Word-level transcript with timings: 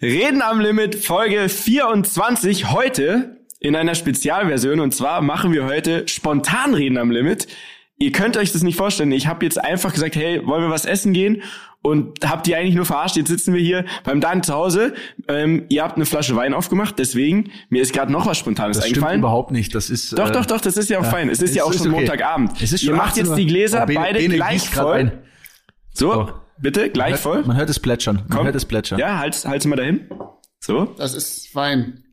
Reden 0.00 0.42
am 0.42 0.60
Limit 0.60 0.94
Folge 0.94 1.48
24 1.48 2.70
heute 2.70 3.36
in 3.60 3.74
einer 3.74 3.94
Spezialversion 3.96 4.78
und 4.80 4.94
zwar 4.94 5.20
machen 5.22 5.52
wir 5.52 5.64
heute 5.64 6.06
spontan 6.06 6.74
Reden 6.74 6.98
am 6.98 7.10
Limit. 7.10 7.48
Ihr 7.98 8.12
könnt 8.12 8.36
euch 8.36 8.52
das 8.52 8.62
nicht 8.62 8.76
vorstellen. 8.76 9.10
Ich 9.10 9.26
habe 9.26 9.44
jetzt 9.44 9.58
einfach 9.62 9.92
gesagt, 9.92 10.14
hey, 10.14 10.46
wollen 10.46 10.62
wir 10.62 10.70
was 10.70 10.84
essen 10.84 11.12
gehen? 11.12 11.42
Und 11.82 12.28
habt 12.28 12.46
ihr 12.46 12.56
eigentlich 12.58 12.76
nur 12.76 12.84
verarscht. 12.84 13.16
Jetzt 13.16 13.28
sitzen 13.28 13.54
wir 13.54 13.60
hier 13.60 13.84
beim 14.04 14.20
Dan 14.20 14.42
zu 14.44 14.52
Hause. 14.54 14.94
Ähm, 15.26 15.64
ihr 15.68 15.82
habt 15.82 15.96
eine 15.96 16.06
Flasche 16.06 16.36
Wein 16.36 16.54
aufgemacht, 16.54 16.96
deswegen 16.98 17.50
mir 17.70 17.82
ist 17.82 17.92
gerade 17.92 18.12
noch 18.12 18.26
was 18.26 18.38
Spontanes 18.38 18.76
das 18.76 18.86
eingefallen. 18.86 19.10
Stimmt 19.14 19.22
überhaupt 19.22 19.50
nicht. 19.50 19.74
Das 19.74 19.90
ist 19.90 20.16
doch, 20.16 20.28
äh, 20.28 20.32
doch, 20.32 20.46
doch. 20.46 20.60
Das 20.60 20.76
ist 20.76 20.90
ja 20.90 21.00
auch 21.00 21.04
ja, 21.04 21.10
fein. 21.10 21.28
Es 21.28 21.40
ist 21.42 21.50
es 21.50 21.56
ja 21.56 21.64
auch 21.64 21.70
ist 21.70 21.78
schon 21.78 21.88
okay. 21.88 21.96
Montagabend. 22.02 22.52
Es 22.62 22.72
ist 22.72 22.82
schon 22.84 22.94
ihr 22.94 22.96
macht 22.96 23.10
18 23.10 23.26
jetzt 23.26 23.36
die 23.36 23.46
Gläser 23.46 23.86
Bene- 23.86 23.98
beide 24.00 24.18
Bene 24.20 24.34
gleich 24.36 24.68
voll. 24.68 24.94
ein. 24.96 25.12
So, 25.92 26.12
Oh. 26.12 26.28
Bitte 26.60 26.90
gleich 26.90 27.16
voll. 27.16 27.42
Man 27.44 27.56
hört 27.56 27.70
es 27.70 27.78
plätschern. 27.80 28.16
Man 28.16 28.28
Komm. 28.28 28.44
hört 28.46 28.54
es 28.56 28.64
plätschern. 28.64 28.98
Ja, 28.98 29.18
halt, 29.18 29.34
halt's 29.44 29.66
mal 29.66 29.76
dahin. 29.76 30.08
So. 30.60 30.84
Das 30.96 31.14
ist 31.14 31.54
Wein. 31.54 32.04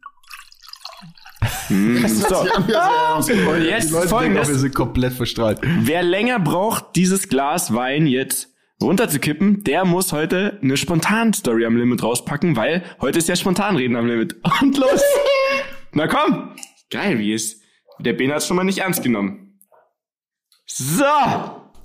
so. 1.68 2.40
Und 2.42 2.70
jetzt 2.70 3.30
Die 3.30 3.34
Leute 3.34 3.60
denken 3.60 3.96
auch, 3.96 4.02
wir 4.02 4.08
folgendes. 4.10 4.48
sind 4.48 4.76
komplett 4.76 5.14
verstrahlt. 5.14 5.60
Wer 5.62 6.04
länger 6.04 6.40
braucht, 6.40 6.96
dieses 6.96 7.28
Glas 7.30 7.74
Wein 7.74 8.08
jetzt 8.08 8.50
runterzukippen, 8.82 9.64
der 9.64 9.86
muss 9.86 10.12
heute 10.12 10.60
eine 10.62 10.78
Spontan-Story 10.78 11.66
am 11.66 11.78
Limit 11.78 12.04
rauspacken, 12.04 12.56
weil 12.56 12.84
heute 13.02 13.18
ist 13.20 13.28
ja 13.30 13.36
Spontanreden 13.36 13.96
am 13.96 14.06
Limit. 14.08 14.36
Und 14.62 14.78
los! 14.78 15.02
Na 15.92 16.08
komm! 16.08 16.56
Geil, 16.92 17.18
wie 17.20 17.34
ist. 17.34 17.62
Der 18.00 18.14
Ben 18.14 18.32
hat's 18.32 18.48
schon 18.48 18.58
mal 18.58 18.64
nicht 18.64 18.80
ernst 18.80 19.02
genommen. 19.04 19.60
So! 20.68 21.04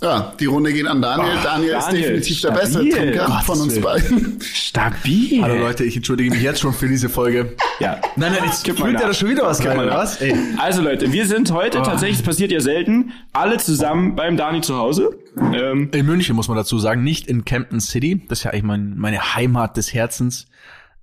Ja, 0.02 0.32
die 0.40 0.46
Runde 0.46 0.72
geht 0.72 0.86
an 0.86 1.02
Daniel. 1.02 1.34
Daniel, 1.42 1.77
ist 1.77 1.86
Daniel, 1.86 2.02
definitiv 2.02 2.40
der 2.40 2.50
bessere 2.52 2.86
stabil. 2.86 2.92
Trinker 2.92 3.42
von 3.45 3.60
uns 3.60 3.80
beiden. 3.80 4.38
Stabil! 4.40 5.42
Hallo 5.42 5.56
Leute, 5.56 5.84
ich 5.84 5.95
entschuldige 5.96 6.30
mich 6.30 6.40
jetzt 6.42 6.60
schon 6.60 6.73
für 6.73 6.88
diese 6.88 7.10
Folge. 7.10 7.54
Ja. 7.80 8.00
Nein, 8.16 8.32
nein, 8.32 8.45
jetzt 8.46 8.66
mal 8.66 8.74
füllt 8.76 8.95
nach. 8.95 9.00
ja 9.02 9.06
da 9.09 9.14
schon 9.14 9.28
wieder 9.28 9.45
was 9.45 9.64
rein, 9.64 9.79
oder 9.79 9.95
was? 9.95 10.20
Ey. 10.23 10.34
Also 10.57 10.80
Leute, 10.80 11.12
wir 11.12 11.26
sind 11.26 11.52
heute 11.52 11.82
tatsächlich, 11.82 12.18
es 12.18 12.24
passiert 12.24 12.51
ja 12.51 12.60
selten, 12.60 13.12
alle 13.34 13.59
zusammen 13.59 14.16
beim 14.16 14.38
Dani 14.38 14.62
zu 14.62 14.76
Hause. 14.76 15.10
Ähm, 15.37 15.90
In 15.92 16.07
München 16.07 16.35
muss 16.35 16.48
man 16.48 16.57
dazu 16.57 16.79
sagen, 16.79 17.04
nicht 17.04 17.26
in 17.26 17.45
Campton 17.45 17.80
City. 17.80 18.23
Das 18.26 18.38
ist 18.38 18.45
ja 18.45 18.52
eigentlich 18.52 18.64
mein, 18.64 18.96
meine 18.96 19.35
Heimat 19.35 19.76
des 19.76 19.92
Herzens. 19.92 20.46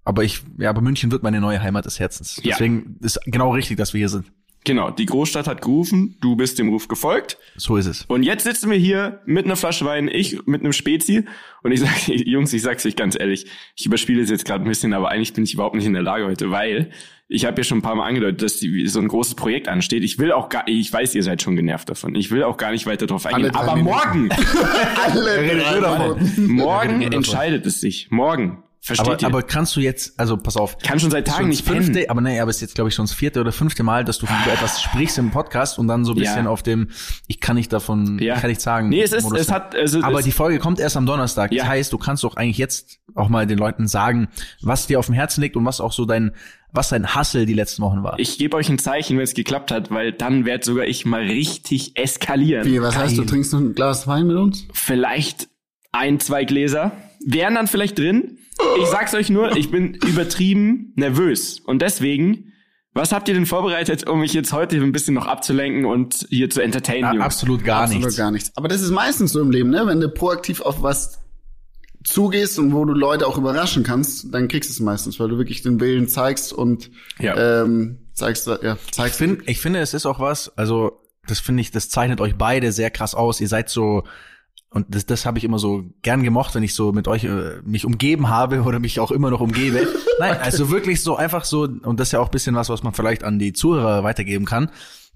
Aber 0.06 0.23
ich, 0.23 0.42
ja, 0.58 0.70
aber 0.70 0.82
München 0.82 1.11
wird 1.11 1.22
meine 1.22 1.39
neue 1.39 1.61
Heimat 1.61 1.86
des 1.86 2.00
Herzens. 2.00 2.38
Ja. 2.42 2.56
Deswegen 2.56 2.98
ist 3.02 3.20
genau 3.26 3.52
richtig, 3.54 3.78
dass 3.78 3.94
wir 3.94 4.00
hier 4.00 4.09
sind. 4.09 4.26
Genau, 4.68 4.92
die 4.92 5.06
Großstadt 5.08 5.48
hat 5.48 5.62
gerufen, 5.62 6.18
du 6.22 6.36
bist 6.36 6.60
dem 6.60 6.70
Ruf 6.70 6.88
gefolgt. 6.88 7.38
So 7.56 7.78
ist 7.78 7.88
es. 7.88 8.04
Und 8.04 8.22
jetzt 8.22 8.44
sitzen 8.44 8.70
wir 8.70 8.78
hier 8.78 9.22
mit 9.26 9.46
einer 9.46 9.56
Flasche 9.56 9.86
Wein, 9.86 10.10
ich 10.12 10.46
mit 10.46 10.62
einem 10.62 10.73
Spezi. 10.73 11.26
Und 11.64 11.72
ich 11.72 11.80
sage, 11.80 12.14
Jungs, 12.14 12.54
ich 12.54 12.62
sag's 12.62 12.86
euch 12.86 12.95
ganz 12.95 13.18
ehrlich, 13.20 13.48
ich 13.76 13.86
überspiele 13.86 14.22
es 14.22 14.30
jetzt 14.30 14.45
gerade 14.45 14.64
ein 14.64 14.68
bisschen, 14.68 14.94
aber 14.94 15.10
eigentlich 15.10 15.34
bin 15.34 15.45
ich 15.45 15.54
überhaupt 15.56 15.76
nicht 15.76 15.86
in 15.86 15.94
der 15.94 16.04
Lage 16.04 16.26
heute, 16.26 16.52
weil 16.52 16.92
ich 17.30 17.45
habe 17.45 17.58
ja 17.58 17.64
schon 17.64 17.80
ein 17.80 17.82
paar 17.82 17.95
Mal 17.95 18.08
angedeutet, 18.08 18.42
dass 18.42 18.58
die, 18.58 18.88
so 18.88 19.00
ein 19.00 19.08
großes 19.08 19.36
Projekt 19.36 19.68
ansteht. 19.68 20.04
Ich 20.04 20.20
will 20.20 20.32
auch 20.32 20.50
gar, 20.50 20.68
ich 20.68 20.92
weiß, 20.92 21.16
ihr 21.16 21.23
seid 21.23 21.42
schon 21.42 21.56
genervt 21.56 21.90
davon. 21.90 22.16
Ich 22.16 22.30
will 22.30 22.44
auch 22.44 22.58
gar 22.58 22.72
nicht 22.72 22.86
weiter 22.86 23.08
drauf 23.08 23.26
eingehen. 23.26 23.56
Aber 23.56 23.76
Minuten. 23.76 24.28
morgen, 24.28 24.30
morgen 26.38 27.02
entscheidet 27.02 27.66
es 27.66 27.82
sich. 27.82 28.12
Morgen. 28.12 28.64
Versteht 28.88 29.08
Aber, 29.08 29.22
ihr? 29.22 29.28
aber 29.28 29.44
kannst 29.44 29.76
du 29.76 29.80
jetzt, 29.82 30.20
also 30.20 30.38
pass 30.38 30.56
auf. 30.58 30.78
Kann 30.80 31.00
schon 31.00 31.12
seit 31.12 31.28
Tagen 31.28 31.50
nicht 31.50 31.66
fünfte, 31.66 31.92
pennen. 31.94 32.10
aber 32.10 32.22
nee, 32.22 32.40
aber 32.40 32.50
es 32.50 32.58
ist 32.58 32.62
jetzt 32.62 32.76
glaube 32.76 32.90
ich 32.90 32.96
schon 32.96 33.06
das 33.06 33.14
vierte 33.14 33.42
oder 33.42 33.52
fünfte 33.52 33.84
Mal, 33.84 34.04
dass 34.06 34.18
du 34.18 34.26
über 34.26 34.54
etwas 34.54 34.82
sprichst 34.82 35.18
im 35.18 35.30
Podcast 35.32 35.78
und 35.78 35.88
dann 35.88 36.06
so 36.06 36.14
ein 36.14 36.18
Ja. 36.18 36.24
bisschen 36.32 36.48
auf 36.48 36.64
dem, 36.64 36.90
ich 37.28 37.40
kann 37.40 37.56
nicht 37.58 37.72
davon, 37.74 38.18
Ja. 38.20 38.36
ich 38.36 38.42
kann 38.42 38.50
nicht 38.50 38.62
sagen. 38.62 38.90
Nee, 38.90 39.02
es 39.02 39.12
ist, 39.14 39.24
Modus 39.24 39.40
es 39.42 39.52
hat, 39.52 39.76
also 39.76 40.02
aber 40.02 40.20
es, 40.20 40.26
die 40.26 40.32
Folge 40.32 40.58
kommt 40.60 40.80
erst 40.80 40.98
am 40.98 41.06
Donnerstag. 41.06 41.52
Ja. 41.52 41.64
Das 41.64 41.70
heißt, 41.72 41.94
du 41.94 41.98
kannst 41.98 42.24
doch 42.24 42.36
eigentlich 42.38 42.58
jetzt 42.58 43.00
auch 43.14 43.30
mal 43.30 43.46
den 43.46 43.58
Leuten 43.58 43.88
sagen, 43.88 44.30
was 44.62 44.88
dir 44.88 45.00
auf 45.00 45.06
dem 45.08 45.16
Herzen 45.16 45.42
liegt 45.42 45.56
und 45.58 45.66
was 45.66 45.82
auch 45.82 45.92
so 45.92 46.06
dein, 46.06 46.32
was 46.72 46.90
dein 46.90 47.16
Hassel 47.16 47.46
die 47.46 47.54
letzten 47.54 47.82
Wochen 47.82 48.04
war. 48.04 48.18
ich 48.20 48.38
gebe 48.38 48.56
euch 48.56 48.70
ein 48.70 48.80
Zeichen, 48.80 49.18
wenn 49.18 49.24
es 49.24 49.34
geklappt 49.34 49.72
hat, 49.72 49.92
weil 49.92 50.12
dann 50.14 50.46
werd 50.46 50.64
sogar 50.64 50.86
ich 50.86 51.06
mal 51.06 51.22
richtig 51.24 51.98
eskalieren. 51.98 52.66
Wie, 52.66 52.82
was 52.82 52.95
heißt, 52.95 53.14
du 53.17 53.22
Geil. 53.22 53.30
trinkst 53.30 53.54
noch 53.54 53.60
ein 53.60 53.73
Glas 53.76 54.08
Wein 54.08 54.28
mit 54.28 54.38
uns? 54.38 54.66
vielleicht 54.73 55.50
ein, 55.92 56.20
zwei 56.20 56.45
Gläser. 56.45 56.92
Wären 57.26 57.55
dann 57.55 57.67
vielleicht 57.67 57.98
drin. 57.98 58.38
Ich 58.82 58.88
sag's 58.88 59.14
euch 59.14 59.30
nur, 59.30 59.55
ich 59.55 59.70
bin 59.72 59.94
übertrieben 59.95 60.94
nervös. 60.95 61.60
Und 61.60 61.82
deswegen, 61.82 62.54
was 62.94 63.11
habt 63.11 63.28
ihr 63.28 63.33
denn 63.36 63.45
vorbereitet, 63.45 64.08
um 64.08 64.20
mich 64.20 64.33
jetzt 64.33 64.52
heute 64.54 64.78
ein 64.78 64.92
bisschen 64.92 65.14
noch 65.14 65.28
abzulenken 65.28 65.86
und 65.86 66.26
hier 66.30 66.50
zu 66.50 66.61
entertainen, 66.61 67.17
Ja, 67.20 67.23
absolut 67.26 67.64
gar 67.64 67.83
Absolut 67.83 68.05
nichts. 68.05 68.17
gar 68.17 68.32
nichts. 68.32 68.52
Aber 68.55 68.67
das 68.67 68.82
ist 68.82 68.92
meistens 68.92 69.32
so 69.32 69.42
im 69.42 69.52
Leben, 69.52 69.70
ne? 69.70 69.86
Wenn 69.86 70.00
du 70.00 70.10
proaktiv 70.10 70.61
auf 70.61 70.82
was 70.82 71.20
zugehst 72.04 72.58
und 72.58 72.73
wo 72.73 72.86
du 72.86 72.94
Leute 72.94 73.28
auch 73.28 73.38
überraschen 73.38 73.84
kannst, 73.84 74.34
dann 74.34 74.48
kriegst 74.48 74.70
du 74.70 74.73
es 74.73 74.80
meistens, 74.80 75.20
weil 75.20 75.28
du 75.30 75.38
wirklich 75.38 75.61
den 75.61 75.80
Willen 75.80 76.08
zeigst 76.08 76.54
und 76.54 76.89
Ja. 77.20 77.61
ähm, 77.64 77.98
zeigst, 78.14 78.48
ja, 78.48 78.78
Ich, 78.86 78.92
zeigst. 78.92 79.17
find, 79.17 79.48
ich 79.48 79.60
finde, 79.60 79.80
es 79.80 79.94
ist 79.94 80.05
auch 80.05 80.20
was, 80.20 80.55
also 80.58 81.02
das 81.28 81.39
finde 81.39 81.61
ich, 81.61 81.72
das 81.72 81.89
zeichnet 81.89 82.22
euch 82.22 82.36
beide 82.36 82.72
sehr 82.72 82.89
krass 82.89 83.14
aus. 83.14 83.42
Ihr 83.42 83.49
seid 83.49 83.70
so, 83.70 84.04
und 84.70 84.94
das, 84.94 85.05
das 85.05 85.26
habe 85.26 85.38
ich 85.38 85.44
immer 85.44 85.60
so 85.60 85.86
gern 86.02 86.23
gemocht, 86.23 86.54
wenn 86.55 86.64
ich 86.64 86.73
so 86.73 86.92
mit 86.92 87.08
euch 87.08 87.23
äh, 87.23 87.61
mich 87.64 87.86
umgeben 87.86 88.30
habe 88.30 88.64
oder 88.64 88.80
mich 88.80 89.00
auch 89.00 89.11
immer 89.11 89.30
noch 89.30 89.39
umgebe. 89.39 89.88
Nein, 90.20 90.38
also 90.38 90.70
wirklich 90.70 91.02
so 91.04 91.16
einfach 91.16 91.45
so, 91.45 91.64
und 91.64 92.00
das 92.00 92.10
ist 92.10 92.11
ja 92.11 92.20
auch 92.20 92.28
ein 92.28 92.32
bisschen 92.32 92.55
was, 92.55 92.70
was 92.70 92.83
man 92.83 92.94
vielleicht 92.94 93.23
an 93.23 93.39
die 93.39 93.54
Zuhörer 93.54 94.04
weitergeben 94.04 94.45
kann, 94.45 94.70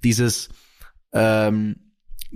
dieses 0.04 0.50
ähm, 1.12 1.76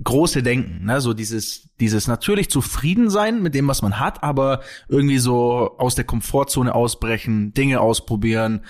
große 0.04 0.44
Denken, 0.44 0.86
ne? 0.86 1.00
so 1.00 1.14
dieses, 1.14 1.70
dieses 1.80 2.08
natürlich 2.08 2.50
zufrieden 2.50 3.10
sein 3.10 3.42
mit 3.42 3.56
dem, 3.56 3.68
was 3.68 3.82
man 3.82 4.00
hat, 4.00 4.24
aber 4.24 4.62
irgendwie 4.90 5.20
so 5.20 5.78
aus 5.78 5.96
der 5.96 6.04
Komfortzone 6.04 6.76
ausbrechen, 6.76 7.54
Dinge 7.54 7.80
ausprobieren, 7.80 8.62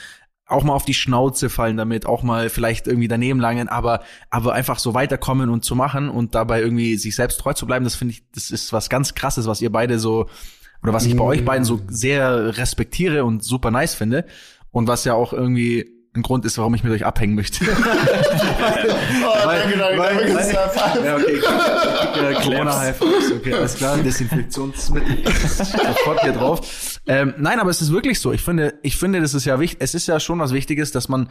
auch 0.48 0.64
mal 0.64 0.74
auf 0.74 0.86
die 0.86 0.94
Schnauze 0.94 1.50
fallen 1.50 1.78
damit, 1.78 2.06
auch 2.06 2.22
mal 2.22 2.50
vielleicht 2.50 2.88
irgendwie 2.88 3.08
daneben 3.08 3.40
langen, 3.40 3.68
aber, 3.68 4.02
aber 4.30 4.54
einfach 4.54 4.78
so 4.78 4.94
weiterkommen 4.94 5.50
und 5.50 5.66
zu 5.66 5.76
machen 5.76 6.10
und 6.10 6.36
dabei 6.36 6.62
irgendwie 6.62 6.98
sich 6.98 7.16
selbst 7.16 7.40
treu 7.40 7.54
zu 7.54 7.66
bleiben, 7.66 7.84
das 7.84 7.96
finde 7.96 8.14
ich, 8.14 8.24
das 8.32 8.52
ist 8.52 8.72
was 8.72 8.90
ganz 8.90 9.16
krasses, 9.16 9.48
was 9.48 9.62
ihr 9.62 9.72
beide 9.72 9.98
so, 9.98 10.28
oder 10.84 10.94
was 10.94 11.06
ich 11.06 11.16
bei 11.16 11.24
euch 11.24 11.44
beiden 11.44 11.66
so 11.66 11.82
sehr 11.88 12.58
respektiere 12.58 13.26
und 13.26 13.44
super 13.44 13.72
nice 13.72 13.96
finde. 13.96 14.26
Und 14.70 14.88
was 14.88 15.06
ja 15.06 15.14
auch 15.14 15.32
irgendwie 15.32 15.95
ein 16.16 16.22
Grund 16.22 16.46
ist, 16.46 16.58
warum 16.58 16.74
ich 16.76 16.84
mit 16.84 16.92
euch 16.94 17.06
abhängen 17.06 17.36
möchte. 17.36 17.66
oh, 17.70 17.74
danke, 19.44 19.78
danke, 19.78 19.98
weil- 20.00 20.16
danke. 20.18 20.36
weil- 20.36 21.06
Ja, 21.06 21.16
okay. 21.16 21.42
Ja, 22.34 22.42
Corona 22.42 22.94
okay, 23.36 23.54
alles 23.54 23.76
klar. 23.76 23.98
Desinfektionsmittel. 24.04 25.18
Sofort 25.32 26.22
hier 26.22 26.34
drauf. 26.34 27.00
Ähm, 27.08 27.34
nein, 27.38 27.60
aber 27.60 27.70
es 27.70 27.82
ist 27.82 27.92
wirklich 27.92 28.20
so. 28.20 28.32
Ich 28.32 28.42
finde, 28.42 28.80
ich 28.82 28.98
finde, 28.98 29.22
das 29.22 29.34
ist 29.34 29.46
ja 29.46 29.60
wichtig. 29.60 29.80
Es 29.82 29.94
ist 29.96 30.08
ja 30.08 30.20
schon 30.20 30.40
was 30.40 30.54
Wichtiges, 30.54 30.92
dass 30.92 31.10
man, 31.10 31.30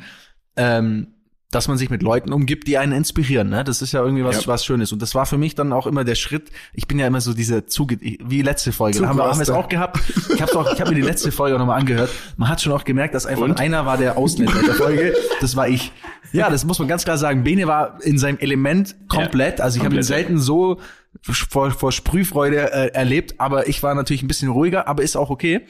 ähm, 0.56 1.13
dass 1.54 1.68
man 1.68 1.78
sich 1.78 1.90
mit 1.90 2.02
Leuten 2.02 2.32
umgibt, 2.32 2.66
die 2.66 2.78
einen 2.78 2.92
inspirieren. 2.92 3.48
Ne? 3.48 3.64
Das 3.64 3.82
ist 3.82 3.92
ja 3.92 4.02
irgendwie 4.02 4.24
was, 4.24 4.42
Ja. 4.42 4.46
was 4.48 4.64
Schönes. 4.64 4.92
Und 4.92 5.00
das 5.02 5.14
war 5.14 5.26
für 5.26 5.38
mich 5.38 5.54
dann 5.54 5.72
auch 5.72 5.86
immer 5.86 6.04
der 6.04 6.14
Schritt. 6.14 6.50
Ich 6.72 6.88
bin 6.88 6.98
ja 6.98 7.06
immer 7.06 7.20
so 7.20 7.32
dieser 7.32 7.66
Zuge, 7.66 7.98
wie 8.00 8.42
letzte 8.42 8.72
Folge. 8.72 9.00
Da 9.00 9.08
haben 9.08 9.18
wir, 9.18 9.24
haben 9.24 9.38
wir 9.38 9.42
es 9.42 9.50
auch 9.50 9.68
gehabt. 9.68 10.00
Ich 10.34 10.42
habe 10.42 10.58
auch, 10.58 10.72
ich 10.72 10.80
habe 10.80 10.90
mir 10.90 10.96
die 10.96 11.02
letzte 11.02 11.30
Folge 11.30 11.58
nochmal 11.58 11.78
angehört. 11.78 12.10
Man 12.36 12.48
hat 12.48 12.60
schon 12.60 12.72
auch 12.72 12.84
gemerkt, 12.84 13.14
dass 13.14 13.26
einfach 13.26 13.44
Und? 13.44 13.60
einer 13.60 13.86
war 13.86 13.96
der 13.96 14.18
Ausländer 14.18 14.60
der 14.62 14.74
Folge. 14.74 15.14
Das 15.40 15.56
war 15.56 15.68
ich. 15.68 15.92
Ja, 16.32 16.50
das 16.50 16.64
muss 16.64 16.78
man 16.78 16.88
ganz 16.88 17.04
klar 17.04 17.18
sagen. 17.18 17.44
Bene 17.44 17.68
war 17.68 18.02
in 18.02 18.18
seinem 18.18 18.38
Element 18.38 18.96
komplett. 19.08 19.60
Also 19.60 19.78
ich 19.78 19.84
habe 19.84 19.94
ihn 19.94 19.98
ja. 19.98 20.02
selten 20.02 20.38
so 20.38 20.80
vor, 21.22 21.70
vor 21.70 21.92
Sprühfreude 21.92 22.72
äh, 22.72 22.88
erlebt, 22.88 23.38
aber 23.38 23.68
ich 23.68 23.82
war 23.82 23.94
natürlich 23.94 24.22
ein 24.22 24.28
bisschen 24.28 24.48
ruhiger, 24.50 24.88
aber 24.88 25.02
ist 25.02 25.16
auch 25.16 25.30
okay. 25.30 25.60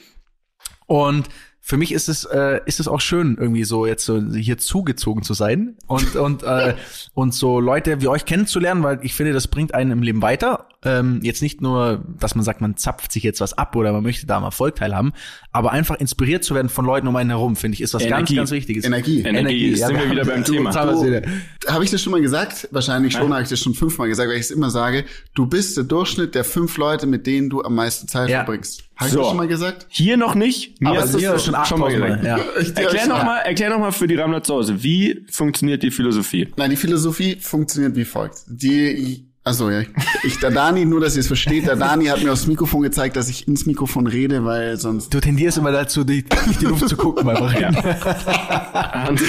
Und 0.86 1.28
für 1.66 1.78
mich 1.78 1.92
ist 1.92 2.10
es 2.10 2.26
äh, 2.26 2.60
ist 2.66 2.78
es 2.78 2.88
auch 2.88 3.00
schön 3.00 3.38
irgendwie 3.40 3.64
so 3.64 3.86
jetzt 3.86 4.04
so 4.04 4.20
hier 4.20 4.58
zugezogen 4.58 5.22
zu 5.22 5.32
sein 5.32 5.78
und 5.86 6.14
und 6.14 6.42
äh, 6.42 6.74
und 7.14 7.32
so 7.32 7.58
Leute 7.58 8.02
wie 8.02 8.08
euch 8.08 8.26
kennenzulernen, 8.26 8.82
weil 8.82 8.98
ich 9.00 9.14
finde, 9.14 9.32
das 9.32 9.48
bringt 9.48 9.72
einen 9.72 9.90
im 9.90 10.02
Leben 10.02 10.20
weiter. 10.20 10.68
Ähm, 10.84 11.20
jetzt 11.22 11.42
nicht 11.42 11.60
nur, 11.60 12.04
dass 12.20 12.34
man 12.34 12.44
sagt, 12.44 12.60
man 12.60 12.76
zapft 12.76 13.12
sich 13.12 13.22
jetzt 13.22 13.40
was 13.40 13.52
ab 13.56 13.74
oder 13.76 13.92
man 13.92 14.02
möchte 14.02 14.26
da 14.26 14.38
mal 14.40 14.48
Erfolg 14.48 14.80
haben, 14.80 15.12
aber 15.52 15.72
einfach 15.72 15.96
inspiriert 15.96 16.44
zu 16.44 16.54
werden 16.54 16.68
von 16.68 16.84
Leuten 16.84 17.06
um 17.08 17.16
einen 17.16 17.30
herum, 17.30 17.56
finde 17.56 17.74
ich, 17.74 17.80
ist 17.80 17.94
was 17.94 18.02
Energie. 18.02 18.36
ganz 18.36 18.50
ganz 18.50 18.50
Wichtiges. 18.50 18.84
Energie. 18.84 19.22
Energie, 19.22 19.74
sind 19.74 19.96
wir 19.98 20.10
wieder 20.10 20.24
beim 20.24 20.44
Thema. 20.44 20.74
Habe 20.74 21.84
ich 21.84 21.90
das 21.90 22.02
schon 22.02 22.10
mal 22.10 22.20
gesagt? 22.20 22.68
Wahrscheinlich 22.70 23.12
schon, 23.14 23.32
habe 23.32 23.42
ich 23.42 23.48
das 23.48 23.60
schon 23.60 23.74
fünfmal 23.74 24.08
gesagt, 24.08 24.28
weil 24.28 24.36
ich 24.36 24.42
es 24.42 24.50
immer 24.50 24.70
sage. 24.70 25.04
Du 25.34 25.46
bist 25.46 25.76
der 25.76 25.84
Durchschnitt 25.84 26.34
der 26.34 26.44
fünf 26.44 26.76
Leute, 26.76 27.06
mit 27.06 27.26
denen 27.26 27.50
du 27.50 27.62
am 27.62 27.74
meisten 27.74 28.06
Zeit 28.08 28.28
Ja. 28.28 28.38
verbringst. 28.44 28.84
Habe 28.96 29.08
ich 29.08 29.12
So. 29.14 29.18
das 29.20 29.28
schon 29.28 29.36
mal 29.38 29.48
gesagt? 29.48 29.86
Hier 29.88 30.16
noch 30.16 30.34
nicht. 30.34 30.80
Mir 30.80 30.90
Aber 30.90 31.00
hast 31.00 31.14
du 31.14 31.18
hier 31.18 31.34
es 31.34 31.44
schon 31.44 31.54
schon 31.64 31.80
mal 31.80 31.86
8000 31.88 32.00
Mal, 32.00 32.16
gesagt. 32.18 32.24
ja. 32.24 32.36
Erklär 32.82 33.02
ja. 33.02 33.06
noch 33.08 33.24
mal, 33.24 33.38
erklär 33.38 33.70
noch 33.70 33.78
mal 33.78 33.92
für 33.92 34.06
die 34.06 34.14
Rammler 34.14 34.42
zu 34.42 34.54
Hause, 34.54 34.82
wie 34.82 35.24
funktioniert 35.30 35.82
die 35.82 35.90
Philosophie? 35.90 36.48
Nein, 36.56 36.70
die 36.70 36.76
Philosophie 36.76 37.36
funktioniert 37.40 37.96
wie 37.96 38.04
folgt. 38.04 38.42
Die, 38.46 39.26
also 39.44 39.70
ja, 39.70 39.82
ich, 40.24 40.40
der 40.40 40.50
Dani, 40.50 40.84
nur 40.86 41.00
dass 41.00 41.14
ihr 41.16 41.20
es 41.20 41.26
versteht, 41.26 41.66
der 41.66 41.76
Dani 41.76 42.06
hat 42.06 42.22
mir 42.22 42.32
aufs 42.32 42.46
Mikrofon 42.46 42.82
gezeigt, 42.82 43.14
dass 43.16 43.28
ich 43.28 43.46
ins 43.46 43.66
Mikrofon 43.66 44.06
rede, 44.06 44.44
weil 44.44 44.78
sonst 44.78 45.12
Du 45.12 45.20
tendierst 45.20 45.58
immer 45.58 45.70
dazu, 45.72 46.02
die, 46.02 46.24
nicht 46.46 46.60
die 46.62 46.66
Luft 46.66 46.88
zu 46.88 46.96
gucken 46.96 47.28
Reden. 47.28 47.76
Hans, 47.76 49.22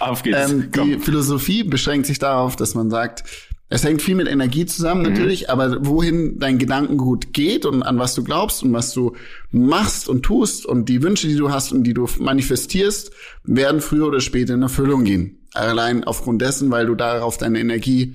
auf 0.00 0.22
geht's. 0.22 0.50
Ähm, 0.50 0.70
die 0.72 0.98
Philosophie 0.98 1.62
beschränkt 1.64 2.06
sich 2.06 2.18
darauf, 2.18 2.56
dass 2.56 2.74
man 2.74 2.90
sagt, 2.90 3.24
Es 3.68 3.82
hängt 3.82 4.00
viel 4.00 4.14
mit 4.14 4.28
Energie 4.28 4.64
zusammen 4.66 5.02
Mhm. 5.02 5.08
natürlich, 5.10 5.50
aber 5.50 5.84
wohin 5.84 6.38
dein 6.38 6.58
Gedankengut 6.58 7.32
geht 7.32 7.66
und 7.66 7.82
an 7.82 7.98
was 7.98 8.14
du 8.14 8.22
glaubst 8.22 8.62
und 8.62 8.72
was 8.72 8.92
du 8.94 9.14
machst 9.50 10.08
und 10.08 10.22
tust 10.22 10.66
und 10.66 10.88
die 10.88 11.02
Wünsche, 11.02 11.26
die 11.26 11.34
du 11.36 11.50
hast 11.50 11.72
und 11.72 11.82
die 11.82 11.92
du 11.94 12.08
manifestierst, 12.18 13.10
werden 13.44 13.80
früher 13.80 14.06
oder 14.06 14.20
später 14.20 14.54
in 14.54 14.62
Erfüllung 14.62 15.02
gehen. 15.04 15.40
Allein 15.52 16.04
aufgrund 16.04 16.42
dessen, 16.42 16.70
weil 16.70 16.86
du 16.86 16.94
darauf 16.94 17.38
deine 17.38 17.58
Energie, 17.58 18.14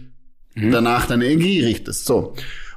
Mhm. 0.56 0.72
danach 0.72 1.08
deine 1.08 1.26
Energie 1.28 1.64
richtest. 1.64 2.06
So. 2.06 2.34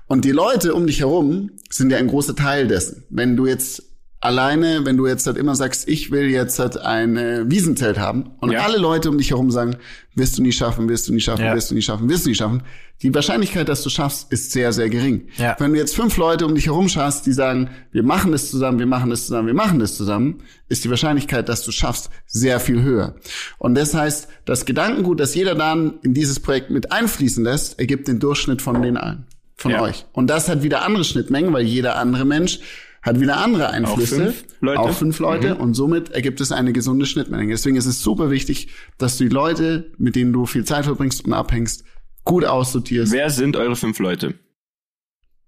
Und 0.06 0.24
die 0.24 0.32
Leute 0.32 0.74
um 0.74 0.86
dich 0.86 1.00
herum 1.00 1.50
sind 1.70 1.90
ja 1.90 1.98
ein 1.98 2.08
großer 2.08 2.36
Teil 2.36 2.68
dessen. 2.68 3.04
Wenn 3.10 3.36
du 3.36 3.46
jetzt 3.46 3.93
alleine, 4.24 4.84
wenn 4.84 4.96
du 4.96 5.06
jetzt 5.06 5.26
halt 5.26 5.36
immer 5.36 5.54
sagst, 5.54 5.86
ich 5.88 6.10
will 6.10 6.28
jetzt 6.30 6.58
halt 6.58 6.76
ein 6.78 7.16
äh, 7.16 7.44
Wiesenzelt 7.50 7.98
haben 7.98 8.30
und 8.40 8.50
Ja. 8.52 8.60
alle 8.64 8.78
Leute 8.78 9.10
um 9.10 9.18
dich 9.18 9.30
herum 9.30 9.50
sagen, 9.50 9.76
wirst 10.14 10.38
du 10.38 10.42
nie 10.42 10.52
schaffen, 10.52 10.88
wirst 10.88 11.08
du 11.08 11.12
nie 11.14 11.20
schaffen, 11.20 11.44
Ja. 11.44 11.54
wirst 11.54 11.70
du 11.70 11.74
nie 11.74 11.82
schaffen, 11.82 12.08
wirst 12.08 12.24
du 12.24 12.30
nie 12.30 12.34
schaffen. 12.34 12.62
Die 13.02 13.12
Wahrscheinlichkeit, 13.14 13.68
dass 13.68 13.82
du 13.82 13.90
schaffst, 13.90 14.32
ist 14.32 14.52
sehr, 14.52 14.72
sehr 14.72 14.88
gering. 14.88 15.28
Ja. 15.36 15.56
Wenn 15.58 15.72
du 15.72 15.78
jetzt 15.78 15.94
fünf 15.96 16.16
Leute 16.16 16.46
um 16.46 16.54
dich 16.54 16.66
herum 16.66 16.88
schaust, 16.88 17.26
die 17.26 17.32
sagen, 17.32 17.68
wir 17.92 18.02
machen 18.04 18.32
das 18.32 18.50
zusammen, 18.50 18.78
wir 18.78 18.86
machen 18.86 19.10
das 19.10 19.26
zusammen, 19.26 19.46
wir 19.48 19.54
machen 19.54 19.78
das 19.80 19.96
zusammen, 19.96 20.42
ist 20.68 20.84
die 20.84 20.90
Wahrscheinlichkeit, 20.90 21.48
dass 21.48 21.62
du 21.64 21.72
schaffst, 21.72 22.10
sehr 22.26 22.60
viel 22.60 22.82
höher. 22.82 23.16
Und 23.58 23.74
das 23.74 23.94
heißt, 23.94 24.28
das 24.44 24.64
Gedankengut, 24.64 25.18
das 25.20 25.34
jeder 25.34 25.54
dann 25.54 25.94
in 26.02 26.14
dieses 26.14 26.40
Projekt 26.40 26.70
mit 26.70 26.92
einfließen 26.92 27.42
lässt, 27.44 27.78
ergibt 27.80 28.08
den 28.08 28.20
Durchschnitt 28.20 28.62
von 28.62 28.80
den 28.80 28.96
allen, 28.96 29.26
von 29.56 29.74
euch. 29.74 30.06
Und 30.12 30.28
das 30.28 30.48
hat 30.48 30.62
wieder 30.62 30.82
andere 30.82 31.04
Schnittmengen, 31.04 31.52
weil 31.52 31.64
jeder 31.64 31.96
andere 31.96 32.24
Mensch 32.24 32.60
hat 33.04 33.20
wieder 33.20 33.36
andere 33.36 33.70
Einflüsse. 33.70 34.16
fünf 34.32 34.44
Leute? 34.60 34.80
Auch 34.80 34.90
fünf 34.92 35.18
Leute. 35.18 35.54
Und 35.56 35.74
somit 35.74 36.10
ergibt 36.10 36.40
es 36.40 36.50
eine 36.52 36.72
gesunde 36.72 37.06
Schnittmenge. 37.06 37.50
Deswegen 37.52 37.76
ist 37.76 37.86
es 37.86 38.00
super 38.02 38.30
wichtig, 38.30 38.68
dass 38.98 39.18
du 39.18 39.24
die 39.24 39.30
Leute, 39.30 39.92
mit 39.98 40.16
denen 40.16 40.32
du 40.32 40.46
viel 40.46 40.64
Zeit 40.64 40.84
verbringst 40.86 41.24
und 41.24 41.32
abhängst, 41.34 41.84
gut 42.24 42.44
aussortierst. 42.44 43.12
Wer 43.12 43.30
sind 43.30 43.56
eure 43.56 43.76
fünf 43.76 43.98
Leute? 43.98 44.34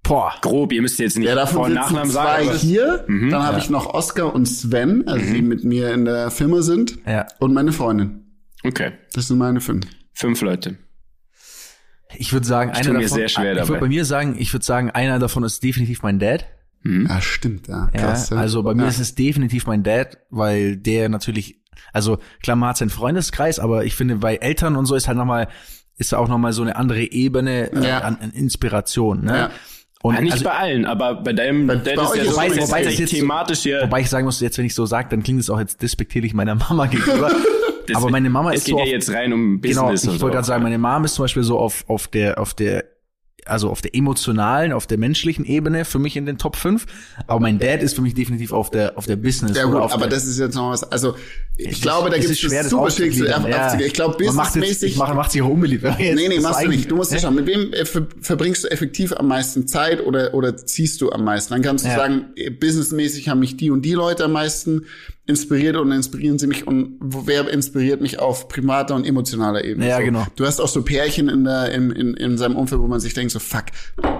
Boah. 0.03 0.35
Grob, 0.43 0.73
ihr 0.73 0.82
müsst 0.82 0.99
jetzt 1.00 1.17
nicht 1.19 1.26
Ja, 1.26 1.35
davon 1.35 1.56
Vor- 1.56 1.69
Nachnamen 1.70 2.11
zwei 2.11 2.23
sagen. 2.44 2.49
aber- 2.50 2.58
hier. 2.58 3.05
Mhm. 3.08 3.31
Dann 3.31 3.43
habe 3.43 3.56
Ja. 3.58 3.62
ich 3.64 3.70
noch 3.70 3.87
Oskar 3.93 4.35
und 4.35 4.47
Sven, 4.47 5.08
also 5.08 5.32
die 5.32 5.43
mit 5.43 5.64
mir 5.64 5.93
in 5.93 6.05
der 6.05 6.31
Firma 6.31 6.62
sind. 6.62 6.99
Ja. 7.06 7.26
Und 7.41 7.55
meine 7.55 7.73
Freundin. 7.73 8.23
Okay, 8.62 8.93
Das 9.14 9.29
sind 9.29 9.38
meine 9.38 9.61
fünf. 9.61 9.87
fünf 10.12 10.41
Leute. 10.43 10.76
Ich 12.14 12.32
würde 12.32 12.47
sagen, 12.47 12.70
Ich 12.73 12.79
einer 12.79 12.87
tu 12.87 12.93
mir 12.94 13.03
davon, 13.03 13.17
sehr 13.19 13.29
schwer 13.29 13.53
ich 13.62 13.69
würde 13.69 13.81
bei 13.81 13.88
mir 13.88 14.05
sagen, 14.05 14.37
ich 14.38 14.53
würde 14.53 14.64
sagen, 14.64 14.91
einer 14.91 15.19
davon 15.19 15.43
ist 15.43 15.62
definitiv 15.62 16.03
mein 16.03 16.19
Dad. 16.20 16.47
Mhm. 16.82 17.06
Ja, 17.08 17.20
stimmt, 17.20 17.69
ja. 17.69 17.88
Ja, 17.94 18.00
Krass, 18.00 18.31
ja. 18.31 18.37
also 18.37 18.62
bei 18.62 18.75
mir 18.75 18.82
ja. 18.84 18.88
ist 18.88 18.99
es 19.00 19.14
definitiv 19.14 19.67
mein 19.67 19.82
Dad, 19.82 20.19
weil 20.31 20.76
der 20.76 21.08
natürlich, 21.08 21.61
also 21.93 22.19
klar, 22.43 22.56
man 22.56 22.69
hat 22.70 22.76
seinen 22.76 22.90
Freundeskreis, 22.90 23.58
aber 23.58 23.84
ich 23.84 23.94
finde, 23.94 24.17
bei 24.17 24.37
Eltern 24.37 24.76
und 24.76 24.87
so 24.87 24.94
ist 24.94 25.08
halt 25.08 25.17
nochmal, 25.19 25.49
ist 25.99 26.14
auch 26.14 26.28
nochmal 26.28 26.52
so 26.52 26.62
eine 26.62 26.76
andere 26.76 27.02
Ebene 27.11 27.73
äh, 27.73 27.88
Ja. 27.88 27.99
an, 28.00 28.19
an 28.20 28.31
Inspiration. 28.32 29.25
Ne? 29.25 29.37
Ja. 29.37 29.50
Und 30.02 30.14
Ja, 30.14 30.20
nicht 30.20 30.32
also, 30.34 30.44
bei 30.44 30.50
allen, 30.52 30.84
aber 30.84 31.14
bei 31.23 31.32
deinem, 31.32 31.67
Bei- 31.67 31.76
Dad 31.76 31.96
bei 31.96 32.02
ist 32.02 32.17
ja 32.17 32.25
so 32.25 32.31
wobei- 32.37 32.84
das 32.84 32.99
jetzt 32.99 33.11
thematisch 33.11 33.64
ja. 33.64 33.82
wobei 33.82 34.02
ich 34.02 34.11
sagen 34.11 34.26
muss, 34.26 34.40
jetzt 34.40 34.56
wenn 34.58 34.67
ich 34.67 34.75
so 34.75 34.87
sage, 34.87 35.08
dann 35.11 35.22
klingt 35.22 35.40
es 35.40 35.50
auch 35.50 35.58
jetzt 35.58 35.82
despektierlich 35.82 36.34
meiner 36.34 36.55
Mama 36.55 36.87
gegenüber. 36.87 37.32
aber 37.94 38.11
meine 38.11 38.29
Mama 38.31 38.52
ist 38.52 38.67
geht 38.67 38.72
so 38.75 38.79
ja 38.79 38.84
auf, 38.84 38.90
jetzt 38.90 39.11
rein 39.11 39.32
um 39.32 39.61
Genau, 39.61 39.82
Business 39.90 40.05
ich 40.05 40.11
und 40.11 40.20
wollte 40.20 40.20
so. 40.20 40.37
gerade 40.37 40.46
sagen, 40.46 40.62
meine 40.62 40.79
Mom 40.79 41.05
ist 41.05 41.14
zum 41.14 41.25
Beispiel 41.25 41.43
so 41.43 41.58
auf, 41.58 41.84
auf 41.88 42.08
der, 42.08 42.38
auf 42.38 42.52
der, 42.55 42.84
also 43.46 43.70
auf 43.70 43.81
der 43.82 43.94
emotionalen, 43.94 44.72
auf 44.72 44.87
der 44.87 44.98
menschlichen 44.98 45.44
Ebene 45.44 45.84
für 45.84 45.98
mich 45.98 46.16
in 46.16 46.26
den 46.26 46.38
Top 46.38 46.56
5. 46.56 46.87
Aber 47.26 47.40
mein 47.40 47.58
Dad 47.58 47.82
ist 47.82 47.94
für 47.96 48.02
mich 48.02 48.14
definitiv 48.14 48.52
auf 48.52 48.70
der, 48.70 48.96
auf 48.98 49.06
der 49.06 49.16
Business. 49.16 49.56
Ja 49.56 49.64
gut, 49.64 49.76
aber 49.76 49.98
der, 49.98 50.08
das 50.08 50.26
ist 50.26 50.38
jetzt 50.38 50.54
noch 50.54 50.70
was. 50.70 50.84
Also 50.84 51.14
ich 51.56 51.72
Es 51.72 51.81
glaube, 51.81 52.10
da 52.10 52.19
gibt 52.19 52.31
es 52.31 52.38
schwer, 52.38 52.62
das 52.62 52.70
super 52.70 52.90
schwierig 52.90 53.16
zu. 53.16 53.25
Ja. 53.26 53.78
Ich 53.81 53.94
glaube, 53.94 54.16
businessmäßig. 54.19 54.93
Ich 54.93 54.98
mache, 54.98 55.14
macht 55.14 55.32
sich 55.32 55.43
auch 55.43 55.48
unbeliebt. 55.48 55.84
Nee, 55.98 56.14
nee, 56.14 56.40
machst 56.40 56.62
du 56.62 56.69
nicht. 56.69 56.90
Du 56.90 56.96
musst 56.96 57.12
ja 57.12 57.19
schauen, 57.19 57.34
mit 57.34 57.46
wem 57.46 57.72
äh, 57.72 57.84
ver 57.84 58.06
verbringst 58.20 58.64
du 58.64 58.69
effektiv 58.70 59.12
am 59.12 59.28
meisten 59.28 59.66
Zeit 59.66 60.04
oder, 60.04 60.34
oder 60.34 60.56
ziehst 60.56 61.00
du 61.00 61.10
am 61.12 61.25
meisten? 61.25 61.54
Dann 61.54 61.62
kannst 61.62 61.84
du 61.84 61.88
Ja. 61.88 61.96
sagen, 61.96 62.26
äh, 62.37 62.50
businessmäßig 62.50 63.28
haben 63.28 63.40
mich 63.40 63.56
die 63.56 63.70
und 63.70 63.82
die 63.82 63.93
Leute 63.94 64.25
am 64.25 64.32
meisten 64.32 64.82
inspiriert 65.26 65.76
und 65.76 65.90
inspirieren 65.90 66.38
sie 66.38 66.46
mich 66.46 66.67
und 66.67 66.99
wer 67.00 67.49
inspiriert 67.49 68.00
mich 68.00 68.20
auf 68.20 68.49
privater 68.49 68.94
und 68.94 69.05
emotionaler 69.05 69.64
Ebene? 69.64 69.88
Ja, 69.88 69.99
so. 69.99 70.05
genau. 70.05 70.26
Du 70.37 70.46
hast 70.46 70.61
auch 70.61 70.69
so 70.69 70.82
Pärchen 70.82 71.28
in, 71.28 71.44
der, 71.44 71.73
in, 71.73 71.90
in, 71.90 72.14
in 72.14 72.38
seinem 72.38 72.55
Umfeld, 72.55 72.81
wo 72.81 72.87
man 72.87 73.00
sich 73.00 73.12
denkt, 73.12 73.32
so 73.32 73.40
fuck, 73.40 73.64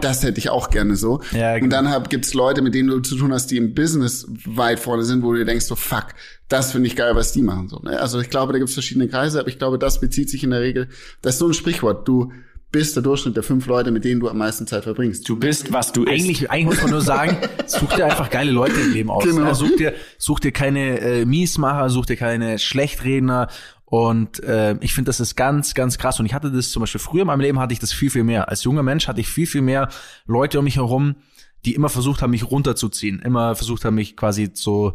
das 0.01 0.25
hätte 0.25 0.39
ich 0.39 0.51
auch 0.51 0.69
gerne 0.69 0.97
so. 0.97 1.21
Ja, 1.33 1.55
Und 1.55 1.61
genau. 1.61 1.77
dann 1.77 1.91
hab, 1.91 2.11
gibt's 2.11 2.35
Leute, 2.35 2.61
mit 2.61 2.75
denen 2.75 2.89
du 2.89 2.99
zu 3.01 3.17
tun 3.17 3.33
hast, 3.33 3.53
die 3.53 3.57
im 3.57 3.75
Business 3.75 4.27
weit 4.47 4.81
vorne 4.81 5.05
sind, 5.05 5.23
wo 5.23 5.33
du 5.33 5.39
dir 5.39 5.45
denkst, 5.45 5.67
so 5.67 5.77
fuck, 5.77 6.07
das 6.49 6.73
finde 6.73 6.89
ich 6.89 6.97
geil, 6.97 7.15
was 7.15 7.33
die 7.33 7.43
machen. 7.43 7.69
So, 7.69 7.79
ne? 7.79 8.01
Also 8.01 8.21
ich 8.21 8.29
glaube, 8.29 8.53
da 8.53 8.59
gibt's 8.59 8.75
verschiedene 8.75 9.09
Kreise, 9.09 9.39
aber 9.39 9.49
ich 9.49 9.59
glaube, 9.59 9.79
das 9.79 10.01
bezieht 10.01 10.29
sich 10.29 10.43
in 10.43 10.51
der 10.51 10.61
Regel, 10.61 10.89
das 11.23 11.35
ist 11.35 11.39
so 11.39 11.47
ein 11.47 11.55
Sprichwort, 11.55 12.07
du 12.09 12.33
bist 12.77 12.95
der 12.95 13.03
Durchschnitt 13.03 13.35
der 13.35 13.43
fünf 13.43 13.65
Leute, 13.69 13.91
mit 13.91 14.05
denen 14.05 14.21
du 14.21 14.29
am 14.29 14.37
meisten 14.37 14.67
Zeit 14.67 14.85
verbringst. 14.85 15.27
Du 15.27 15.37
bist, 15.37 15.73
was 15.73 15.93
du 15.93 16.05
isst. 16.05 16.13
Eigentlich, 16.13 16.51
eigentlich 16.51 16.67
muss 16.67 16.83
man 16.83 16.91
nur 16.91 17.01
sagen, 17.01 17.39
such 17.67 17.95
dir 17.95 18.05
einfach 18.05 18.29
geile 18.29 18.51
Leute 18.51 18.79
im 18.79 18.93
Leben 18.93 19.11
aus. 19.11 19.25
Genau. 19.25 19.47
Ja, 19.47 19.55
such 19.55 19.77
dir, 19.77 19.95
such 20.19 20.41
dir 20.41 20.53
keine 20.53 21.01
äh, 21.01 21.25
Miesmacher, 21.25 21.89
such 21.89 22.05
dir 22.05 22.17
keine 22.17 22.59
Schlechtredner. 22.59 23.49
Und 23.87 24.45
äh, 24.45 24.77
ich 24.83 24.93
finde, 24.93 25.09
das 25.09 25.21
ist 25.21 25.37
ganz, 25.37 25.73
ganz 25.73 25.97
krass. 25.97 26.21
Und 26.21 26.27
ich 26.27 26.35
hatte 26.35 26.53
das 26.53 26.69
zum 26.69 26.81
Beispiel 26.81 27.01
früher 27.01 27.23
in 27.23 27.29
meinem 27.29 27.41
Leben 27.41 27.59
hatte 27.59 27.73
ich 27.73 27.79
das 27.79 27.95
viel, 27.95 28.11
viel 28.11 28.25
mehr. 28.25 28.51
Als 28.51 28.63
junger 28.63 28.83
Mensch 28.83 29.09
hatte 29.09 29.23
ich 29.23 29.29
viel, 29.29 29.47
viel 29.47 29.63
mehr 29.63 29.89
Leute 30.27 30.59
um 30.59 30.65
mich 30.67 30.77
herum, 30.77 31.17
die 31.65 31.75
immer 31.75 31.89
versucht 31.89 32.21
haben, 32.21 32.33
mich 32.33 32.51
runterzuziehen, 32.51 33.21
immer 33.21 33.55
versucht 33.55 33.87
haben, 33.87 33.95
mich 33.95 34.19
quasi 34.19 34.51
so 34.53 34.93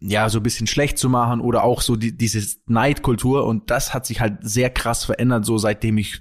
ja, 0.00 0.28
so 0.28 0.38
ein 0.38 0.42
bisschen 0.42 0.68
schlecht 0.68 0.96
zu 0.96 1.08
machen 1.10 1.40
oder 1.40 1.64
auch 1.64 1.82
so 1.82 1.96
die, 1.96 2.16
diese 2.16 2.56
Neidkultur 2.66 3.44
und 3.44 3.70
das 3.70 3.92
hat 3.92 4.06
sich 4.06 4.20
halt 4.20 4.38
sehr 4.40 4.70
krass 4.70 5.04
verändert, 5.04 5.44
so 5.44 5.58
seitdem 5.58 5.98
ich, 5.98 6.20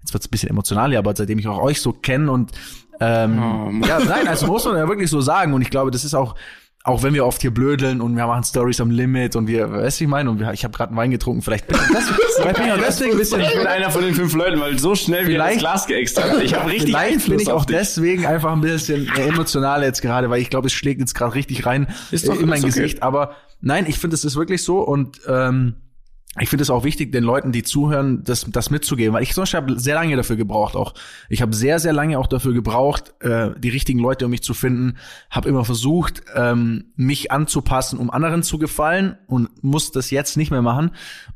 jetzt 0.00 0.12
wird's 0.14 0.26
ein 0.26 0.30
bisschen 0.30 0.50
emotional, 0.50 0.92
ja, 0.92 0.98
aber 0.98 1.14
seitdem 1.16 1.38
ich 1.38 1.46
auch 1.48 1.60
euch 1.62 1.80
so 1.80 1.92
kenne 1.92 2.30
und 2.30 2.52
ähm, 3.00 3.38
Oh, 3.82 3.86
ja, 3.86 3.98
nein, 4.00 4.26
also 4.26 4.46
muss 4.46 4.64
man 4.64 4.76
ja 4.76 4.88
wirklich 4.88 5.08
so 5.10 5.20
sagen 5.20 5.52
und 5.54 5.62
ich 5.62 5.70
glaube, 5.70 5.90
das 5.90 6.04
ist 6.04 6.14
auch, 6.14 6.34
auch 6.84 7.02
wenn 7.02 7.12
wir 7.12 7.26
oft 7.26 7.42
hier 7.42 7.52
blödeln 7.52 8.00
und 8.00 8.16
wir 8.16 8.26
machen 8.26 8.42
Stories 8.44 8.80
am 8.80 8.90
Limit 8.90 9.36
und 9.36 9.46
wir, 9.46 9.70
weißt 9.70 10.00
du, 10.00 10.04
ich 10.04 10.10
meine, 10.10 10.30
und 10.30 10.40
wir, 10.40 10.52
ich 10.52 10.64
habe 10.64 10.74
gerade 10.74 10.90
einen 10.90 10.96
Wein 10.96 11.10
getrunken, 11.10 11.42
vielleicht 11.42 11.66
bin 11.66 11.76
ich 11.76 11.82
vielleicht 12.40 12.56
bin 12.56 12.66
ich 12.66 12.72
auch 12.72 12.78
deswegen 12.78 13.12
ein 13.12 13.18
bisschen, 13.18 13.40
Ich 13.40 13.52
bin 13.52 13.66
einer 13.66 13.90
von 13.90 14.02
den 14.02 14.14
fünf 14.14 14.34
Leuten, 14.34 14.58
weil 14.60 14.78
so 14.78 14.94
schnell 14.94 15.26
wie 15.28 15.34
das 15.36 15.58
Glas 15.58 15.86
geäxt 15.86 16.20
hat. 16.22 16.40
Ich 16.42 16.54
habe 16.54 16.70
richtig 16.70 16.86
Vielleicht 16.90 17.10
bin 17.10 17.14
Einfluss 17.34 17.42
ich 17.42 17.52
auch 17.52 17.64
deswegen 17.66 18.26
einfach 18.26 18.52
ein 18.52 18.62
bisschen 18.62 19.08
emotional 19.16 19.82
jetzt 19.82 20.00
gerade, 20.02 20.30
weil 20.30 20.40
ich 20.40 20.50
glaube, 20.50 20.68
es 20.68 20.72
schlägt 20.72 21.00
jetzt 21.00 21.14
gerade 21.14 21.34
richtig 21.34 21.66
rein 21.66 21.88
Ist 22.10 22.26
doch- 22.26 22.40
in 22.40 22.48
mein 22.48 22.58
okay. 22.60 22.66
Gesicht. 22.66 23.02
Aber 23.02 23.32
nein, 23.60 23.84
ich 23.86 23.98
finde, 23.98 24.14
es 24.14 24.24
ist 24.24 24.36
wirklich 24.36 24.62
so 24.64 24.80
und 24.80 25.20
ähm, 25.28 25.74
ich 26.40 26.48
finde 26.48 26.62
es 26.62 26.70
auch 26.70 26.84
wichtig, 26.84 27.12
den 27.12 27.24
Leuten, 27.24 27.52
die 27.52 27.62
zuhören, 27.62 28.22
das, 28.24 28.46
das 28.48 28.70
mitzugeben. 28.70 29.14
Weil 29.14 29.22
ich 29.22 29.34
zum 29.34 29.42
Beispiel 29.42 29.60
habe 29.60 29.78
sehr 29.78 29.94
lange 29.94 30.16
dafür 30.16 30.36
gebraucht 30.36 30.76
auch. 30.76 30.94
Ich 31.28 31.42
habe 31.42 31.54
sehr, 31.54 31.78
sehr 31.78 31.92
lange 31.92 32.18
auch 32.18 32.26
dafür 32.26 32.52
gebraucht, 32.54 33.14
äh, 33.20 33.50
die 33.58 33.68
richtigen 33.70 33.98
Leute 33.98 34.24
um 34.26 34.30
mich 34.30 34.42
zu 34.42 34.54
finden. 34.54 34.96
Habe 35.30 35.48
immer 35.48 35.64
versucht, 35.64 36.22
ähm, 36.34 36.92
mich 36.96 37.30
anzupassen, 37.32 37.98
um 37.98 38.10
anderen 38.10 38.42
zu 38.42 38.58
gefallen 38.58 39.16
und 39.26 39.62
muss 39.62 39.92
das 39.92 40.10
jetzt 40.10 40.36
nicht 40.36 40.50
mehr 40.50 40.62
machen. 40.62 40.90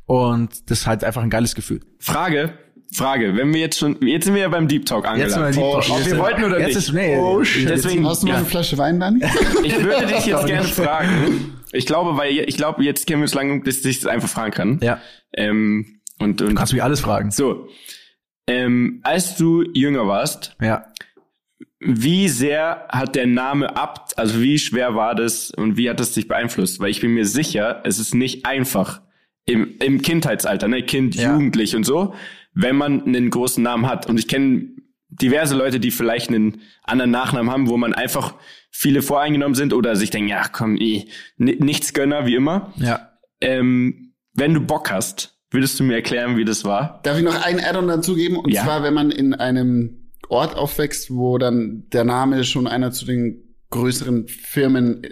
Und 0.07 0.71
das 0.71 0.81
ist 0.81 0.87
halt 0.87 1.05
einfach 1.05 1.23
ein 1.23 1.31
geiles 1.31 1.55
Gefühl. 1.55 1.81
Frage, 1.99 2.53
Frage, 2.95 3.35
wenn 3.37 3.55
wir 3.55 3.61
jetzt 3.61 3.79
schon, 3.79 3.97
jetzt 4.03 4.27
sind 4.27 4.35
wir 4.35 4.43
ja 4.43 4.49
beim 4.49 4.69
Deep 4.69 4.85
Talk 4.85 5.07
Jetzt 5.17 5.33
sind 5.33 5.41
wir 5.41 5.47
angelangt. 5.47 5.57
Deep 5.57 5.63
Oh, 5.65 5.81
Talk. 5.81 5.99
Ob 6.01 6.07
wir 6.07 6.19
wollten 6.19 6.45
oder 6.45 6.61
jetzt 6.61 6.75
nicht. 6.77 6.89
Ist, 6.89 6.93
nee, 6.93 7.17
Oh 7.17 7.43
shit, 7.43 7.69
Deswegen- 7.69 8.07
hast 8.07 8.23
du 8.23 8.27
noch 8.27 8.33
ja. 8.35 8.39
eine 8.41 8.47
Flasche 8.47 8.77
Wein, 8.77 9.01
Dani? 9.01 9.21
Ich 9.65 9.83
würde 9.83 10.07
dich 10.07 10.27
jetzt 10.27 10.47
gerne 10.47 10.69
fragen. 10.69 11.55
Ich 11.73 11.87
glaube, 11.87 12.17
weil 12.17 12.39
ich 12.39 12.57
glaube, 12.57 12.85
jetzt 12.85 13.07
kennen 13.07 13.21
wir 13.21 13.25
uns 13.25 13.35
lange, 13.35 13.63
dass 13.63 13.85
ich 13.85 14.01
das 14.01 14.07
einfach 14.11 14.29
fragen 14.29 14.53
kann. 14.53 14.81
Ja. 14.83 15.01
Ähm, 15.35 16.01
und, 16.19 16.41
und 16.43 16.55
Kannst 16.55 16.73
du 16.73 16.77
mich 16.77 16.83
alles 16.85 17.01
fragen. 17.01 17.31
so. 17.31 17.69
Ähm, 18.47 19.01
als 19.03 19.37
du 19.37 19.63
jünger 19.73 20.07
warst, 20.07 20.57
Ja. 20.61 20.87
wie 21.81 22.29
sehr 22.29 22.87
hat 22.91 23.15
der 23.17 23.27
Name 23.27 23.77
Abt, 23.77 24.19
also 24.19 24.41
wie 24.41 24.59
schwer 24.59 24.95
war 24.95 25.15
das 25.15 25.51
und 25.51 25.77
wie 25.77 25.89
hat 25.89 26.01
das 26.01 26.13
dich 26.13 26.29
beeinflusst? 26.29 26.81
Weil 26.81 26.91
ich 26.91 27.01
bin 27.01 27.15
mir 27.15 27.25
sicher, 27.25 27.81
es 27.85 27.99
ist 27.99 28.15
nicht 28.15 28.45
einfach 28.47 29.01
im, 29.47 29.77
im 29.81 30.03
Kindheitsalter, 30.03 30.69
ne, 30.69 30.83
Kind, 30.83 31.15
Ja. 31.15 31.33
Jugendlich 31.33 31.75
und 31.75 31.85
so, 31.85 32.15
wenn 32.55 32.77
man 32.77 33.03
einen 33.05 33.31
großen 33.31 33.63
Namen 33.63 33.87
hat. 33.89 34.07
Und 34.09 34.19
ich 34.19 34.29
kenne 34.29 34.69
diverse 35.21 35.55
Leute, 35.55 35.79
die 35.81 35.91
vielleicht 35.91 36.29
einen 36.31 36.61
anderen 36.83 37.11
Nachnamen 37.11 37.51
haben, 37.53 37.69
wo 37.69 37.77
man 37.77 37.93
einfach 37.95 38.35
viele 38.71 39.03
voreingenommen 39.03 39.55
sind 39.55 39.73
oder 39.75 39.95
sich 39.97 40.11
denken, 40.11 40.29
ja, 40.29 40.45
komm, 40.51 40.77
eh, 40.77 41.05
ni- 41.37 41.57
nichts 41.61 41.93
Gönner, 41.93 42.27
wie 42.27 42.35
immer. 42.35 42.73
Ja. 42.77 43.11
Ähm, 43.41 44.15
wenn 44.35 44.55
du 44.55 44.61
Bock 44.61 44.91
hast, 44.91 45.37
würdest 45.51 45.79
du 45.79 45.85
mir 45.85 45.95
erklären, 45.97 46.37
wie 46.37 46.45
das 46.45 46.65
war? 46.65 47.01
Darf 47.03 47.19
ich 47.19 47.25
noch 47.25 47.45
ein 47.45 47.61
Add-on 47.61 47.89
dazugeben? 47.89 48.39
Und 48.39 48.51
Ja. 48.53 48.65
zwar, 48.65 48.83
wenn 48.83 48.95
man 48.95 49.11
in 49.11 49.35
einem 49.35 50.11
Ort 50.29 50.57
aufwächst, 50.57 51.11
wo 51.11 51.37
dann 51.37 51.85
der 51.93 52.05
Name 52.05 52.45
schon 52.45 52.67
einer 52.67 52.91
zu 52.93 53.05
den 53.05 53.57
größeren 53.71 54.29
Firmen 54.29 55.03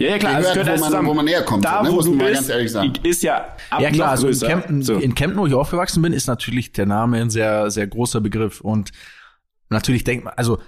Ja, 0.00 0.08
ja 0.10 0.18
klar, 0.18 0.40
Gehört, 0.40 0.46
es 0.46 0.52
gehört 0.54 0.66
wo 0.66 0.80
man- 0.80 0.90
zusammen. 0.90 1.08
wo 1.08 1.14
man 1.14 1.26
herkommt, 1.26 1.64
Da, 1.64 1.78
so, 1.78 1.82
ne? 1.84 1.90
wo 1.90 1.94
Muss 1.96 2.04
du 2.06 2.10
man 2.14 2.26
bist, 2.26 2.34
ganz 2.34 2.48
ehrlich 2.48 2.72
sagen. 2.72 2.92
ist 3.02 3.22
ja 3.22 3.46
Ja 3.78 3.90
klar, 3.90 4.10
also 4.10 4.28
in. 4.28 4.38
Kempten, 4.40 4.82
So. 4.82 4.94
in 4.94 5.14
Kempten, 5.14 5.38
wo 5.40 5.46
ich 5.46 5.54
aufgewachsen 5.54 6.00
bin, 6.02 6.12
ist 6.14 6.26
natürlich 6.26 6.72
der 6.72 6.86
Name 6.86 7.18
ein 7.18 7.28
sehr, 7.30 7.70
sehr 7.70 7.86
großer 7.86 8.20
Begriff. 8.20 8.60
Und 8.62 8.92
natürlich 9.68 10.04
denkt 10.04 10.24
man, 10.24 10.34
also 10.36 10.58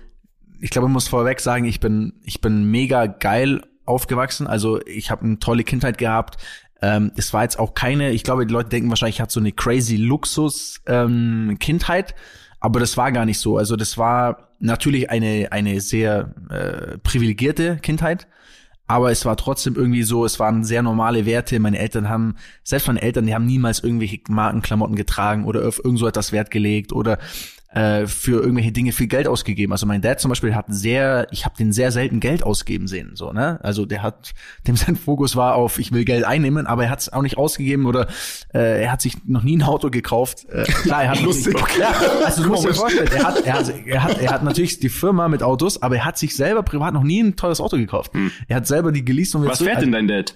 ich 0.60 0.70
glaube, 0.70 0.86
man 0.86 0.92
muss 0.92 1.08
vorweg 1.08 1.40
sagen, 1.40 1.64
ich 1.64 1.80
bin, 1.80 2.12
ich 2.24 2.40
bin 2.40 2.64
mega 2.70 3.06
geil 3.06 3.62
aufgewachsen. 3.86 4.46
Also 4.46 4.80
ich 4.86 5.10
habe 5.10 5.24
eine 5.24 5.38
tolle 5.38 5.64
Kindheit 5.64 5.98
gehabt. 5.98 6.36
Ähm, 6.82 7.10
es 7.16 7.32
war 7.32 7.42
jetzt 7.42 7.58
auch 7.58 7.74
keine, 7.74 8.10
ich 8.10 8.24
glaube, 8.24 8.46
die 8.46 8.52
Leute 8.52 8.68
denken 8.68 8.90
wahrscheinlich, 8.90 9.16
ich 9.16 9.20
hatte 9.22 9.32
so 9.32 9.40
eine 9.40 9.52
crazy 9.52 9.96
Luxus 9.96 10.80
ähm, 10.86 11.56
Kindheit. 11.58 12.14
Aber 12.60 12.78
das 12.80 12.96
war 12.96 13.10
gar 13.12 13.24
nicht 13.24 13.38
so. 13.40 13.56
Also 13.56 13.76
das 13.76 13.98
war 13.98 14.50
natürlich 14.60 15.10
eine, 15.10 15.48
eine 15.50 15.80
sehr 15.80 16.34
äh, 16.50 16.98
privilegierte 16.98 17.76
Kindheit. 17.78 18.28
Aber 18.92 19.10
es 19.10 19.24
war 19.24 19.38
trotzdem 19.38 19.74
irgendwie 19.74 20.02
so, 20.02 20.26
es 20.26 20.38
waren 20.38 20.64
sehr 20.64 20.82
normale 20.82 21.24
Werte. 21.24 21.58
Meine 21.60 21.78
Eltern 21.78 22.10
haben, 22.10 22.34
selbst 22.62 22.88
meine 22.88 23.00
Eltern, 23.00 23.24
die 23.24 23.34
haben 23.34 23.46
niemals 23.46 23.82
irgendwelche 23.82 24.20
Markenklamotten 24.28 24.96
getragen 24.96 25.46
oder 25.46 25.66
auf 25.66 25.82
irgend 25.82 25.98
so 25.98 26.06
etwas 26.06 26.30
Wert 26.30 26.50
gelegt 26.50 26.92
oder 26.92 27.18
äh, 27.74 28.06
für 28.06 28.40
irgendwelche 28.40 28.72
Dinge 28.72 28.92
viel 28.92 29.06
Geld 29.06 29.26
ausgegeben. 29.26 29.72
Also 29.72 29.86
mein 29.86 30.02
Dad 30.02 30.20
zum 30.20 30.28
Beispiel 30.28 30.54
hat 30.54 30.66
sehr, 30.68 31.26
ich 31.30 31.44
habe 31.44 31.56
den 31.56 31.72
sehr 31.72 31.90
selten 31.90 32.20
Geld 32.20 32.42
ausgeben 32.42 32.86
sehen, 32.86 33.12
so 33.14 33.32
ne. 33.32 33.60
Also 33.62 33.86
der 33.86 34.02
hat, 34.02 34.32
dem 34.66 34.76
sein 34.76 34.96
Fokus 34.96 35.36
war 35.36 35.54
auf, 35.54 35.78
ich 35.78 35.92
will 35.92 36.04
Geld 36.04 36.24
einnehmen, 36.24 36.66
aber 36.66 36.84
er 36.84 36.90
hat 36.90 37.00
es 37.00 37.12
auch 37.12 37.22
nicht 37.22 37.38
ausgegeben 37.38 37.86
oder 37.86 38.08
äh, 38.52 38.82
er 38.82 38.92
hat 38.92 39.00
sich 39.00 39.16
noch 39.26 39.42
nie 39.42 39.56
ein 39.56 39.62
Auto 39.62 39.90
gekauft. 39.90 40.46
Äh, 40.50 40.64
klar, 40.64 41.04
er 41.04 41.10
hat 41.10 41.20
Lustig. 41.22 41.56
Ja, 41.78 41.94
also 42.24 42.42
du 42.42 42.48
musst 42.48 42.64
dir 42.64 42.74
vorstellen, 42.74 43.08
er 43.14 43.24
hat, 43.24 43.46
er, 43.46 43.52
hat, 43.54 43.72
er 43.86 44.02
hat, 44.02 44.18
er 44.18 44.30
hat 44.30 44.42
natürlich 44.42 44.80
die 44.80 44.88
Firma 44.88 45.28
mit 45.28 45.42
Autos, 45.42 45.80
aber 45.80 45.96
er 45.96 46.04
hat 46.04 46.18
sich 46.18 46.36
selber 46.36 46.62
privat 46.62 46.92
noch 46.94 47.04
nie 47.04 47.22
ein 47.22 47.36
teures 47.36 47.60
Auto 47.60 47.76
gekauft. 47.76 48.12
Er 48.48 48.56
hat 48.56 48.66
selber 48.66 48.92
die 48.92 49.04
geleast 49.04 49.34
und 49.34 49.46
Was 49.46 49.62
fährt 49.62 49.82
denn 49.82 49.92
dein 49.92 50.08
Dad? 50.08 50.34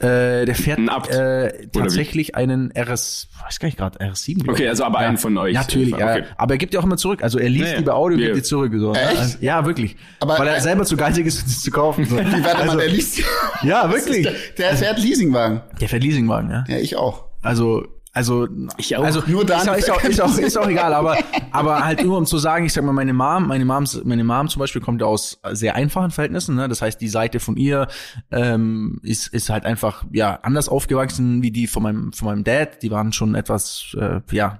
Äh, 0.00 0.44
der 0.46 0.54
fährt 0.54 0.78
Ein 0.78 0.88
Abt? 0.88 1.10
äh, 1.10 1.66
tatsächlich 1.72 2.34
einen 2.34 2.72
RS, 2.76 3.28
weiß 3.44 3.58
gar 3.58 3.66
nicht 3.66 3.78
gerade, 3.78 3.98
RS7. 3.98 4.42
glaub 4.42 4.54
Okay, 4.56 4.68
also 4.68 4.84
aber 4.84 4.98
einen 4.98 5.18
von 5.18 5.36
euch. 5.38 5.54
Ja, 5.54 5.60
natürlich, 5.60 5.90
ja. 5.96 6.10
Okay. 6.14 6.24
Aber 6.36 6.54
er 6.54 6.58
gibt 6.58 6.72
ja 6.74 6.80
auch 6.80 6.84
immer 6.84 6.96
zurück. 6.96 7.22
Also 7.22 7.38
er 7.38 7.48
liest 7.48 7.66
Ja, 7.66 7.72
ja. 7.72 7.78
die 7.78 7.84
bei 7.84 7.92
Audio 7.92 8.18
Ja. 8.18 8.24
gibt 8.26 8.38
die 8.38 8.42
zurück. 8.42 8.72
So. 8.76 8.94
Echt? 8.94 9.18
Also, 9.18 9.38
ja, 9.40 9.64
wirklich. 9.66 9.96
Aber- 10.20 10.38
Weil 10.38 10.48
er 10.48 10.56
äh, 10.56 10.60
selber 10.60 10.84
zu 10.84 10.96
geizig 10.96 11.26
ist, 11.26 11.44
das 11.46 11.60
zu 11.62 11.70
kaufen. 11.70 12.04
So. 12.06 12.16
Wie 12.18 12.44
warte 12.44 12.66
mal, 12.66 12.76
der 12.78 12.88
liest. 12.88 13.22
ja, 13.62 13.90
wirklich. 13.92 14.22
Der, 14.22 14.32
der 14.58 14.76
fährt 14.76 14.98
Leasingwagen. 14.98 15.60
Der 15.80 15.88
fährt 15.88 16.02
Leasingwagen, 16.02 16.50
ja. 16.50 16.64
Ja, 16.68 16.76
ich 16.78 16.96
auch. 16.96 17.24
Also, 17.42 17.86
also, 18.12 18.48
Ich 18.76 18.96
auch. 18.96 19.04
also 19.04 19.22
Nur 19.26 19.42
ist, 19.42 19.50
dann- 19.50 19.68
auch, 19.68 19.76
ist, 19.76 19.90
auch, 19.90 20.02
ist, 20.02 20.20
auch, 20.20 20.36
ist 20.38 20.58
auch 20.58 20.68
egal, 20.68 20.92
aber, 20.94 21.16
aber 21.52 21.84
halt 21.84 22.04
nur 22.04 22.18
um 22.18 22.26
zu 22.26 22.38
sagen, 22.38 22.66
ich 22.66 22.72
sag 22.72 22.84
mal, 22.84 22.92
meine 22.92 23.12
Mom, 23.12 23.46
meine 23.46 23.64
Mom, 23.64 23.84
meine 24.04 24.24
Mom 24.24 24.48
zum 24.48 24.58
Beispiel 24.60 24.80
kommt 24.82 25.00
ja 25.00 25.06
aus 25.06 25.40
sehr 25.52 25.76
einfachen 25.76 26.10
Verhältnissen, 26.10 26.56
ne? 26.56 26.68
Das 26.68 26.82
heißt, 26.82 27.00
die 27.00 27.08
Seite 27.08 27.38
von 27.40 27.56
ihr 27.56 27.86
ähm, 28.32 28.98
ist, 29.02 29.28
ist 29.28 29.48
halt 29.50 29.64
einfach 29.64 30.04
ja 30.12 30.40
anders 30.42 30.68
aufgewachsen 30.68 31.42
wie 31.42 31.52
die 31.52 31.66
von 31.66 31.82
meinem, 31.84 32.12
von 32.12 32.26
meinem 32.26 32.44
Dad. 32.44 32.82
Die 32.82 32.90
waren 32.90 33.12
schon 33.12 33.34
etwas 33.34 33.94
äh, 33.98 34.20
ja 34.32 34.58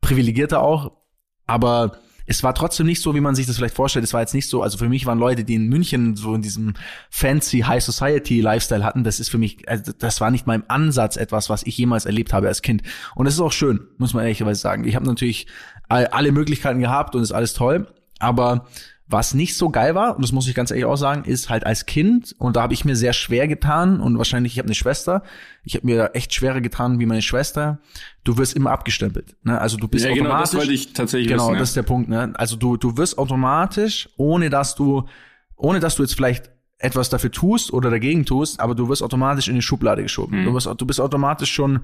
privilegierter 0.00 0.60
auch, 0.60 0.92
aber 1.46 1.98
es 2.26 2.42
war 2.42 2.54
trotzdem 2.54 2.86
nicht 2.86 3.00
so, 3.00 3.14
wie 3.14 3.20
man 3.20 3.34
sich 3.34 3.46
das 3.46 3.56
vielleicht 3.56 3.74
vorstellt. 3.74 4.04
Es 4.04 4.12
war 4.12 4.20
jetzt 4.20 4.34
nicht 4.34 4.48
so, 4.48 4.62
also 4.62 4.78
für 4.78 4.88
mich 4.88 5.06
waren 5.06 5.18
Leute, 5.18 5.44
die 5.44 5.54
in 5.54 5.68
München 5.68 6.16
so 6.16 6.34
in 6.34 6.42
diesem 6.42 6.74
fancy 7.10 7.60
High 7.60 7.82
Society 7.82 8.40
Lifestyle 8.40 8.84
hatten, 8.84 9.04
das 9.04 9.20
ist 9.20 9.28
für 9.28 9.38
mich, 9.38 9.68
also 9.68 9.92
das 9.96 10.20
war 10.20 10.30
nicht 10.30 10.46
mein 10.46 10.68
Ansatz 10.68 11.16
etwas, 11.16 11.48
was 11.50 11.62
ich 11.64 11.78
jemals 11.78 12.04
erlebt 12.06 12.32
habe 12.32 12.48
als 12.48 12.62
Kind. 12.62 12.82
Und 13.14 13.24
das 13.26 13.34
ist 13.34 13.40
auch 13.40 13.52
schön, 13.52 13.80
muss 13.98 14.12
man 14.14 14.24
ehrlicherweise 14.24 14.60
sagen. 14.60 14.84
Ich 14.84 14.96
habe 14.96 15.06
natürlich 15.06 15.46
all- 15.88 16.08
alle 16.08 16.32
Möglichkeiten 16.32 16.80
gehabt 16.80 17.14
und 17.14 17.22
ist 17.22 17.32
alles 17.32 17.54
toll, 17.54 17.86
aber 18.18 18.66
was 19.08 19.34
nicht 19.34 19.56
so 19.56 19.70
geil 19.70 19.94
war, 19.94 20.16
und 20.16 20.22
das 20.22 20.32
muss 20.32 20.48
ich 20.48 20.54
ganz 20.54 20.70
ehrlich 20.72 20.84
auch 20.84 20.96
sagen, 20.96 21.24
ist 21.24 21.48
halt 21.48 21.64
als 21.64 21.86
Kind, 21.86 22.34
und 22.38 22.56
da 22.56 22.62
habe 22.62 22.74
ich 22.74 22.84
mir 22.84 22.96
sehr 22.96 23.12
schwer 23.12 23.46
getan, 23.46 24.00
und 24.00 24.18
wahrscheinlich, 24.18 24.54
ich 24.54 24.58
habe 24.58 24.66
eine 24.66 24.74
Schwester, 24.74 25.22
ich 25.62 25.76
habe 25.76 25.86
mir 25.86 26.10
echt 26.14 26.34
schwerer 26.34 26.60
getan 26.60 26.98
wie 26.98 27.06
meine 27.06 27.22
Schwester, 27.22 27.78
du 28.24 28.36
wirst 28.36 28.54
immer 28.54 28.70
abgestempelt. 28.72 29.36
Ne? 29.44 29.60
Also 29.60 29.76
du 29.76 29.86
bist 29.86 30.04
Ja, 30.04 30.12
genau, 30.12 30.30
automatisch. 30.30 30.50
das 30.50 30.58
wollte 30.60 30.72
ich 30.72 30.92
tatsächlich 30.92 31.28
Genau, 31.28 31.44
wissen. 31.44 31.54
ja. 31.54 31.58
das 31.60 31.68
ist 31.70 31.76
der 31.76 31.82
Punkt. 31.84 32.08
Ne? 32.08 32.32
Also 32.36 32.56
du, 32.56 32.76
du 32.76 32.96
wirst 32.96 33.16
automatisch, 33.18 34.08
ohne 34.16 34.50
dass 34.50 34.74
du, 34.74 35.04
ohne 35.56 35.78
dass 35.78 35.94
du 35.94 36.02
jetzt 36.02 36.14
vielleicht 36.14 36.50
etwas 36.78 37.08
dafür 37.08 37.30
tust 37.30 37.72
oder 37.72 37.90
dagegen 37.90 38.26
tust, 38.26 38.60
aber 38.60 38.74
du 38.74 38.88
wirst 38.88 39.02
automatisch 39.02 39.48
in 39.48 39.54
die 39.54 39.62
Schublade 39.62 40.02
geschoben. 40.02 40.44
Du, 40.44 40.52
wirst, 40.52 40.66
du 40.66 40.84
bist 40.86 41.00
automatisch 41.00 41.50
schon 41.52 41.80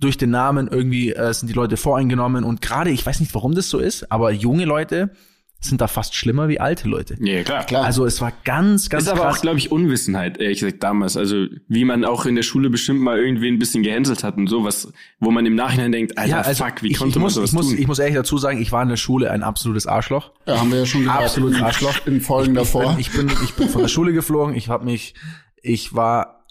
durch 0.00 0.18
den 0.18 0.30
Namen 0.30 0.68
irgendwie 0.68 1.12
äh, 1.12 1.32
sind 1.32 1.48
die 1.48 1.54
Leute 1.54 1.76
voreingenommen 1.78 2.44
und 2.44 2.60
gerade, 2.60 2.90
ich 2.90 3.06
weiß 3.06 3.20
nicht, 3.20 3.32
warum 3.34 3.54
das 3.54 3.70
so 3.70 3.78
ist, 3.78 4.10
aber 4.12 4.32
junge 4.32 4.64
Leute 4.66 5.10
sind 5.64 5.80
da 5.80 5.88
fast 5.88 6.14
schlimmer 6.14 6.48
wie 6.48 6.60
alte 6.60 6.88
Leute. 6.88 7.16
Ja, 7.20 7.42
klar. 7.42 7.64
Klar. 7.64 7.84
Also 7.84 8.04
es 8.04 8.20
war 8.20 8.32
ganz, 8.44 8.88
ganz 8.88 9.04
ist 9.04 9.08
aber 9.08 9.22
krass. 9.22 9.38
auch, 9.38 9.42
glaube 9.42 9.58
ich, 9.58 9.72
Unwissenheit, 9.72 10.38
ehrlich 10.38 10.60
gesagt, 10.60 10.82
damals. 10.82 11.16
Also, 11.16 11.46
wie 11.68 11.84
man 11.84 12.04
auch 12.04 12.26
in 12.26 12.34
der 12.34 12.42
Schule 12.42 12.70
bestimmt 12.70 13.00
mal 13.00 13.18
irgendwie 13.18 13.48
ein 13.48 13.58
bisschen 13.58 13.82
gehänselt 13.82 14.24
hat 14.24 14.36
und 14.36 14.46
sowas, 14.46 14.92
wo 15.20 15.30
man 15.30 15.46
im 15.46 15.54
Nachhinein 15.54 15.92
denkt, 15.92 16.18
Alter, 16.18 16.30
ja, 16.30 16.40
also 16.40 16.64
fuck, 16.64 16.82
wie 16.82 16.92
ich, 16.92 16.98
konnte 16.98 17.10
ich 17.10 17.16
man 17.16 17.22
muss, 17.24 17.34
sowas 17.34 17.50
ich 17.50 17.54
muss, 17.54 17.68
tun? 17.68 17.78
ich 17.78 17.86
muss 17.86 17.98
ehrlich 17.98 18.16
dazu 18.16 18.38
sagen, 18.38 18.60
ich 18.60 18.72
war 18.72 18.82
in 18.82 18.88
der 18.88 18.96
Schule 18.96 19.30
ein 19.30 19.42
absolutes 19.42 19.86
Arschloch. 19.86 20.32
Ja, 20.46 20.58
haben 20.60 20.70
wir 20.70 20.78
ja 20.78 20.86
schon 20.86 21.04
gehört. 21.04 21.24
Absolut 21.24 21.56
in, 21.56 21.62
Arschloch. 21.62 22.06
In 22.06 22.20
Folgen 22.20 22.54
davor. 22.54 22.96
Ich 22.98 23.10
bin, 23.10 23.28
ich 23.28 23.34
bin, 23.34 23.44
ich 23.44 23.54
bin 23.54 23.68
von 23.68 23.82
der 23.82 23.88
Schule 23.88 24.12
geflogen. 24.12 24.54
Ich 24.54 24.68
habe 24.68 24.84
mich, 24.84 25.14
ich 25.62 25.94
war, 25.94 26.46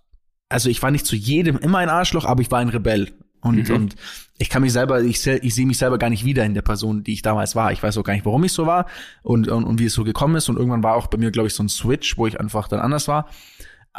also 0.49 0.69
ich 0.69 0.81
war 0.81 0.91
nicht 0.91 1.05
zu 1.05 1.15
jedem 1.15 1.57
immer 1.57 1.79
ein 1.79 1.89
Arschloch, 1.89 2.25
aber 2.25 2.41
ich 2.41 2.51
war 2.51 2.59
ein 2.59 2.69
Rebell. 2.69 3.11
Und, 3.43 3.69
Mhm. 3.69 3.75
und 3.75 3.95
ich 4.37 4.49
kann 4.49 4.61
mich 4.61 4.73
selber, 4.73 5.01
ich, 5.01 5.25
ich 5.27 5.53
sehe 5.55 5.65
mich 5.65 5.77
selber 5.77 5.97
gar 5.97 6.09
nicht 6.09 6.25
wieder 6.25 6.43
in 6.43 6.53
der 6.53 6.61
Person, 6.63 7.03
die 7.03 7.13
ich 7.13 7.21
damals 7.21 7.55
war. 7.55 7.71
Ich 7.71 7.83
weiß 7.83 7.97
auch 7.97 8.03
gar 8.03 8.13
nicht, 8.13 8.25
warum 8.25 8.43
ich 8.43 8.53
so 8.53 8.65
war 8.65 8.87
und, 9.21 9.47
und, 9.47 9.63
und 9.63 9.79
wie 9.79 9.85
es 9.85 9.93
so 9.93 10.03
gekommen 10.03 10.35
ist. 10.35 10.49
Und 10.49 10.57
irgendwann 10.57 10.83
war 10.83 10.95
auch 10.95 11.07
bei 11.07 11.17
mir, 11.17 11.31
glaube 11.31 11.47
ich, 11.47 11.53
so 11.53 11.63
ein 11.63 11.69
Switch, 11.69 12.17
wo 12.17 12.25
ich 12.27 12.39
einfach 12.39 12.67
dann 12.67 12.79
anders 12.79 13.07
war. 13.07 13.27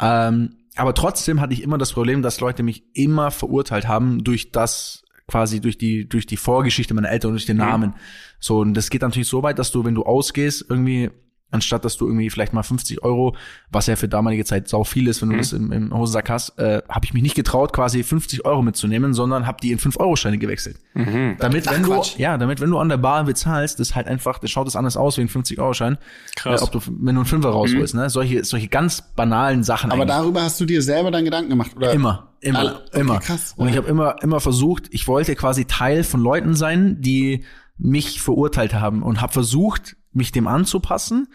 Ähm, 0.01 0.55
aber 0.75 0.93
trotzdem 0.93 1.39
hatte 1.39 1.53
ich 1.53 1.61
immer 1.63 1.77
das 1.77 1.93
Problem, 1.93 2.21
dass 2.21 2.41
Leute 2.41 2.63
mich 2.63 2.83
immer 2.93 3.31
verurteilt 3.31 3.87
haben 3.87 4.23
durch 4.23 4.51
das, 4.51 5.03
quasi 5.27 5.61
durch 5.61 5.77
die, 5.77 6.07
durch 6.07 6.25
die 6.25 6.37
Vorgeschichte 6.37 6.93
meiner 6.93 7.09
Eltern 7.09 7.29
und 7.29 7.35
durch 7.35 7.45
den 7.45 7.57
Namen. 7.57 7.93
So, 8.39 8.59
und 8.59 8.73
das 8.73 8.89
geht 8.89 9.01
natürlich 9.01 9.29
so 9.29 9.41
weit, 9.41 9.57
dass 9.57 9.71
du, 9.71 9.85
wenn 9.85 9.95
du 9.95 10.03
ausgehst, 10.03 10.65
irgendwie, 10.67 11.11
anstatt 11.55 11.83
dass 11.85 11.97
du 11.97 12.05
irgendwie 12.07 12.29
vielleicht 12.29 12.53
mal 12.53 12.61
50 12.63 13.03
Euro, 13.03 13.35
was 13.71 13.87
ja 13.87 13.95
für 13.95 14.07
damalige 14.07 14.45
Zeit 14.45 14.67
sau 14.69 14.83
viel 14.83 15.07
ist, 15.07 15.21
wenn 15.21 15.29
du 15.29 15.37
das 15.37 15.53
im, 15.53 15.71
im 15.71 15.93
Hosensack 15.97 16.29
hast, 16.29 16.57
äh, 16.59 16.81
habe 16.87 17.05
ich 17.05 17.13
mich 17.13 17.23
nicht 17.23 17.35
getraut, 17.35 17.73
quasi 17.73 18.03
50 18.03 18.45
Euro 18.45 18.61
mitzunehmen, 18.61 19.13
sondern 19.13 19.47
habe 19.47 19.57
die 19.61 19.71
in 19.71 19.79
5-Euro-Scheine 19.79 20.37
gewechselt. 20.37 20.77
Damit, 21.39 21.69
wenn 21.69 21.83
du, 21.83 22.01
ja, 22.17 22.37
damit, 22.37 22.61
wenn 22.61 22.69
du 22.69 22.77
an 22.77 22.89
der 22.89 22.97
Bar 22.97 23.23
bezahlst, 23.23 23.79
das 23.79 23.95
halt 23.95 24.07
einfach, 24.07 24.37
das 24.39 24.51
schaut 24.51 24.67
das 24.67 24.75
anders 24.75 24.97
aus 24.97 25.17
wie 25.17 25.21
ein 25.21 25.29
50-Euro-Schein. 25.29 25.97
Krass. 26.35 26.61
Äh, 26.61 26.63
ob 26.63 26.71
du, 26.71 26.79
wenn 26.85 27.15
du 27.15 27.21
einen 27.21 27.25
Fünfer 27.25 27.49
rausholst, 27.49 27.95
ne? 27.95 28.09
Solche, 28.09 28.43
solche 28.43 28.67
ganz 28.67 29.01
banalen 29.15 29.63
Sachen 29.63 29.91
Aber 29.91 30.03
eigentlich. 30.03 30.15
darüber 30.15 30.41
hast 30.43 30.59
du 30.59 30.65
dir 30.65 30.81
selber 30.81 31.11
dann 31.11 31.25
Gedanken 31.25 31.49
gemacht, 31.49 31.71
oder? 31.75 31.91
Immer, 31.91 32.29
immer, 32.41 32.59
Alle- 32.59 32.75
okay, 32.87 32.99
immer. 32.99 33.19
krass. 33.19 33.53
Und 33.57 33.69
ich 33.69 33.77
habe 33.77 33.87
immer, 33.87 34.15
immer 34.21 34.39
versucht, 34.39 34.87
ich 34.91 35.07
wollte 35.07 35.35
quasi 35.35 35.65
Teil 35.65 36.03
von 36.03 36.19
Leuten 36.21 36.55
sein, 36.55 37.01
die 37.01 37.43
mich 37.77 38.21
verurteilt 38.21 38.73
haben 38.73 39.03
und 39.03 39.21
habe 39.21 39.33
versucht, 39.33 39.97
mich 40.15 40.31
dem 40.31 40.47
anzupassen 40.47 41.27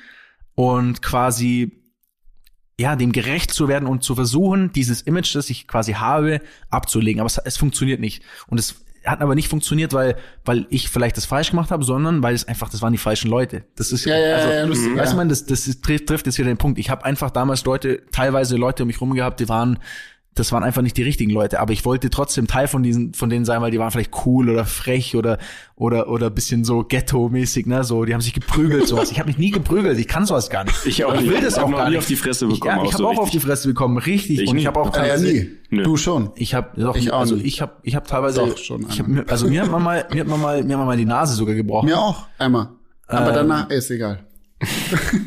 und 0.54 1.02
quasi 1.02 1.80
ja, 2.80 2.96
dem 2.96 3.12
gerecht 3.12 3.50
zu 3.50 3.68
werden 3.68 3.86
und 3.86 4.02
zu 4.02 4.14
versuchen, 4.14 4.72
dieses 4.72 5.02
Image, 5.02 5.34
das 5.34 5.50
ich 5.50 5.68
quasi 5.68 5.92
habe, 5.92 6.40
abzulegen. 6.70 7.20
Aber 7.20 7.26
es, 7.26 7.36
es 7.36 7.58
funktioniert 7.58 8.00
nicht. 8.00 8.22
Und 8.46 8.58
es 8.58 8.76
hat 9.04 9.20
aber 9.20 9.34
nicht 9.34 9.48
funktioniert, 9.48 9.92
weil, 9.92 10.16
weil 10.46 10.66
ich 10.70 10.88
vielleicht 10.88 11.18
das 11.18 11.26
falsch 11.26 11.50
gemacht 11.50 11.70
habe, 11.70 11.84
sondern 11.84 12.22
weil 12.22 12.34
es 12.34 12.48
einfach, 12.48 12.70
das 12.70 12.80
waren 12.80 12.92
die 12.92 12.98
falschen 12.98 13.30
Leute. 13.30 13.64
Das 13.76 13.92
ist 13.92 14.06
Ja, 14.06 14.18
ja, 14.18 14.36
also, 14.36 14.48
ja, 14.48 14.64
lustig, 14.64 14.96
weißt 14.96 15.04
ja. 15.04 15.10
du, 15.10 15.16
man, 15.16 15.28
das, 15.28 15.44
das 15.44 15.68
ist, 15.68 15.84
trifft, 15.84 16.06
trifft 16.06 16.26
jetzt 16.26 16.38
wieder 16.38 16.48
den 16.48 16.56
Punkt. 16.56 16.78
Ich 16.78 16.88
habe 16.88 17.04
einfach 17.04 17.30
damals 17.30 17.64
Leute, 17.64 18.02
teilweise 18.12 18.56
Leute 18.56 18.84
um 18.84 18.86
mich 18.86 19.00
rum 19.00 19.12
gehabt, 19.14 19.40
die 19.40 19.48
waren, 19.48 19.78
das 20.34 20.52
waren 20.52 20.62
einfach 20.62 20.80
nicht 20.80 20.96
die 20.96 21.02
richtigen 21.02 21.32
Leute, 21.32 21.58
aber 21.58 21.72
ich 21.72 21.84
wollte 21.84 22.08
trotzdem 22.08 22.46
Teil 22.46 22.68
von 22.68 22.84
diesen, 22.84 23.14
von 23.14 23.28
denen 23.30 23.44
sein, 23.44 23.60
weil 23.62 23.72
die 23.72 23.78
waren 23.80 23.90
vielleicht 23.90 24.12
cool 24.24 24.48
oder 24.48 24.64
frech 24.64 25.16
oder 25.16 25.38
oder 25.74 26.08
oder 26.08 26.30
bisschen 26.30 26.64
so 26.64 26.84
Ghetto-mäßig, 26.84 27.66
ne, 27.66 27.82
so, 27.82 28.04
die 28.04 28.14
haben 28.14 28.20
sich 28.20 28.32
geprügelt, 28.32 28.86
sowas. 28.86 29.10
Ich 29.10 29.18
habe 29.18 29.28
mich 29.28 29.38
nie 29.38 29.50
geprügelt, 29.50 29.98
ich 29.98 30.06
kann 30.06 30.26
sowas 30.26 30.48
gar 30.48 30.62
nicht. 30.64 30.86
Ich 30.86 31.04
auch 31.04 31.14
ich 31.14 31.22
nicht. 31.22 31.30
will 31.32 31.40
das 31.40 31.54
Ich 31.54 31.58
hab 31.60 31.66
auch 31.66 31.72
gar 31.72 31.84
nie 31.86 31.90
nicht. 31.90 31.98
auf 31.98 32.06
die 32.06 32.16
Fresse 32.16 32.46
bekommen, 32.46 32.60
Ich, 32.60 32.64
ja, 32.64 32.76
auch 32.78 32.84
ich 32.84 32.92
habe 32.92 33.02
so 33.02 33.06
auch 33.08 33.12
auf 33.18 33.24
richtig. 33.24 33.40
die 33.40 33.46
Fresse 33.46 33.68
bekommen, 33.68 33.98
richtig. 33.98 34.40
Ich 34.40 34.48
und 34.48 34.54
nie. 34.54 34.60
ich 34.62 34.66
habe 34.68 34.80
auch 34.80 34.92
Ah, 34.96 35.06
ja, 35.06 35.16
nie. 35.18 35.50
Nö. 35.70 35.82
Du 35.82 35.96
schon. 35.96 36.30
ich 36.36 36.54
habe 36.54 36.80
doch, 36.80 36.94
Ich 36.96 37.12
auch 37.12 37.20
also 37.20 37.36
ich 37.36 37.60
habe 37.60 37.72
ich 37.82 37.96
habe 37.96 38.06
teilweise, 38.06 38.40
Doch, 38.40 38.56
schon 38.56 38.86
ich 38.88 39.00
hab, 39.00 39.08
mir- 39.08 39.24
also 39.28 39.48
mir 39.48 39.62
hat 39.62 39.70
man 39.70 39.82
mal, 39.82 40.06
mir 40.12 40.20
hat 40.20 40.28
man 40.28 40.40
mal, 40.40 40.62
mir 40.62 40.74
hat 40.74 40.78
man 40.78 40.86
mal 40.86 40.96
die 40.96 41.04
Nase 41.06 41.34
sogar 41.34 41.54
gebrochen. 41.56 41.86
Mir 41.86 41.98
auch, 41.98 42.26
einmal. 42.38 42.68
Ähm. 43.08 43.16
Aber 43.16 43.32
danach 43.32 43.68
ist 43.70 43.90
egal. 43.90 44.20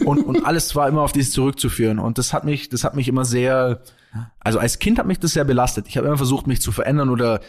und, 0.05 0.19
und 0.23 0.45
alles 0.45 0.75
war 0.75 0.87
immer 0.87 1.01
auf 1.01 1.11
dieses 1.11 1.31
zurückzuführen. 1.33 1.99
Und 1.99 2.17
das 2.17 2.33
hat 2.33 2.45
mich, 2.45 2.69
das 2.69 2.83
hat 2.83 2.95
mich 2.95 3.07
immer 3.07 3.25
sehr, 3.25 3.81
also 4.39 4.59
als 4.59 4.79
Kind 4.79 4.99
hat 4.99 5.05
mich 5.05 5.19
das 5.19 5.31
sehr 5.33 5.43
belastet. 5.43 5.87
Ich 5.87 5.97
habe 5.97 6.07
immer 6.07 6.17
versucht, 6.17 6.47
mich 6.47 6.61
zu 6.61 6.71
verändern 6.71 7.09
oder 7.09 7.39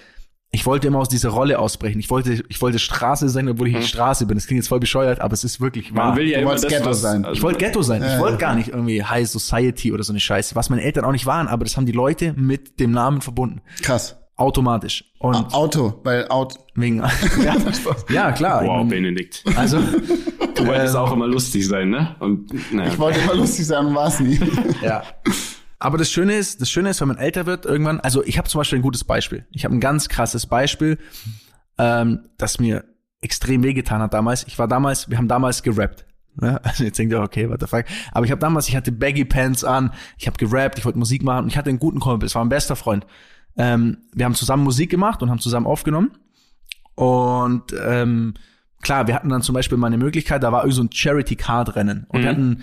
ich 0.51 0.67
wollte 0.67 0.87
immer 0.87 1.01
aus 1.01 1.09
dieser 1.09 1.31
Rolle 1.31 1.59
ausbrechen. 1.59 1.99
Ich 1.99 2.11
wollte, 2.11 2.45
ich 2.49 2.63
wollte 2.63 2.79
Straße 2.79 3.29
sein, 3.29 3.49
obwohl 3.49 3.67
ich 3.69 3.75
nicht 3.75 3.89
Straße 3.89 4.25
bin. 4.27 4.37
Das 4.37 4.47
klingt 4.47 4.59
jetzt 4.63 4.69
voll 4.69 4.79
bescheuert, 4.79 5.21
aber 5.21 5.35
es 5.35 5.43
ist 5.43 5.61
wirklich 5.61 5.95
wahr. 5.97 6.11
Man 6.11 6.17
will 6.19 6.29
ja 6.29 6.37
Du 6.37 6.43
immer 6.43 6.51
wolltest 6.51 6.67
das, 6.67 6.73
Ghetto 6.73 6.91
was, 6.91 7.01
sein. 7.01 7.25
Also, 7.25 7.37
ich 7.37 7.43
wollte 7.43 7.59
Ghetto 7.59 7.83
sein. 7.83 8.03
Ich 8.05 8.09
Ja, 8.13 8.19
wollte 8.21 8.35
ja. 8.35 8.39
gar 8.39 8.55
nicht 8.55 8.69
irgendwie 8.69 9.03
High 9.03 9.29
Society 9.29 9.93
oder 9.93 10.05
so 10.05 10.13
eine 10.13 10.21
Scheiße, 10.21 10.55
was 10.55 10.71
meine 10.71 10.83
Eltern 10.83 11.05
auch 11.05 11.13
nicht 11.13 11.27
waren, 11.27 11.49
aber 11.49 11.65
das 11.65 11.77
haben 11.77 11.87
die 11.87 11.93
Leute 11.93 12.35
mit 12.35 12.79
dem 12.79 12.93
Namen 12.93 13.21
verbunden. 13.21 13.63
Krass. 13.83 14.17
Automatisch. 14.37 15.05
Und 15.19 15.53
Auto, 15.55 16.01
weil 16.05 16.29
Auto. 16.29 16.59
wegen, 16.75 16.99
ja, 17.45 17.57
ja, 18.11 18.33
klar. 18.33 18.63
ich 18.63 18.69
Wow, 18.69 18.89
Benedikt. 18.89 19.45
also, 19.57 19.79
Du 20.55 20.67
wolltest 20.67 20.95
auch 20.97 21.13
immer 21.13 21.27
lustig 21.27 21.67
sein, 21.67 21.91
ne? 21.91 22.15
Und, 22.21 22.73
naja. 22.73 22.91
Ich 22.93 22.99
wollte 22.99 23.19
immer 23.21 23.35
lustig 23.35 23.67
sein 23.67 23.87
und 23.87 23.95
war 23.95 24.07
es 24.09 24.21
nie. 24.21 24.39
Ja. 24.83 25.03
Aber 25.85 25.99
das 25.99 26.11
Schöne 26.11 26.35
ist, 26.35 26.63
das 26.63 26.71
Schöne 26.71 26.89
ist, 26.89 27.03
wenn 27.03 27.09
man 27.09 27.19
älter 27.19 27.45
wird, 27.45 27.67
irgendwann, 27.67 28.01
also 28.01 28.25
ich 28.25 28.39
habe 28.39 28.49
zum 28.49 28.59
Beispiel 28.59 28.79
ein 28.79 28.83
gutes 28.83 29.05
Beispiel. 29.05 29.47
Ich 29.51 29.67
habe 29.67 29.75
ein 29.75 29.81
ganz 29.81 30.09
krasses 30.09 30.47
Beispiel, 30.47 30.97
ähm, 31.77 32.21
das 32.39 32.59
mir 32.59 32.85
extrem 33.21 33.63
wehgetan 33.63 34.01
hat 34.01 34.15
damals. 34.15 34.47
Ich 34.47 34.59
war 34.59 34.67
damals, 34.67 35.11
wir 35.11 35.19
haben 35.19 35.29
damals 35.29 35.63
gerappt. 35.63 36.07
Ne? 36.37 36.59
Also 36.65 36.85
jetzt 36.85 36.99
denkt 36.99 37.13
ihr, 37.13 37.21
okay, 37.21 37.51
what 37.51 37.61
the 37.61 37.67
fuck. 37.67 37.85
Aber 38.13 38.25
ich 38.25 38.33
habe 38.33 38.41
damals, 38.41 38.67
ich 38.67 38.77
hatte 38.77 38.93
Baggy 38.93 39.27
Pants 39.27 39.63
an, 39.63 39.93
ich 40.17 40.27
habe 40.27 40.39
gerappt, 40.39 40.79
ich 40.79 40.87
wollte 40.87 40.99
Musik 40.99 41.23
machen 41.23 41.45
und 41.45 41.49
ich 41.51 41.59
hatte 41.59 41.69
einen 41.69 41.79
guten 41.79 42.01
Kumpel, 42.01 42.27
es 42.27 42.35
war 42.35 42.43
mein 42.43 42.49
bester 42.49 42.77
Freund. 42.77 43.07
Ähm, 43.59 43.99
wir 44.15 44.25
haben 44.25 44.35
zusammen 44.35 44.65
Musik 44.65 44.89
gemacht 44.89 45.23
und 45.23 45.29
haben 45.29 45.39
zusammen 45.39 45.67
aufgenommen. 45.67 46.13
Und 46.95 47.75
ähm, 47.79 48.33
klar, 48.81 49.07
wir 49.07 49.15
hatten 49.15 49.29
dann 49.29 49.43
zum 49.43 49.55
Beispiel 49.55 49.77
mal 49.77 49.89
eine 49.89 49.99
Möglichkeit, 49.99 50.43
da 50.43 50.51
war 50.51 50.63
irgendwie 50.63 50.77
so 50.77 50.83
ein 50.83 50.91
Charity-Card-Rennen. 50.91 52.07
Und 52.09 52.23
wir 52.23 52.31
hatten 52.31 52.63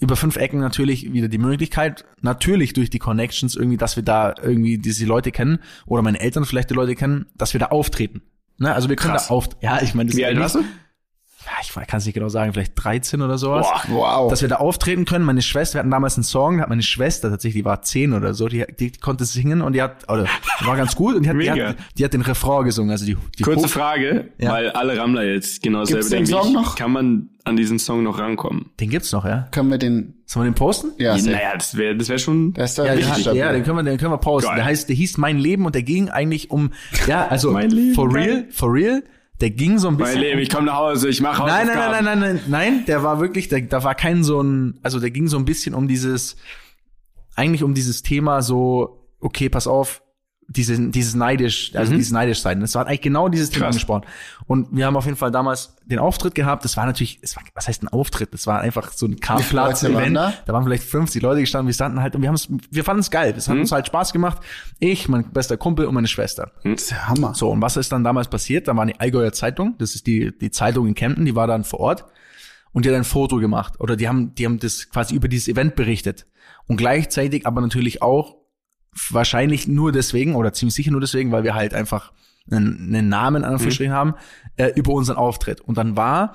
über 0.00 0.16
fünf 0.16 0.36
Ecken 0.36 0.60
natürlich 0.60 1.12
wieder 1.12 1.28
die 1.28 1.38
Möglichkeit, 1.38 2.04
natürlich 2.22 2.72
durch 2.72 2.90
die 2.90 2.98
Connections 2.98 3.54
irgendwie, 3.54 3.76
dass 3.76 3.96
wir 3.96 4.02
da 4.02 4.34
irgendwie 4.42 4.78
diese 4.78 5.04
Leute 5.06 5.30
kennen 5.30 5.60
oder 5.86 6.02
meine 6.02 6.20
Eltern 6.20 6.44
vielleicht 6.44 6.70
die 6.70 6.74
Leute 6.74 6.94
kennen, 6.94 7.26
dass 7.36 7.52
wir 7.52 7.60
da 7.60 7.66
auftreten. 7.66 8.22
Ne? 8.58 8.74
Also 8.74 8.88
wir 8.88 8.96
können 8.96 9.12
Krass. 9.12 9.28
da 9.28 9.34
auf, 9.34 9.48
ja, 9.60 9.80
ich 9.82 9.94
meine, 9.94 10.08
das 10.08 10.16
Wie 10.16 10.22
ist 10.22 10.28
alt 10.28 10.38
warst 10.38 10.54
du? 10.56 10.64
Ja, 11.46 11.52
ich 11.62 11.72
kann 11.88 11.98
es 11.98 12.04
nicht 12.06 12.14
genau 12.14 12.28
sagen, 12.28 12.52
vielleicht 12.52 12.72
13 12.76 13.22
oder 13.22 13.38
sowas. 13.38 13.66
Wow. 13.88 14.30
Dass 14.30 14.42
wir 14.42 14.48
da 14.48 14.56
auftreten 14.56 15.04
können. 15.04 15.24
Meine 15.24 15.42
Schwester, 15.42 15.74
wir 15.74 15.78
hatten 15.80 15.90
damals 15.90 16.16
einen 16.16 16.24
Song, 16.24 16.56
da 16.58 16.62
hat 16.64 16.68
meine 16.68 16.82
Schwester 16.82 17.30
tatsächlich, 17.30 17.62
die 17.62 17.64
war 17.64 17.82
10 17.82 18.12
oder 18.12 18.34
so, 18.34 18.46
die, 18.48 18.64
die 18.78 18.92
konnte 18.92 19.24
singen 19.24 19.62
und 19.62 19.72
die 19.72 19.82
hat, 19.82 20.08
oder 20.10 20.26
die 20.60 20.66
war 20.66 20.76
ganz 20.76 20.94
gut 20.96 21.14
und 21.16 21.24
die 21.24 21.30
hat, 21.30 21.36
die 21.40 21.50
hat, 21.50 21.76
die 21.96 22.04
hat 22.04 22.12
den 22.12 22.20
Refrain 22.22 22.64
gesungen. 22.64 22.90
Also 22.90 23.06
die, 23.06 23.16
die 23.38 23.42
Kurze 23.42 23.64
Hoch- 23.64 23.70
Frage, 23.70 24.30
Ja. 24.38 24.52
weil 24.52 24.70
alle 24.70 24.98
Rammler 24.98 25.24
jetzt 25.24 25.62
genau 25.62 25.84
selber 25.84 26.02
den 26.02 26.10
denken. 26.10 26.26
Song 26.30 26.48
ich, 26.48 26.52
noch? 26.54 26.76
Kann 26.76 26.92
man 26.92 27.30
an 27.44 27.56
diesen 27.56 27.78
Song 27.78 28.02
noch 28.02 28.18
rankommen? 28.18 28.66
Den 28.78 28.90
gibt's 28.90 29.10
noch, 29.12 29.24
ja? 29.24 29.48
Können 29.50 29.70
wir 29.70 29.78
den, 29.78 30.14
Sollen 30.26 30.44
wir 30.46 30.50
den 30.50 30.54
posten? 30.56 30.92
ja, 30.98 31.16
sehr. 31.18 31.32
naja, 31.36 31.52
das 31.54 31.76
wäre 31.76 31.96
das 31.96 32.08
wär 32.10 32.18
schon. 32.18 32.52
Das 32.52 32.76
Ja, 32.76 32.84
hat, 32.88 33.20
stabil. 33.20 33.40
ja, 33.40 33.52
den 33.52 33.64
können 33.64 33.76
wir, 33.78 33.82
den 33.82 33.96
können 33.98 34.12
wir 34.12 34.18
posten. 34.18 34.48
Geil. 34.48 34.56
Der 34.56 34.64
heißt, 34.66 34.88
der 34.88 34.96
hieß 34.96 35.16
Mein 35.16 35.38
Leben 35.38 35.64
und 35.64 35.74
der 35.74 35.82
ging 35.82 36.10
eigentlich 36.10 36.50
um, 36.50 36.70
ja, 37.06 37.26
also 37.28 37.50
Mein 37.52 37.70
Leben, 37.70 37.94
for 37.94 38.08
geil. 38.10 38.22
real, 38.22 38.44
for 38.50 38.72
real, 38.74 39.02
der 39.40 39.50
ging 39.50 39.78
so 39.78 39.88
ein 39.88 39.94
mein 39.94 40.04
bisschen. 40.04 40.20
Leben, 40.20 40.40
ich 40.40 40.50
komme 40.50 40.66
nach 40.66 40.76
Hause, 40.76 41.08
ich 41.08 41.20
mache 41.20 41.44
Nein, 41.46 41.66
nein, 41.66 41.76
nein, 41.76 41.90
nein, 41.90 42.04
nein, 42.04 42.18
nein, 42.20 42.40
nein, 42.48 42.84
der 42.86 43.02
war 43.02 43.20
wirklich, 43.20 43.48
der, 43.48 43.62
da 43.62 43.82
war 43.82 43.94
kein 43.94 44.22
so 44.22 44.42
ein, 44.42 44.78
also 44.82 45.00
der 45.00 45.10
ging 45.10 45.28
so 45.28 45.38
ein 45.38 45.44
bisschen 45.44 45.74
um 45.74 45.88
dieses, 45.88 46.36
eigentlich 47.34 47.62
um 47.62 47.74
dieses 47.74 48.02
Thema 48.02 48.42
so, 48.42 49.06
okay, 49.20 49.48
pass 49.48 49.66
auf, 49.66 50.02
diese, 50.52 50.90
dieses 50.90 51.14
neidisch, 51.14 51.72
also 51.76 51.92
dieses 51.94 52.10
neidisch 52.10 52.40
sein. 52.40 52.60
Das 52.60 52.74
war 52.74 52.86
eigentlich 52.86 53.02
genau 53.02 53.28
dieses 53.28 53.50
Thema 53.50 53.66
Mhm. 53.66 53.68
Angesprochen. 53.68 54.02
Und 54.48 54.68
wir 54.72 54.84
haben 54.84 54.96
auf 54.96 55.04
jeden 55.04 55.16
Fall 55.16 55.30
damals 55.30 55.76
den 55.84 56.00
Auftritt 56.00 56.34
gehabt. 56.34 56.64
Das 56.64 56.76
war 56.76 56.86
natürlich, 56.86 57.20
es 57.22 57.36
war, 57.36 57.44
was 57.54 57.68
heißt 57.68 57.84
ein 57.84 57.88
Auftritt? 57.88 58.34
Das 58.34 58.48
war 58.48 58.60
einfach 58.60 58.90
so 58.92 59.06
ein 59.06 59.20
Karplatz-Event. 59.20 60.16
da? 60.16 60.32
Da 60.46 60.52
waren 60.52 60.64
vielleicht 60.64 60.82
50 60.82 61.22
Leute 61.22 61.40
gestanden, 61.40 61.68
wir 61.68 61.74
standen 61.74 62.02
halt 62.02 62.16
und 62.16 62.22
wir 62.22 62.28
haben 62.28 62.34
es, 62.34 62.48
wir 62.70 62.82
fanden 62.82 63.00
es 63.00 63.10
geil. 63.12 63.32
Es 63.36 63.48
hat 63.48 63.56
uns 63.58 63.70
halt 63.70 63.86
Spaß 63.86 64.12
gemacht. 64.12 64.38
Ich, 64.80 65.08
mein 65.08 65.30
bester 65.32 65.56
Kumpel 65.56 65.86
und 65.86 65.94
meine 65.94 66.08
Schwester. 66.08 66.50
Das 66.64 66.82
ist 66.82 66.90
der 66.90 67.08
Hammer. 67.08 67.32
So, 67.34 67.48
und 67.50 67.62
was 67.62 67.76
ist 67.76 67.92
dann 67.92 68.02
damals 68.02 68.26
passiert? 68.28 68.66
Da 68.66 68.74
war 68.76 68.84
die 68.86 68.98
Allgäuer 68.98 69.32
Zeitung, 69.32 69.76
das 69.78 69.94
ist 69.94 70.08
die, 70.08 70.36
die 70.36 70.50
Zeitung 70.50 70.88
in 70.88 70.94
Kempten, 70.96 71.24
die 71.24 71.36
war 71.36 71.46
dann 71.46 71.62
vor 71.62 71.78
Ort 71.78 72.06
und 72.72 72.84
die 72.84 72.88
hat 72.88 72.96
ein 72.96 73.04
Foto 73.04 73.36
gemacht. 73.36 73.78
Oder 73.78 73.94
die 73.96 74.08
haben, 74.08 74.34
die 74.34 74.46
haben 74.46 74.58
das 74.58 74.90
quasi 74.90 75.14
über 75.14 75.28
dieses 75.28 75.46
Event 75.46 75.76
berichtet. 75.76 76.26
Und 76.66 76.76
gleichzeitig 76.76 77.46
aber 77.46 77.60
natürlich 77.60 78.02
auch 78.02 78.39
wahrscheinlich 79.10 79.68
nur 79.68 79.92
deswegen 79.92 80.34
oder 80.34 80.52
ziemlich 80.52 80.74
sicher 80.74 80.90
nur 80.90 81.00
deswegen, 81.00 81.32
weil 81.32 81.44
wir 81.44 81.54
halt 81.54 81.74
einfach 81.74 82.12
einen, 82.50 82.94
einen 82.94 83.08
Namen 83.08 83.44
an 83.44 83.52
Anführungsstrichen 83.52 83.92
haben, 83.94 84.14
äh, 84.56 84.68
über 84.74 84.92
unseren 84.92 85.16
Auftritt. 85.16 85.60
Und 85.60 85.78
dann 85.78 85.96
war 85.96 86.34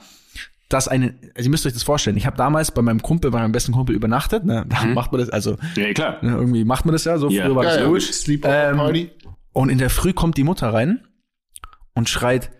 das 0.70 0.88
eine, 0.88 1.16
also 1.36 1.48
ihr 1.48 1.50
müsst 1.52 1.66
euch 1.66 1.74
das 1.74 1.84
vorstellen, 1.84 2.18
ich 2.18 2.26
habe 2.26 2.38
damals 2.38 2.72
bei 2.72 2.82
meinem 2.82 3.02
Kumpel, 3.02 3.30
bei 3.32 3.40
meinem 3.40 3.52
besten 3.52 3.72
Kumpel 3.72 3.96
übernachtet, 3.96 4.46
ne? 4.46 4.66
da 4.70 4.86
macht 4.86 5.12
man 5.12 5.20
das, 5.22 5.30
also 5.30 5.58
Ja, 5.76 5.94
klar. 5.94 6.18
ne, 6.24 6.32
irgendwie 6.32 6.64
macht 6.66 6.86
man 6.86 6.94
das 6.94 7.04
ja, 7.04 7.18
so 7.18 7.30
Ja. 7.30 7.46
früher 7.46 7.56
war 7.56 7.64
das 7.64 7.76
Ja, 7.76 7.82
ja, 7.82 7.88
logisch. 7.88 8.12
Sleepover 8.12 8.70
Ähm, 8.72 8.78
Party. 8.78 9.12
Und 9.54 9.70
in 9.70 9.78
der 9.78 9.90
Früh 9.90 10.14
kommt 10.14 10.38
die 10.38 10.44
Mutter 10.44 10.74
rein 10.74 11.02
und 11.94 12.10
schreit, 12.10 12.52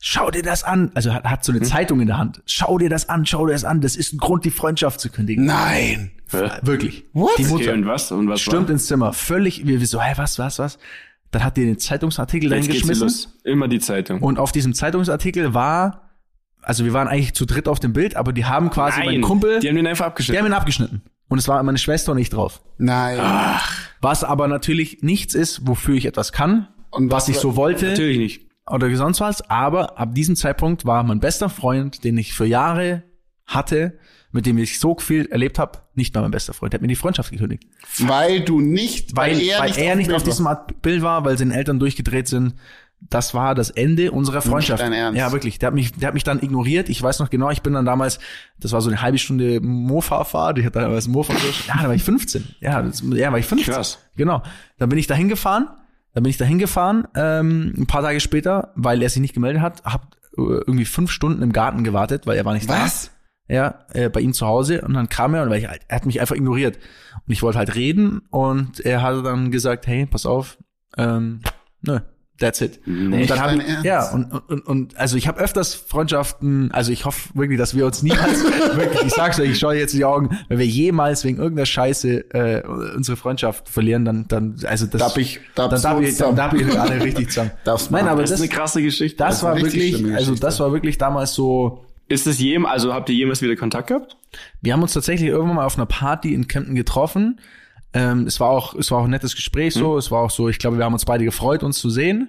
schau 0.00 0.30
dir 0.30 0.42
das 0.42 0.64
an. 0.64 0.90
Also 0.94 1.12
hat, 1.14 1.24
hat 1.24 1.44
so 1.44 1.52
eine 1.52 1.62
Zeitung 1.62 2.00
in 2.00 2.06
der 2.08 2.18
Hand. 2.18 2.42
Schau 2.46 2.78
dir 2.78 2.88
das 2.88 3.08
an, 3.08 3.26
schau 3.26 3.46
dir 3.46 3.52
das 3.52 3.64
an. 3.64 3.80
Das 3.80 3.96
ist 3.96 4.12
ein 4.12 4.18
Grund, 4.18 4.44
die 4.44 4.50
Freundschaft 4.50 4.98
zu 5.00 5.10
kündigen. 5.10 5.44
Nein. 5.44 6.10
Hä? 6.30 6.50
Wirklich. 6.62 7.04
What? 7.12 7.30
Die 7.38 7.44
Okay, 7.44 7.52
Mutter 7.52 7.72
und 7.74 7.86
was? 7.86 8.10
Und 8.12 8.28
was 8.28 8.40
stürmt 8.40 8.68
war? 8.68 8.72
ins 8.74 8.86
Zimmer. 8.86 9.12
Völlig, 9.12 9.66
wir, 9.66 9.80
wir 9.80 9.86
so, 9.86 10.00
hä, 10.00 10.12
was, 10.16 10.38
was, 10.38 10.58
was? 10.58 10.78
Dann 11.30 11.44
hat 11.44 11.56
die 11.56 11.64
den 11.64 11.78
Zeitungsartikel 11.78 12.50
Jetzt 12.52 12.68
reingeschmissen. 12.68 13.02
los. 13.08 13.38
Immer 13.44 13.68
die 13.68 13.78
Zeitung. 13.80 14.20
Und 14.22 14.38
auf 14.38 14.52
diesem 14.52 14.74
Zeitungsartikel 14.74 15.54
war, 15.54 16.10
also 16.62 16.84
wir 16.84 16.92
waren 16.92 17.08
eigentlich 17.08 17.34
zu 17.34 17.44
dritt 17.46 17.68
auf 17.68 17.78
dem 17.80 17.92
Bild, 17.92 18.16
aber 18.16 18.32
die 18.32 18.44
haben 18.44 18.70
quasi 18.70 19.04
meinen 19.04 19.22
Kumpel, 19.22 19.60
Die 19.60 19.68
haben 19.68 19.76
den 19.76 19.86
einfach 19.86 20.04
die 20.06 20.08
abgeschnitten. 20.10 20.38
haben 20.44 20.50
ihn 20.50 20.54
abgeschnitten. 20.54 21.02
Und 21.28 21.38
es 21.38 21.48
war 21.48 21.60
meine 21.62 21.78
Schwester 21.78 22.12
und 22.12 22.18
ich 22.18 22.30
drauf. 22.30 22.62
Nein. 22.78 23.18
Was 24.00 24.22
aber 24.24 24.46
natürlich 24.48 25.02
nichts 25.02 25.34
ist, 25.34 25.66
wofür 25.66 25.94
ich 25.96 26.06
etwas 26.06 26.32
kann, 26.32 26.68
Und 26.90 27.10
was 27.10 27.28
ich 27.28 27.36
so 27.38 27.56
wollte. 27.56 27.88
Natürlich 27.90 28.18
nicht. 28.18 28.46
oder 28.70 28.94
sonst 28.96 29.20
was, 29.20 29.48
aber 29.50 29.98
ab 29.98 30.14
diesem 30.14 30.36
Zeitpunkt 30.36 30.84
war 30.86 31.02
mein 31.02 31.18
bester 31.20 31.48
Freund, 31.48 32.04
den 32.04 32.16
ich 32.18 32.32
für 32.34 32.46
Jahre 32.46 33.02
hatte, 33.46 33.98
mit 34.32 34.46
dem 34.46 34.58
ich 34.58 34.78
so 34.80 34.96
viel 34.98 35.26
erlebt 35.26 35.58
habe, 35.58 35.78
nicht 35.94 36.14
mehr 36.14 36.22
mein 36.22 36.30
bester 36.30 36.52
Freund. 36.52 36.72
Der 36.72 36.78
hat 36.78 36.82
mir 36.82 36.88
die 36.88 36.96
Freundschaft 36.96 37.30
gekündigt. 37.30 37.64
Weil 37.98 38.40
du 38.40 38.60
nicht, 38.60 39.16
Weil, 39.16 39.36
weil 39.58 39.78
er 39.78 39.96
nicht, 39.96 40.08
dem 40.10 40.16
auf 40.16 40.22
Bild 40.22 40.32
diesem 40.34 40.46
Art 40.46 40.82
Bild 40.82 41.02
war, 41.02 41.24
weil 41.24 41.38
seine 41.38 41.54
Eltern 41.54 41.78
durchgedreht 41.78 42.28
sind. 42.28 42.54
Das 43.10 43.34
war 43.34 43.54
das 43.54 43.68
Ende 43.70 44.10
unserer 44.10 44.40
Freundschaft. 44.40 44.82
dein 44.82 44.92
Ernst? 44.92 45.18
Ja, 45.18 45.30
wirklich. 45.30 45.58
Der 45.58 45.66
hat 45.68 45.74
mich, 45.74 45.92
der 45.92 46.08
hat 46.08 46.14
mich 46.14 46.24
dann 46.24 46.42
ignoriert. 46.42 46.88
Ich 46.88 47.02
weiß 47.02 47.18
noch 47.18 47.28
genau, 47.28 47.50
ich 47.50 47.60
bin 47.60 47.74
dann 47.74 47.84
damals, 47.84 48.18
das 48.58 48.72
war 48.72 48.80
so 48.80 48.88
eine 48.88 49.02
halbe 49.02 49.18
Stunde 49.18 49.60
Mofa-Fahrt. 49.60 50.58
Ich 50.58 50.64
hatte 50.64 50.80
damals 50.80 51.06
Mofa. 51.06 51.34
Ja, 51.68 51.82
da 51.82 51.88
war 51.88 51.94
ich 51.94 52.02
15. 52.02 52.56
Ja, 52.60 52.82
das, 52.82 53.02
ja, 53.04 53.30
war 53.30 53.38
ich 53.38 53.46
15. 53.46 53.74
Krass. 53.74 53.98
Genau. 54.16 54.42
Dann 54.78 54.88
bin 54.88 54.98
ich 54.98 55.06
dahin 55.06 55.28
gefahren. 55.28 55.68
Dann 56.14 56.22
bin 56.22 56.30
ich 56.30 56.38
dahin 56.38 56.58
gefahren, 56.58 57.06
ähm, 57.14 57.74
ein 57.76 57.86
paar 57.86 58.00
Tage 58.00 58.20
später, 58.20 58.72
weil 58.74 59.02
er 59.02 59.10
sich 59.10 59.20
nicht 59.20 59.34
gemeldet 59.34 59.60
hat, 59.60 59.84
hab 59.84 60.16
äh, 60.38 60.40
irgendwie 60.40 60.86
fünf 60.86 61.10
Stunden 61.10 61.42
im 61.42 61.52
Garten 61.52 61.84
gewartet, 61.84 62.26
weil 62.26 62.38
er 62.38 62.46
war 62.46 62.54
nicht 62.54 62.70
da. 62.70 62.84
Was? 62.84 63.10
Ja, 63.48 63.86
äh, 63.92 64.08
bei 64.08 64.20
ihm 64.20 64.32
zu 64.32 64.46
Hause 64.46 64.80
und 64.82 64.94
dann 64.94 65.08
kam 65.08 65.34
er 65.34 65.44
und 65.44 65.52
ich 65.52 65.68
halt, 65.68 65.82
er 65.88 65.96
hat 65.96 66.06
mich 66.06 66.20
einfach 66.20 66.34
ignoriert. 66.34 66.76
Und 67.26 67.32
ich 67.32 67.42
wollte 67.42 67.58
halt 67.58 67.74
reden 67.76 68.22
und 68.30 68.80
er 68.80 69.02
hat 69.02 69.24
dann 69.24 69.50
gesagt, 69.52 69.86
hey, 69.86 70.04
pass 70.06 70.26
auf, 70.26 70.58
ähm, 70.98 71.40
nö, 71.82 72.00
that's 72.40 72.60
it. 72.60 72.80
und 72.86 73.10
Nicht 73.10 73.30
dann 73.30 73.40
hab 73.40 73.48
dein 73.50 73.60
ich, 73.60 73.68
Ernst? 73.68 73.84
ja, 73.84 74.10
und, 74.12 74.32
und, 74.32 74.66
und 74.66 74.96
also 74.96 75.16
ich 75.16 75.28
habe 75.28 75.40
öfters 75.40 75.74
Freundschaften, 75.74 76.72
also 76.72 76.90
ich 76.90 77.04
hoffe 77.04 77.30
wirklich, 77.34 77.56
dass 77.58 77.74
wir 77.76 77.86
uns 77.86 78.02
niemals, 78.02 78.42
wirklich, 78.76 79.02
ich 79.04 79.12
sag's 79.12 79.38
euch, 79.38 79.50
ich 79.52 79.58
schaue 79.60 79.76
jetzt 79.76 79.92
in 79.94 79.98
die 80.00 80.04
Augen, 80.04 80.36
wenn 80.48 80.58
wir 80.58 80.66
jemals 80.66 81.22
wegen 81.24 81.38
irgendeiner 81.38 81.66
Scheiße 81.66 82.30
äh, 82.34 82.62
unsere 82.96 83.16
Freundschaft 83.16 83.68
verlieren, 83.68 84.04
dann, 84.04 84.26
dann, 84.28 84.56
also 84.66 84.86
das, 84.86 85.00
Darf 85.00 85.16
ich- 85.18 85.40
dann 85.54 85.70
darfst 85.70 85.84
darf 85.84 86.00
ich, 86.00 86.16
dann 86.16 86.34
darf 86.36 86.52
ich 86.52 86.78
alle 86.78 87.00
richtig 87.02 87.32
sagen. 87.32 87.52
Nein, 87.90 88.08
aber 88.08 88.22
Das 88.22 88.32
ist 88.32 88.40
das, 88.40 88.40
eine 88.40 88.48
krasse 88.50 88.82
Geschichte. 88.82 89.18
das 89.18 89.42
war 89.44 89.52
eine 89.52 89.64
richtig 89.64 89.92
wirklich, 89.92 90.14
also 90.14 90.32
Geschichte. 90.32 90.46
das 90.46 90.58
war 90.60 90.72
wirklich 90.72 90.98
damals 90.98 91.32
so, 91.32 91.85
ist 92.08 92.26
es 92.26 92.38
jem, 92.38 92.66
also 92.66 92.94
habt 92.94 93.08
ihr 93.08 93.16
jemals 93.16 93.42
wieder 93.42 93.56
Kontakt 93.56 93.88
gehabt? 93.88 94.16
Wir 94.60 94.72
haben 94.72 94.82
uns 94.82 94.92
tatsächlich 94.92 95.28
irgendwann 95.28 95.56
mal 95.56 95.66
auf 95.66 95.76
einer 95.76 95.86
Party 95.86 96.34
in 96.34 96.46
Kempten 96.46 96.74
getroffen. 96.74 97.40
Ähm, 97.92 98.26
es 98.26 98.40
war 98.40 98.50
auch, 98.50 98.74
es 98.74 98.90
war 98.90 98.98
auch 98.98 99.04
ein 99.04 99.10
nettes 99.10 99.34
Gespräch 99.34 99.74
so. 99.74 99.96
Es 99.96 100.10
war 100.10 100.20
auch 100.22 100.30
so, 100.30 100.48
ich 100.48 100.58
glaube, 100.58 100.78
wir 100.78 100.84
haben 100.84 100.92
uns 100.92 101.04
beide 101.04 101.24
gefreut, 101.24 101.62
uns 101.62 101.78
zu 101.78 101.90
sehen. 101.90 102.28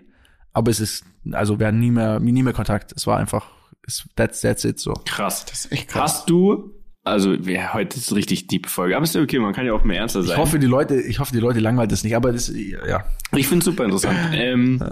Aber 0.53 0.71
es 0.71 0.79
ist, 0.79 1.05
also 1.31 1.59
wir 1.59 1.67
hatten 1.67 1.79
nie 1.79 1.91
mehr, 1.91 2.19
nie 2.19 2.41
mehr 2.41 2.53
Kontakt. 2.53 2.93
Es 2.95 3.05
war 3.05 3.17
einfach, 3.17 3.49
es, 3.85 4.07
that's, 4.15 4.41
that's 4.41 4.63
it 4.63 4.79
so. 4.79 4.93
Krass. 5.05 5.45
Das 5.45 5.65
ist 5.65 5.71
echt 5.71 5.89
krass. 5.89 6.13
Hast 6.13 6.29
du, 6.29 6.73
also 7.03 7.33
ja, 7.33 7.73
heute 7.73 7.97
ist 7.97 8.09
eine 8.09 8.17
richtig 8.17 8.47
deep 8.47 8.67
Folge, 8.67 8.95
aber 8.95 9.03
ist 9.03 9.13
ja 9.13 9.21
okay, 9.21 9.39
man 9.39 9.53
kann 9.53 9.65
ja 9.65 9.73
auch 9.73 9.83
mehr 9.83 9.99
ernster 9.99 10.23
sein. 10.23 10.31
Ich 10.31 10.37
hoffe, 10.37 10.57
die 10.57 10.67
Leute, 10.67 10.99
ich 10.99 11.19
hoffe, 11.19 11.33
die 11.33 11.39
Leute 11.39 11.59
langweilt 11.59 11.91
es 11.91 12.03
nicht. 12.03 12.15
Aber 12.15 12.31
das, 12.31 12.51
ja. 12.51 13.05
Ich 13.35 13.47
finde 13.47 13.63
super 13.63 13.83
interessant. 13.83 14.17
ähm, 14.33 14.83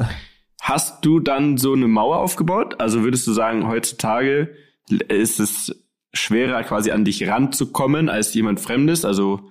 hast 0.62 1.04
du 1.06 1.19
dann 1.19 1.58
so 1.58 1.74
eine 1.74 1.88
Mauer 1.88 2.17
aufgebaut? 2.17 2.80
Also 2.80 3.04
würdest 3.04 3.26
du 3.26 3.34
sagen, 3.34 3.67
heutzutage 3.67 4.54
ist 4.89 5.39
es 5.39 5.76
schwerer, 6.13 6.63
quasi 6.63 6.91
an 6.91 7.06
dich 7.06 7.28
ranzukommen 7.28 8.10
als 8.10 8.34
jemand 8.34 8.60
Fremdes? 8.60 9.06
Also 9.06 9.41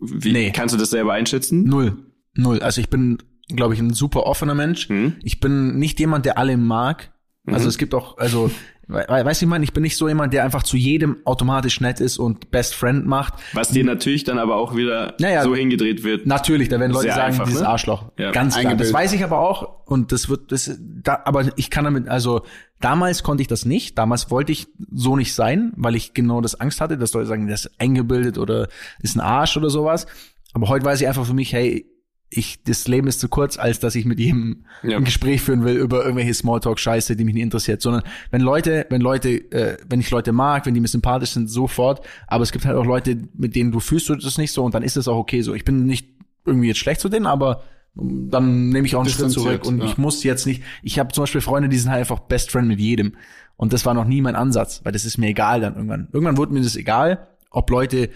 wie 0.00 0.32
Nee. 0.32 0.52
kannst 0.52 0.74
du 0.74 0.78
das 0.78 0.90
selber 0.90 1.12
einschätzen? 1.12 1.64
Null, 1.64 1.96
null. 2.34 2.60
Also 2.60 2.80
ich 2.80 2.88
bin, 2.88 3.18
glaube 3.48 3.74
ich, 3.74 3.80
ein 3.80 3.92
super 3.92 4.24
offener 4.24 4.54
Mensch. 4.54 4.88
Hm? 4.88 5.16
Ich 5.22 5.40
bin 5.40 5.78
nicht 5.78 5.98
jemand, 6.00 6.24
der 6.24 6.38
alle 6.38 6.56
mag. 6.56 7.12
Also 7.52 7.64
Mhm. 7.64 7.68
es 7.68 7.78
gibt 7.78 7.94
auch, 7.94 8.18
also, 8.18 8.50
we 8.86 9.04
weißt 9.08 9.42
du, 9.42 9.44
ich 9.46 9.48
meine, 9.50 9.64
ich 9.64 9.72
bin 9.72 9.82
nicht 9.82 9.96
so 9.96 10.08
jemand, 10.08 10.32
der 10.32 10.44
einfach 10.44 10.62
zu 10.62 10.76
jedem 10.76 11.18
automatisch 11.24 11.80
nett 11.80 12.00
ist 12.00 12.18
und 12.18 12.50
Best 12.50 12.74
Friend 12.74 13.06
macht. 13.06 13.34
Was 13.52 13.68
dir 13.70 13.84
natürlich 13.84 14.24
dann 14.24 14.38
aber 14.38 14.56
auch 14.56 14.74
wieder 14.76 15.14
Naja. 15.20 15.42
so 15.42 15.54
hingedreht 15.54 16.04
wird. 16.04 16.26
Natürlich, 16.26 16.68
da 16.68 16.80
werden 16.80 16.92
Leute 16.92 17.04
Sehr 17.06 17.14
sagen, 17.14 17.26
einfach, 17.32 17.46
dieses 17.46 17.60
ne? 17.62 17.68
Arschloch. 17.68 18.04
Ja. 18.18 18.30
Ganz 18.30 18.56
klar. 18.56 18.74
Das 18.76 18.92
weiß 18.92 19.12
ich 19.12 19.22
aber 19.24 19.38
auch. 19.40 19.84
Und 19.86 20.12
das 20.12 20.28
wird, 20.28 20.52
das, 20.52 20.78
da, 20.80 21.20
aber 21.24 21.46
ich 21.56 21.70
kann 21.70 21.84
damit, 21.84 22.08
also 22.08 22.42
damals 22.80 23.22
konnte 23.22 23.42
ich 23.42 23.48
das 23.48 23.64
nicht. 23.64 23.98
Damals 23.98 24.30
wollte 24.30 24.52
ich 24.52 24.68
so 24.92 25.16
nicht 25.16 25.34
sein, 25.34 25.72
weil 25.76 25.94
ich 25.94 26.14
genau 26.14 26.40
das 26.40 26.58
Angst 26.58 26.80
hatte, 26.80 26.96
dass 26.96 27.12
Leute 27.12 27.26
sagen, 27.26 27.46
das 27.48 27.66
ist 27.66 27.72
eingebildet 27.80 28.38
oder 28.38 28.68
ist 29.02 29.16
ein 29.16 29.20
Arsch 29.20 29.56
oder 29.56 29.68
sowas. 29.70 30.06
Aber 30.54 30.68
heute 30.68 30.84
weiß 30.86 31.00
ich 31.00 31.08
einfach 31.08 31.26
für 31.26 31.34
mich, 31.34 31.52
hey, 31.52 31.84
ich, 32.30 32.62
das 32.62 32.86
Leben 32.88 33.08
ist 33.08 33.20
zu 33.20 33.28
kurz, 33.28 33.58
als 33.58 33.80
dass 33.80 33.94
ich 33.94 34.04
mit 34.04 34.18
jedem 34.18 34.64
Ja. 34.82 34.98
ein 34.98 35.04
Gespräch 35.04 35.40
führen 35.40 35.64
will 35.64 35.76
über 35.76 36.02
irgendwelche 36.04 36.34
Smalltalk-Scheiße, 36.34 37.16
die 37.16 37.24
mich 37.24 37.34
nicht 37.34 37.42
interessiert, 37.42 37.80
sondern 37.80 38.02
wenn 38.30 38.42
Leute, 38.42 38.86
wenn 38.90 39.00
Leute, 39.00 39.30
äh, 39.50 39.78
wenn 39.88 40.00
ich 40.00 40.10
Leute 40.10 40.32
mag, 40.32 40.66
wenn 40.66 40.74
die 40.74 40.80
mir 40.80 40.88
sympathisch 40.88 41.30
sind, 41.30 41.48
sofort, 41.48 42.04
aber 42.26 42.42
es 42.42 42.52
gibt 42.52 42.66
halt 42.66 42.76
auch 42.76 42.84
Leute, 42.84 43.16
mit 43.34 43.56
denen 43.56 43.72
du 43.72 43.80
fühlst 43.80 44.08
du 44.08 44.14
das 44.14 44.36
nicht 44.36 44.52
so 44.52 44.62
und 44.64 44.74
dann 44.74 44.82
ist 44.82 44.96
es 44.96 45.08
auch 45.08 45.16
okay 45.16 45.40
so. 45.40 45.54
Ich 45.54 45.64
bin 45.64 45.84
nicht 45.84 46.08
irgendwie 46.44 46.68
jetzt 46.68 46.78
schlecht 46.78 47.00
zu 47.00 47.08
denen, 47.08 47.26
aber 47.26 47.62
dann 47.94 48.68
nehme 48.68 48.86
ich 48.86 48.94
auch 48.94 49.00
einen 49.00 49.08
Schritt 49.08 49.30
zurück 49.30 49.64
und 49.64 49.78
ja. 49.78 49.86
ich 49.86 49.96
muss 49.96 50.22
jetzt 50.22 50.46
nicht, 50.46 50.62
ich 50.82 50.98
habe 50.98 51.12
zum 51.12 51.22
Beispiel 51.22 51.40
Freunde, 51.40 51.68
die 51.68 51.78
sind 51.78 51.90
halt 51.90 52.00
einfach 52.00 52.20
Best 52.20 52.50
Friend 52.50 52.68
mit 52.68 52.78
jedem 52.78 53.14
und 53.56 53.72
das 53.72 53.86
war 53.86 53.94
noch 53.94 54.04
nie 54.04 54.20
mein 54.20 54.36
Ansatz, 54.36 54.82
weil 54.84 54.92
das 54.92 55.04
ist 55.04 55.18
mir 55.18 55.28
egal 55.28 55.62
dann 55.62 55.74
irgendwann. 55.74 56.08
Irgendwann 56.12 56.36
wurde 56.36 56.52
mir 56.52 56.60
das 56.60 56.76
egal, 56.76 57.26
ob 57.50 57.70
Leute 57.70 58.10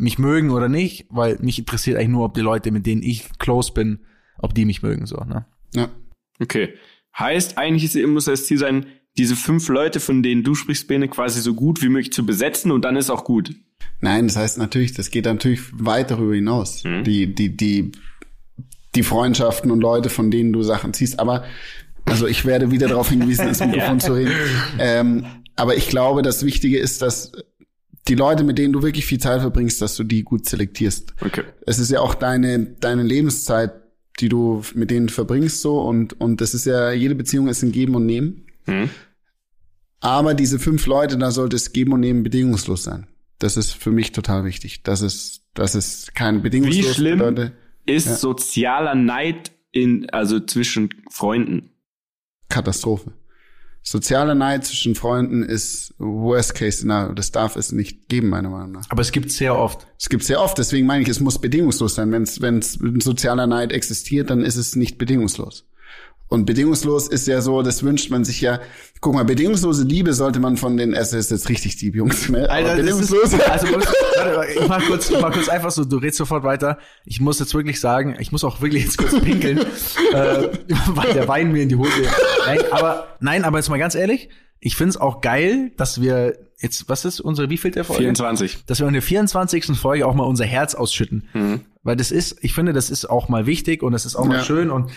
mich 0.00 0.18
mögen 0.18 0.50
oder 0.50 0.68
nicht, 0.68 1.06
weil 1.10 1.38
mich 1.40 1.58
interessiert 1.58 1.96
eigentlich 1.96 2.08
nur, 2.08 2.24
ob 2.24 2.34
die 2.34 2.40
Leute, 2.40 2.70
mit 2.70 2.86
denen 2.86 3.02
ich 3.02 3.28
close 3.38 3.72
bin, 3.72 4.00
ob 4.38 4.54
die 4.54 4.64
mich 4.64 4.82
mögen, 4.82 5.06
so, 5.06 5.16
ne? 5.16 5.44
Ja. 5.74 5.90
Okay. 6.40 6.74
Heißt, 7.16 7.58
eigentlich 7.58 7.94
ist, 7.94 8.06
muss 8.06 8.24
das 8.24 8.46
Ziel 8.46 8.56
sein, 8.56 8.86
diese 9.18 9.36
fünf 9.36 9.68
Leute, 9.68 10.00
von 10.00 10.22
denen 10.22 10.42
du 10.42 10.54
sprichst, 10.54 10.88
Bene, 10.88 11.08
quasi 11.08 11.40
so 11.40 11.54
gut 11.54 11.82
wie 11.82 11.90
möglich 11.90 12.12
zu 12.12 12.24
besetzen 12.24 12.70
und 12.70 12.82
dann 12.84 12.96
ist 12.96 13.10
auch 13.10 13.24
gut. 13.24 13.54
Nein, 14.00 14.28
das 14.28 14.36
heißt 14.36 14.58
natürlich, 14.58 14.94
das 14.94 15.10
geht 15.10 15.26
natürlich 15.26 15.60
weit 15.72 16.10
darüber 16.10 16.34
hinaus. 16.34 16.82
Die, 16.82 17.34
die, 17.34 17.54
die, 17.54 17.92
die 18.94 19.02
Freundschaften 19.02 19.70
und 19.70 19.80
Leute, 19.80 20.08
von 20.08 20.30
denen 20.30 20.52
du 20.52 20.62
Sachen 20.62 20.94
ziehst. 20.94 21.18
Aber, 21.20 21.44
also 22.06 22.26
ich 22.26 22.46
werde 22.46 22.70
wieder 22.70 22.88
darauf 22.88 23.10
hingewiesen, 23.10 23.48
ins 23.48 23.60
Mikrofon 23.66 24.00
zu 24.00 24.14
reden. 24.14 24.32
Ähm, 24.78 25.26
aber 25.56 25.76
ich 25.76 25.88
glaube, 25.88 26.22
das 26.22 26.46
Wichtige 26.46 26.78
ist, 26.78 27.02
dass 27.02 27.32
die 28.08 28.14
Leute, 28.14 28.44
mit 28.44 28.58
denen 28.58 28.72
du 28.72 28.82
wirklich 28.82 29.06
viel 29.06 29.18
Zeit 29.18 29.40
verbringst, 29.40 29.80
dass 29.82 29.96
du 29.96 30.04
die 30.04 30.22
gut 30.22 30.48
selektierst. 30.48 31.14
Okay. 31.20 31.44
Es 31.66 31.78
ist 31.78 31.90
ja 31.90 32.00
auch 32.00 32.14
deine, 32.14 32.66
deine 32.80 33.02
Lebenszeit, 33.02 33.72
die 34.18 34.28
du 34.28 34.62
mit 34.74 34.90
denen 34.90 35.08
verbringst 35.08 35.60
so 35.60 35.80
und, 35.80 36.20
und 36.20 36.40
das 36.40 36.54
ist 36.54 36.66
ja, 36.66 36.92
jede 36.92 37.14
Beziehung 37.14 37.48
ist 37.48 37.62
ein 37.62 37.72
Geben 37.72 37.94
und 37.94 38.06
Nehmen. 38.06 38.46
Mhm. 38.66 38.90
Aber 40.00 40.34
diese 40.34 40.58
fünf 40.58 40.86
Leute, 40.86 41.18
da 41.18 41.30
sollte 41.30 41.56
es 41.56 41.72
Geben 41.72 41.92
und 41.92 42.00
Nehmen 42.00 42.22
bedingungslos 42.22 42.84
sein. 42.84 43.06
Das 43.38 43.56
ist 43.56 43.72
für 43.72 43.90
mich 43.90 44.12
total 44.12 44.44
wichtig. 44.44 44.82
Das 44.82 45.02
ist, 45.02 45.42
das 45.54 45.74
ist 45.74 46.14
kein 46.14 46.42
bedingungslos 46.42 46.86
Wie 46.86 46.94
schlimm 46.94 47.18
bedeutet 47.18 47.52
ist 47.86 48.20
sozialer 48.20 48.94
Neid 48.94 49.52
in, 49.72 50.08
also 50.10 50.40
zwischen 50.40 50.90
Freunden? 51.10 51.70
Katastrophe. 52.48 53.12
Sozialer 53.82 54.34
Neid 54.34 54.66
zwischen 54.66 54.94
Freunden 54.94 55.42
ist 55.42 55.94
Worst 55.98 56.54
Case 56.54 56.78
Szenario. 56.78 57.14
Das 57.14 57.32
darf 57.32 57.56
es 57.56 57.72
nicht 57.72 58.08
geben, 58.08 58.28
meiner 58.28 58.50
Meinung 58.50 58.72
nach. 58.72 58.84
Aber 58.90 59.02
es 59.02 59.10
gibt 59.10 59.30
sehr 59.30 59.56
oft. 59.56 59.86
Es 59.98 60.08
gibt 60.08 60.22
sehr 60.24 60.40
oft, 60.40 60.58
deswegen 60.58 60.86
meine 60.86 61.02
ich, 61.02 61.08
es 61.08 61.20
muss 61.20 61.40
bedingungslos 61.40 61.94
sein. 61.94 62.12
Wenn 62.12 62.58
es 62.58 62.78
sozialer 63.02 63.46
Neid 63.46 63.72
existiert, 63.72 64.30
dann 64.30 64.42
ist 64.42 64.56
es 64.56 64.76
nicht 64.76 64.98
bedingungslos. 64.98 65.66
Und 66.30 66.46
bedingungslos 66.46 67.08
ist 67.08 67.26
ja 67.26 67.40
so, 67.40 67.60
das 67.62 67.82
wünscht 67.82 68.08
man 68.10 68.24
sich 68.24 68.40
ja. 68.40 68.60
Guck 69.00 69.14
mal, 69.14 69.24
bedingungslose 69.24 69.82
Liebe 69.84 70.14
sollte 70.14 70.38
man 70.38 70.56
von 70.56 70.76
den, 70.76 70.94
es 70.94 71.12
ist 71.12 71.30
jetzt 71.32 71.48
richtig 71.48 71.76
deep, 71.76 71.96
Jungs. 71.96 72.28
Ne? 72.28 72.48
Alter, 72.48 72.68
das 72.68 72.76
bedingungslos. 72.78 73.32
ist, 73.32 73.48
also 73.48 73.66
warte, 73.72 73.88
warte, 74.36 74.52
ich 74.52 74.68
mach 74.68 74.86
kurz, 74.86 75.10
ich 75.10 75.20
mach 75.20 75.32
kurz 75.32 75.48
einfach 75.48 75.72
so, 75.72 75.84
du 75.84 75.96
redest 75.96 76.18
sofort 76.18 76.44
weiter. 76.44 76.78
Ich 77.04 77.20
muss 77.20 77.40
jetzt 77.40 77.52
wirklich 77.54 77.80
sagen, 77.80 78.16
ich 78.20 78.30
muss 78.30 78.44
auch 78.44 78.60
wirklich 78.62 78.84
jetzt 78.84 78.96
kurz 78.96 79.18
pinkeln, 79.20 79.58
äh, 80.12 80.48
weil 80.94 81.12
der 81.14 81.26
Wein 81.26 81.50
mir 81.50 81.62
in 81.64 81.68
die 81.68 81.76
Hose. 81.76 81.90
Nein, 82.46 82.60
aber 82.70 83.08
nein, 83.20 83.44
aber 83.44 83.58
jetzt 83.58 83.68
mal 83.68 83.78
ganz 83.78 83.96
ehrlich, 83.96 84.28
ich 84.60 84.76
find's 84.76 84.96
auch 84.96 85.20
geil, 85.22 85.72
dass 85.78 86.00
wir 86.00 86.38
jetzt, 86.60 86.88
was 86.88 87.04
ist 87.04 87.20
unsere 87.20 87.50
wievielte 87.50 87.82
Folge? 87.82 88.02
24. 88.02 88.66
Dass 88.66 88.78
wir 88.78 88.86
in 88.86 88.92
der 88.92 89.02
24. 89.02 89.64
Folge 89.76 90.06
auch 90.06 90.14
mal 90.14 90.24
unser 90.24 90.44
Herz 90.44 90.76
ausschütten. 90.76 91.64
Weil 91.82 91.96
das 91.96 92.12
ist, 92.12 92.36
ich 92.42 92.52
finde, 92.54 92.72
das 92.72 92.88
ist 92.90 93.08
auch 93.10 93.28
mal 93.28 93.46
wichtig 93.46 93.82
und 93.82 93.92
das 93.92 94.04
ist 94.06 94.14
auch 94.14 94.26
mal 94.26 94.36
Ja. 94.38 94.44
schön 94.44 94.70
und 94.70 94.90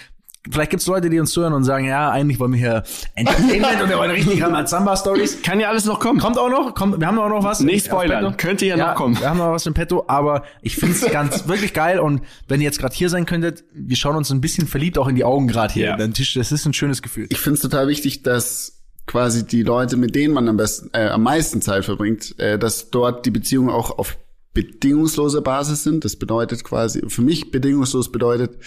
Vielleicht 0.51 0.71
gibt's 0.71 0.87
Leute, 0.87 1.09
die 1.09 1.19
uns 1.21 1.31
zuhören 1.31 1.53
und 1.53 1.63
sagen, 1.63 1.85
ja, 1.85 2.09
eigentlich 2.11 2.37
wollen 2.39 2.51
wir 2.51 2.59
hier 2.59 2.83
Entertainment 3.15 3.81
und 3.81 3.89
wir 3.89 3.97
wollen 3.97 4.11
richtig 4.11 4.43
Ramazamba-Stories. 4.43 5.41
Kann 5.41 5.59
ja 5.61 5.69
alles 5.69 5.85
noch 5.85 6.01
kommen. 6.01 6.19
Kommt 6.19 6.37
auch 6.37 6.49
noch, 6.49 6.75
kommt, 6.75 6.99
wir 6.99 7.07
haben 7.07 7.17
auch 7.17 7.29
noch 7.29 7.43
was. 7.43 7.61
Nicht 7.61 7.85
spoilern. 7.85 8.35
Könnte 8.35 8.65
ja 8.65 8.75
noch 8.75 8.95
kommen. 8.95 9.17
Wir 9.19 9.29
haben 9.29 9.37
noch 9.37 9.51
was 9.51 9.65
im 9.65 9.73
Petto, 9.73 10.03
aber 10.07 10.43
ich 10.61 10.75
finde 10.75 10.95
es 10.95 11.01
ganz 11.11 11.47
wirklich 11.47 11.73
geil 11.73 11.99
und 11.99 12.21
wenn 12.49 12.59
ihr 12.59 12.65
jetzt 12.65 12.79
gerade 12.79 12.93
hier 12.93 13.09
sein 13.09 13.25
könntet, 13.25 13.63
wir 13.73 13.95
schauen 13.95 14.17
uns 14.17 14.31
ein 14.31 14.41
bisschen 14.41 14.67
verliebt 14.67 14.97
auch 14.97 15.07
in 15.07 15.15
die 15.15 15.23
Augen 15.23 15.47
gerade 15.47 15.73
hier 15.73 15.85
Ja. 15.85 15.93
an 15.93 15.99
den 15.99 16.13
Tisch. 16.13 16.33
Das 16.33 16.51
ist 16.51 16.65
ein 16.65 16.73
schönes 16.73 17.01
Gefühl. 17.01 17.27
Ich 17.29 17.39
finde 17.39 17.55
es 17.55 17.61
total 17.61 17.87
wichtig, 17.87 18.23
dass 18.23 18.81
quasi 19.07 19.45
die 19.47 19.63
Leute, 19.63 19.95
mit 19.95 20.13
denen 20.13 20.33
man 20.33 20.49
am 20.49 20.57
besten, 20.57 20.89
äh, 20.93 21.07
am 21.07 21.23
meisten 21.23 21.61
Zeit 21.61 21.85
verbringt, 21.85 22.37
äh, 22.39 22.59
dass 22.59 22.89
dort 22.89 23.25
die 23.25 23.31
Beziehungen 23.31 23.69
auch 23.69 23.97
auf 23.97 24.17
bedingungsloser 24.53 25.41
Basis 25.41 25.83
sind. 25.83 26.03
Das 26.05 26.15
bedeutet 26.17 26.63
quasi, 26.65 27.01
für 27.07 27.21
mich 27.21 27.51
bedingungslos 27.51 28.11
bedeutet, 28.11 28.57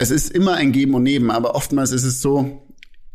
es 0.00 0.10
ist 0.10 0.30
immer 0.30 0.54
ein 0.54 0.72
Geben 0.72 0.94
und 0.94 1.02
Nehmen, 1.02 1.30
aber 1.30 1.54
oftmals 1.54 1.92
ist 1.92 2.04
es 2.04 2.22
so, 2.22 2.66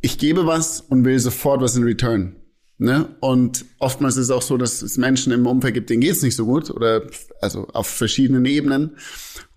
ich 0.02 0.20
gebe 0.20 0.46
was 0.46 0.82
und 0.82 1.04
will 1.04 1.18
sofort 1.18 1.60
was 1.60 1.76
in 1.76 1.84
Return. 1.84 2.36
Ne? 2.78 3.10
Und 3.22 3.66
oftmals 3.80 4.18
ist 4.18 4.26
es 4.26 4.32
auch 4.32 4.44
so, 4.44 4.56
dass 4.56 4.84
es 4.84 4.96
Menschen 4.96 5.34
im 5.34 5.48
Umfeld 5.48 5.74
gibt, 5.74 5.90
denen 5.90 6.02
geht's 6.02 6.22
nicht 6.22 6.36
so 6.36 6.46
gut 6.46 6.70
oder 6.70 7.02
also 7.42 7.68
auf 7.70 7.88
verschiedenen 7.88 8.46
Ebenen 8.46 8.98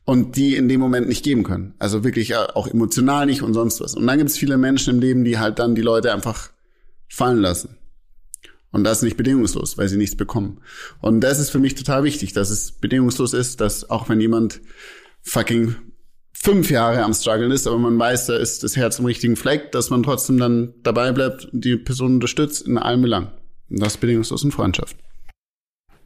und 0.07 0.37
die 0.37 0.57
in 0.57 0.71
dem 0.71 0.81
Moment 0.81 1.07
nicht 1.07 1.23
geben 1.23 1.43
können. 1.43 1.75
Also 1.79 2.03
wirklich 2.03 2.35
auch 2.35 2.67
emotional 2.67 3.27
nicht 3.27 3.43
und 3.43 3.53
sonst 3.53 3.83
was. 3.83 3.95
Und 3.95 4.07
dann 4.07 4.17
gibt 4.17 4.31
es 4.31 4.39
viele 4.39 4.57
Menschen 4.57 4.95
im 4.95 5.01
Leben, 5.03 5.25
die 5.25 5.39
halt 5.39 5.59
dann 5.59 5.75
die 5.75 5.83
Leute 5.83 6.15
einfach 6.15 6.49
fallen 7.11 7.43
lassen. 7.43 7.77
Und 8.71 8.85
das 8.85 9.03
nicht 9.03 9.19
bedingungslos, 9.19 9.77
weil 9.77 9.89
sie 9.89 9.99
nichts 9.99 10.17
bekommen. 10.17 10.63
Und 11.03 11.21
das 11.21 11.39
ist 11.39 11.51
für 11.51 11.59
mich 11.59 11.75
total 11.75 12.05
wichtig, 12.05 12.33
dass 12.33 12.49
es 12.49 12.73
bedingungslos 12.73 13.35
ist, 13.35 13.61
dass 13.61 13.91
auch 13.91 14.09
wenn 14.09 14.19
jemand 14.19 14.63
fucking 15.21 15.75
fünf 16.43 16.71
Jahre 16.71 17.03
am 17.03 17.13
struggeln 17.15 17.51
ist, 17.51 17.67
aber 17.67 17.79
man 17.79 17.99
weiß, 17.99 18.27
da 18.27 18.37
ist 18.37 18.63
das 18.63 18.77
Herz 18.77 18.99
im 18.99 19.05
richtigen 19.05 19.37
Fleck, 19.37 19.73
dass 19.73 19.91
man 19.91 20.03
trotzdem 20.03 20.39
dann 20.39 20.75
dabei 20.83 21.13
bleibt 21.13 21.47
und 21.47 21.65
die 21.65 21.77
Person 21.77 22.15
unterstützt 22.15 22.67
in 22.67 22.79
allen 22.79 23.03
Belangen. 23.03 23.29
Und 23.71 23.83
das 23.83 23.97
bedingungslos 23.97 24.43
in 24.45 24.53
Freundschaft. 24.53 24.97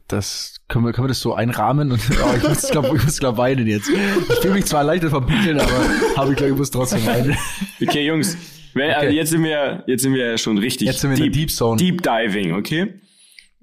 Das 0.07 0.55
können 0.67 0.85
wir, 0.85 0.91
können 0.91 1.05
wir 1.05 1.09
das 1.09 1.21
so 1.21 1.33
einrahmen 1.33 1.91
und 1.91 2.01
oh, 2.23 2.35
ich 2.37 2.47
muss 2.47 2.69
glaube 2.69 2.95
ich 2.97 3.03
muss 3.03 3.19
glaub 3.19 3.37
weinen 3.37 3.67
jetzt. 3.67 3.89
Ich 3.89 4.35
fühle 4.39 4.55
mich 4.55 4.65
zwar 4.65 4.81
erleichtert 4.81 5.11
vom 5.11 5.25
Pinkeln, 5.25 5.59
aber 5.59 5.71
habe 6.17 6.31
ich 6.31 6.37
glaube 6.37 6.51
ich 6.51 6.57
muss 6.57 6.71
trotzdem 6.71 7.05
weinen. 7.05 7.37
Okay, 7.81 8.05
Jungs. 8.05 8.37
Wenn, 8.73 8.89
also 8.91 9.07
Okay. 9.07 9.15
jetzt 9.15 9.29
sind 9.29 9.43
wir, 9.43 9.83
jetzt 9.87 10.01
sind 10.01 10.13
wir 10.13 10.31
ja 10.31 10.37
schon 10.37 10.57
richtig 10.57 10.87
Jetzt 10.87 11.01
sind 11.01 11.11
wir 11.11 11.17
in 11.17 11.23
der 11.23 11.31
Deep 11.31 11.51
Zone. 11.51 11.77
Deep 11.77 12.01
Diving, 12.01 12.53
okay? 12.53 12.99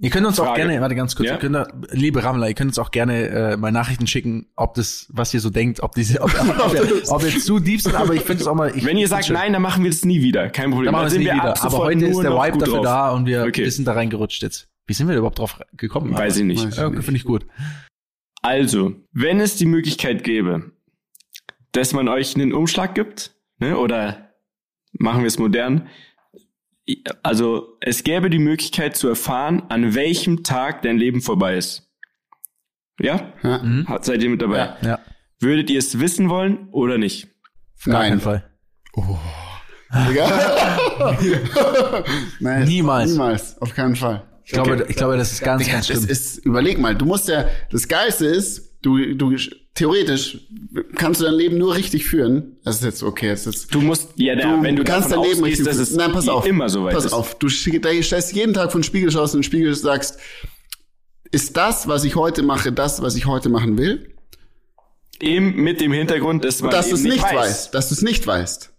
Ihr 0.03 0.09
könnt 0.11 0.27
uns 0.27 0.41
auch 0.41 0.47
Frage. 0.47 0.63
gerne, 0.63 0.81
warte 0.81 0.95
ganz 0.95 1.15
kurz, 1.15 1.29
Ja? 1.29 1.35
ihr 1.35 1.39
könnt, 1.41 1.55
da- 1.55 1.69
liebe 1.91 2.25
Rammler, 2.25 2.49
ihr 2.49 2.55
könnt 2.55 2.71
uns 2.71 2.79
auch 2.79 2.91
gerne 2.91 3.29
äh, 3.29 3.57
mal 3.59 3.71
Nachrichten 3.71 4.07
schicken, 4.07 4.47
ob 4.57 4.75
das, 4.75 5.07
was 5.11 5.35
ihr 5.35 5.41
so 5.41 5.51
denkt, 5.51 5.83
ob 5.83 5.95
diese, 5.95 6.21
ob, 6.23 6.31
ob, 6.59 6.73
wir, 6.73 7.03
ob 7.13 7.23
wir 7.23 7.39
zu 7.39 7.59
deep 7.61 7.83
sind, 7.83 7.95
aber 7.95 8.15
ich 8.15 8.23
finde 8.23 8.41
es 8.43 8.47
auch 8.49 8.55
mal. 8.55 8.75
Ich 8.75 8.85
Wenn 8.85 8.97
ihr 8.97 9.09
sagt 9.09 9.27
schön. 9.27 9.35
nein, 9.35 9.53
dann 9.53 9.61
machen 9.63 9.85
wir 9.85 9.91
das 9.91 10.05
nie 10.05 10.23
wieder. 10.23 10.49
Kein 10.49 10.71
Problem. 10.71 10.87
dann 10.87 10.93
machen 10.95 11.03
wir 11.03 11.07
es 11.09 11.13
sind 11.13 11.23
nie 11.25 11.31
wieder. 11.33 11.45
ab 11.51 11.65
Aber 11.65 11.79
heute 11.79 12.07
ist 12.07 12.19
der 12.23 12.33
Vibe 12.33 12.59
dafür 12.59 12.75
drauf. 12.77 12.85
da 12.85 13.11
und 13.11 13.27
wir, 13.27 13.43
Okay. 13.45 13.65
wir 13.65 13.71
sind 13.71 13.85
da 13.87 13.93
reingerutscht 13.93 14.43
jetzt. 14.43 14.69
Wie 14.87 14.95
sind 14.95 15.07
wir 15.09 15.17
überhaupt 15.17 15.39
drauf 15.39 15.61
gekommen? 15.77 16.13
Weiß 16.17 16.37
ich 16.39 16.45
nicht. 16.45 16.77
Ja, 16.77 16.87
okay, 16.87 17.03
finde 17.03 17.19
ich 17.19 17.25
gut. 17.25 17.45
Also, 18.43 18.95
wenn 19.13 19.39
es 19.41 19.57
die 19.57 19.67
Möglichkeit 19.67 20.25
gäbe, 20.25 20.73
dass 21.73 21.93
man 21.93 22.09
euch 22.09 22.35
einen 22.35 22.53
Umschlag 22.53 22.95
gibt, 22.95 23.33
ne, 23.59 23.77
oder 23.77 24.31
machen 24.93 25.21
wir 25.21 25.27
es 25.29 25.39
modern, 25.39 25.89
also 27.23 27.77
es 27.81 28.03
gäbe 28.05 28.31
die 28.31 28.38
Möglichkeit 28.38 28.97
zu 28.97 29.09
erfahren, 29.09 29.62
an 29.69 29.95
welchem 29.95 30.43
Tag 30.43 30.83
dein 30.83 30.99
Leben 30.99 31.21
vorbei 31.23 31.57
ist. 31.57 31.88
Ja? 33.01 33.33
Ja. 33.43 33.62
Hat- 33.87 34.05
Seid 34.05 34.23
ihr 34.23 34.31
mit 34.31 34.43
dabei? 34.43 34.75
Ja, 34.83 34.99
Würdet 35.38 35.71
ihr 35.71 35.79
es 35.79 35.99
wissen 36.01 36.29
wollen 36.29 36.69
oder 36.73 36.99
nicht? 36.99 37.29
auf 37.79 37.85
gar 37.85 38.03
keinen 38.03 38.11
Nein. 38.19 38.21
Fall. 38.21 38.45
Digga. 40.09 41.16
Nein, 42.40 42.64
Niemals. 42.69 43.11
Niemals, 43.11 43.61
auf 43.61 43.75
keinen 43.75 43.97
Fall. 43.97 44.27
Ich 44.45 44.53
glaube, 44.53 44.85
ich 44.88 44.97
glaube, 44.97 45.16
das 45.16 45.33
ist 45.33 45.43
ganz, 45.43 45.66
ganz 45.69 45.87
Das 45.87 45.97
schlimm. 45.99 46.11
ist, 46.11 46.38
überleg 46.38 46.79
mal, 46.79 46.95
du 46.95 47.05
musst 47.07 47.29
ja, 47.29 47.47
das 47.71 47.87
Geilste 47.88 48.27
ist, 48.27 48.70
du, 48.83 49.14
du, 49.14 49.37
theoretisch 49.75 50.38
kannst 50.97 51.21
du 51.21 51.25
dein 51.25 51.35
Leben 51.35 51.59
nur 51.59 51.75
richtig 51.75 52.07
führen. 52.07 52.57
Das 52.64 52.77
ist 52.77 52.85
jetzt 52.85 53.03
okay, 53.03 53.29
jetzt 53.29 53.47
ist, 53.47 53.75
Du 53.75 53.81
musst, 53.81 54.11
ja, 54.16 54.35
da, 54.35 54.62
wenn 54.62 54.77
du 54.77 54.85
kannst 54.85 55.11
dein 55.11 55.23
Leben 55.23 55.43
richtig 55.45 55.66
führen. 55.69 55.97
Nein, 55.97 56.12
pass 56.12 56.29
auf. 56.29 56.47
immer 56.47 56.69
so 56.69 56.85
weit 56.85 56.95
Pass 56.95 57.07
ist. 57.07 57.12
auf, 57.12 57.38
du 57.38 57.49
stellst 57.49 58.33
jeden 58.33 58.55
Tag 58.55 58.73
vor 58.73 58.81
den 58.81 58.85
Spiegel, 58.85 59.11
schaust 59.11 59.35
in 59.35 59.38
den 59.40 59.45
Spiegel, 59.45 59.75
sagst, 59.75 60.19
ist 61.31 61.57
das, 61.57 61.87
was 61.87 62.05
ich 62.05 62.16
heute 62.16 62.43
mache, 62.43 62.73
das, 62.73 63.03
was 63.03 63.14
ich 63.16 63.27
heute 63.27 63.49
machen 63.49 63.79
will? 63.79 64.14
Eben 65.21 65.55
mit 65.57 65.81
dem 65.81 65.93
Hintergrund, 65.93 66.45
dass 66.45 66.61
man 66.62 66.71
Dass 66.71 66.88
du 66.88 66.97
eben 66.97 67.07
es 67.07 67.12
nicht 67.12 67.23
weiß. 67.23 67.35
weißt, 67.35 67.75
dass 67.75 67.88
du 67.90 67.95
es 67.95 68.03
nicht 68.03 68.27
weißt. 68.27 68.73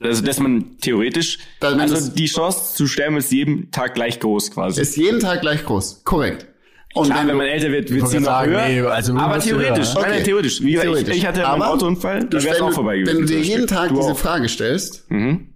Also, 0.00 0.22
dass 0.22 0.40
man 0.40 0.78
theoretisch, 0.78 1.38
Dann, 1.60 1.78
also 1.80 2.10
die 2.10 2.26
Chance 2.26 2.74
zu 2.74 2.86
sterben 2.88 3.16
ist 3.16 3.30
jeden 3.30 3.70
Tag 3.70 3.94
gleich 3.94 4.18
groß 4.18 4.50
quasi. 4.50 4.80
Ist 4.80 4.96
jeden 4.96 5.20
Tag 5.20 5.42
gleich 5.42 5.64
groß. 5.64 6.02
Korrekt. 6.04 6.46
Und 6.94 7.06
Klar, 7.06 7.26
wenn 7.26 7.36
man 7.36 7.46
älter 7.46 7.70
wird, 7.72 7.90
wird 7.90 8.08
sie 8.08 8.18
noch 8.18 8.24
sagen, 8.26 8.52
höher. 8.52 8.68
nee, 8.68 8.80
also 8.82 9.14
aber 9.16 9.38
theoretisch, 9.38 9.88
höher. 9.94 9.94
nein, 9.94 10.02
nein, 10.02 10.12
Okay. 10.12 10.22
theoretisch. 10.24 10.60
Wie 10.62 10.72
gesagt, 10.72 10.86
Theoretisch. 10.88 11.14
Ich, 11.14 11.20
ich 11.22 11.26
hatte 11.26 11.46
Aber 11.46 11.54
einen 11.64 11.74
Autounfall, 11.74 12.20
da 12.20 12.38
du- 12.38 12.44
wäre 12.44 12.62
auch 12.62 12.68
du- 12.68 12.74
vorbei 12.74 12.98
gewesen. 12.98 13.16
Wenn 13.18 13.26
du 13.26 13.32
dir 13.32 13.40
jeden 13.40 13.66
Tag 13.66 13.88
Du 13.88 13.94
diese 13.96 14.12
auch. 14.12 14.18
Frage 14.18 14.48
stellst 14.48 15.10
Mhm. 15.10 15.54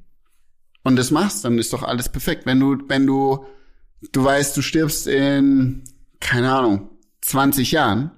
und 0.82 0.96
das 0.96 1.10
machst, 1.10 1.44
dann 1.44 1.58
ist 1.58 1.72
doch 1.72 1.82
alles 1.82 2.08
perfekt. 2.08 2.46
Wenn 2.46 2.58
du, 2.60 2.78
wenn 2.88 3.06
du, 3.06 3.44
du 4.12 4.24
weißt, 4.24 4.56
du 4.56 4.62
stirbst 4.62 5.06
in, 5.06 5.84
keine 6.20 6.50
Ahnung, 6.52 6.88
20 7.20 7.70
Jahren, 7.72 8.12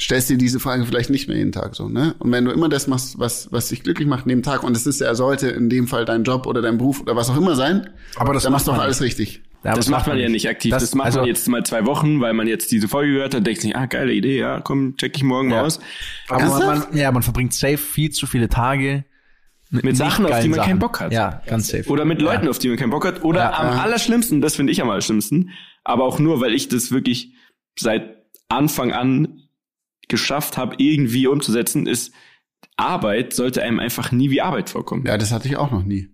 stellst 0.00 0.28
dir 0.30 0.36
diese 0.38 0.58
Frage 0.58 0.84
vielleicht 0.84 1.10
nicht 1.10 1.28
mehr 1.28 1.36
jeden 1.36 1.52
Tag 1.52 1.76
so, 1.76 1.88
ne? 1.88 2.16
Und 2.18 2.32
wenn 2.32 2.44
du 2.44 2.50
immer 2.50 2.68
das 2.68 2.88
machst, 2.88 3.20
was, 3.20 3.52
was 3.52 3.68
dich 3.68 3.84
glücklich 3.84 4.08
macht 4.08 4.24
in 4.24 4.30
dem 4.30 4.42
Tag, 4.42 4.64
und 4.64 4.76
es 4.76 4.84
ist 4.86 5.00
ja, 5.00 5.14
sollte 5.14 5.48
in 5.48 5.68
dem 5.70 5.86
Fall 5.86 6.04
dein 6.06 6.24
Job 6.24 6.46
oder 6.46 6.60
dein 6.60 6.76
Beruf 6.78 7.00
oder 7.02 7.14
was 7.14 7.30
auch 7.30 7.36
immer 7.36 7.54
sein, 7.54 7.88
Aber 8.16 8.34
das 8.34 8.42
dann 8.42 8.52
machst 8.52 8.66
du 8.66 8.72
doch 8.72 8.78
alles 8.80 9.00
richtig. 9.00 9.42
Ja, 9.64 9.70
aber 9.70 9.76
Das 9.78 9.88
macht 9.88 10.06
man 10.08 10.18
ja 10.18 10.28
nicht 10.28 10.48
aktiv. 10.48 10.72
Das, 10.72 10.94
macht 10.94 11.06
also, 11.06 11.20
man 11.20 11.28
jetzt 11.28 11.46
mal 11.48 11.64
zwei 11.64 11.86
Wochen, 11.86 12.20
weil 12.20 12.32
man 12.32 12.48
jetzt 12.48 12.72
diese 12.72 12.88
Folge 12.88 13.12
gehört 13.12 13.34
hat, 13.34 13.46
denkt 13.46 13.60
sich, 13.60 13.76
ah, 13.76 13.86
geile 13.86 14.12
Idee, 14.12 14.38
ja, 14.38 14.60
komm, 14.60 14.96
check 14.96 15.16
ich 15.16 15.22
morgen 15.22 15.50
Ja. 15.50 15.56
mal 15.58 15.64
aus. 15.66 15.78
Aber 16.28 16.44
man, 16.46 16.66
man, 16.66 16.96
ja, 16.96 17.12
man 17.12 17.22
verbringt 17.22 17.54
safe 17.54 17.78
viel 17.78 18.10
zu 18.10 18.26
viele 18.26 18.48
Tage 18.48 19.04
mit, 19.70 19.84
Mit 19.84 19.96
Sachen, 19.96 20.26
auf 20.26 20.40
die 20.40 20.48
man 20.48 20.56
Sachen. 20.56 20.68
keinen 20.70 20.78
Bock 20.80 21.00
hat. 21.00 21.12
Ja, 21.12 21.40
ganz 21.46 21.68
safe. 21.68 21.88
Oder 21.88 22.04
mit 22.04 22.20
Leuten, 22.20 22.48
auf 22.48 22.58
die 22.58 22.68
man 22.68 22.76
keinen 22.76 22.90
Bock 22.90 23.06
hat. 23.06 23.22
Oder 23.24 23.40
Ja, 23.40 23.52
am 23.58 23.66
ja. 23.76 23.82
allerschlimmsten, 23.82 24.40
das 24.42 24.56
finde 24.56 24.72
ich 24.72 24.82
am 24.82 24.90
allerschlimmsten, 24.90 25.50
aber 25.84 26.04
auch 26.04 26.18
nur, 26.18 26.40
weil 26.40 26.52
ich 26.54 26.68
das 26.68 26.90
wirklich 26.90 27.32
seit 27.78 28.16
Anfang 28.48 28.92
an 28.92 29.38
geschafft 30.08 30.58
habe, 30.58 30.74
irgendwie 30.78 31.26
umzusetzen, 31.26 31.86
ist, 31.86 32.12
Arbeit 32.76 33.32
sollte 33.32 33.62
einem 33.62 33.78
einfach 33.80 34.12
nie 34.12 34.30
wie 34.30 34.42
Arbeit 34.42 34.68
vorkommen. 34.70 35.06
Ja, 35.06 35.16
das 35.16 35.32
hatte 35.32 35.48
ich 35.48 35.56
auch 35.56 35.70
noch 35.70 35.84
nie. 35.84 36.08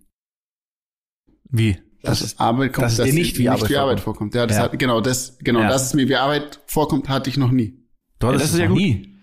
Wie? 1.50 1.78
Dass 2.02 2.20
es 2.20 2.38
Arbeit 2.38 2.72
kommt, 2.72 2.86
dass 2.86 2.98
es 2.98 3.04
dir 3.06 3.12
nicht 3.12 3.38
wie 3.38 3.48
Arbeit 3.48 4.00
vorkommt. 4.00 4.34
Ja, 4.34 4.46
das 4.46 4.56
Ja. 4.56 4.62
Hat, 4.64 4.78
genau, 4.78 5.00
das, 5.00 5.36
genau, 5.42 5.60
Ja. 5.60 5.68
dass 5.68 5.86
es 5.86 5.94
mir 5.94 6.08
wie 6.08 6.16
Arbeit 6.16 6.60
vorkommt, 6.66 7.08
hatte 7.08 7.28
ich 7.28 7.36
noch 7.36 7.50
nie. 7.50 7.74
Du 8.20 8.28
hattest 8.28 8.44
das 8.44 8.52
ist 8.52 8.58
ja 8.58 8.68
noch 8.68 8.74
gut. 8.74 8.82
nie. 8.82 9.14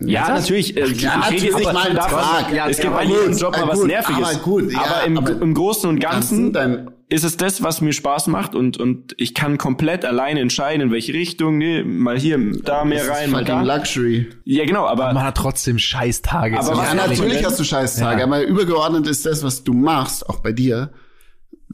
Ja, 0.00 0.28
natürlich. 0.28 0.76
Äh, 0.76 0.88
ja, 0.92 1.22
ich 1.30 1.30
rede 1.36 1.44
jetzt 1.46 1.58
nicht 1.58 1.72
mal 1.72 1.94
davon, 1.94 2.54
ja, 2.54 2.68
es 2.68 2.76
Ja, 2.78 2.82
gibt 2.84 2.94
bei 2.96 3.04
jedem 3.04 3.34
Job 3.36 3.52
mal 3.52 3.62
aber 3.62 3.72
was 3.72 3.78
gut, 3.78 3.86
Nerviges. 3.88 4.28
aber 4.28 4.38
gut, 4.40 4.70
ja, 4.72 4.78
aber 4.80 5.04
im, 5.06 5.16
aber 5.16 5.30
im 5.40 5.54
Großen 5.54 5.88
und 5.88 6.00
Ganzen 6.00 6.52
Dein, 6.52 6.90
ist 7.08 7.24
es 7.24 7.38
das, 7.38 7.62
was 7.62 7.80
mir 7.80 7.94
Spaß 7.94 8.26
macht 8.26 8.54
und, 8.54 8.76
und 8.76 9.14
ich 9.16 9.32
kann 9.32 9.56
komplett 9.56 10.04
alleine 10.04 10.40
entscheiden, 10.40 10.82
in 10.82 10.90
welche 10.90 11.14
Richtung, 11.14 11.56
nee, 11.56 11.82
mal 11.82 12.18
hier, 12.18 12.38
da 12.62 12.84
mehr 12.84 13.08
rein, 13.08 13.30
mal 13.30 13.42
da. 13.44 13.62
Luxury. 13.62 14.28
Ja, 14.44 14.66
genau, 14.66 14.86
aber 14.86 15.14
Man 15.14 15.22
hat 15.24 15.36
trotzdem 15.38 15.78
scheiß 15.78 16.20
Tage. 16.20 16.58
Aber 16.58 16.74
Ja, 16.84 16.92
natürlich 16.94 17.42
hast 17.42 17.58
du 17.58 17.64
Scheißtage, 17.64 18.18
Ja. 18.20 18.26
aber 18.26 18.42
übergeordnet 18.42 19.06
ist 19.06 19.24
das, 19.24 19.42
was 19.44 19.64
du 19.64 19.72
machst, 19.72 20.28
auch 20.28 20.40
bei 20.40 20.52
dir, 20.52 20.90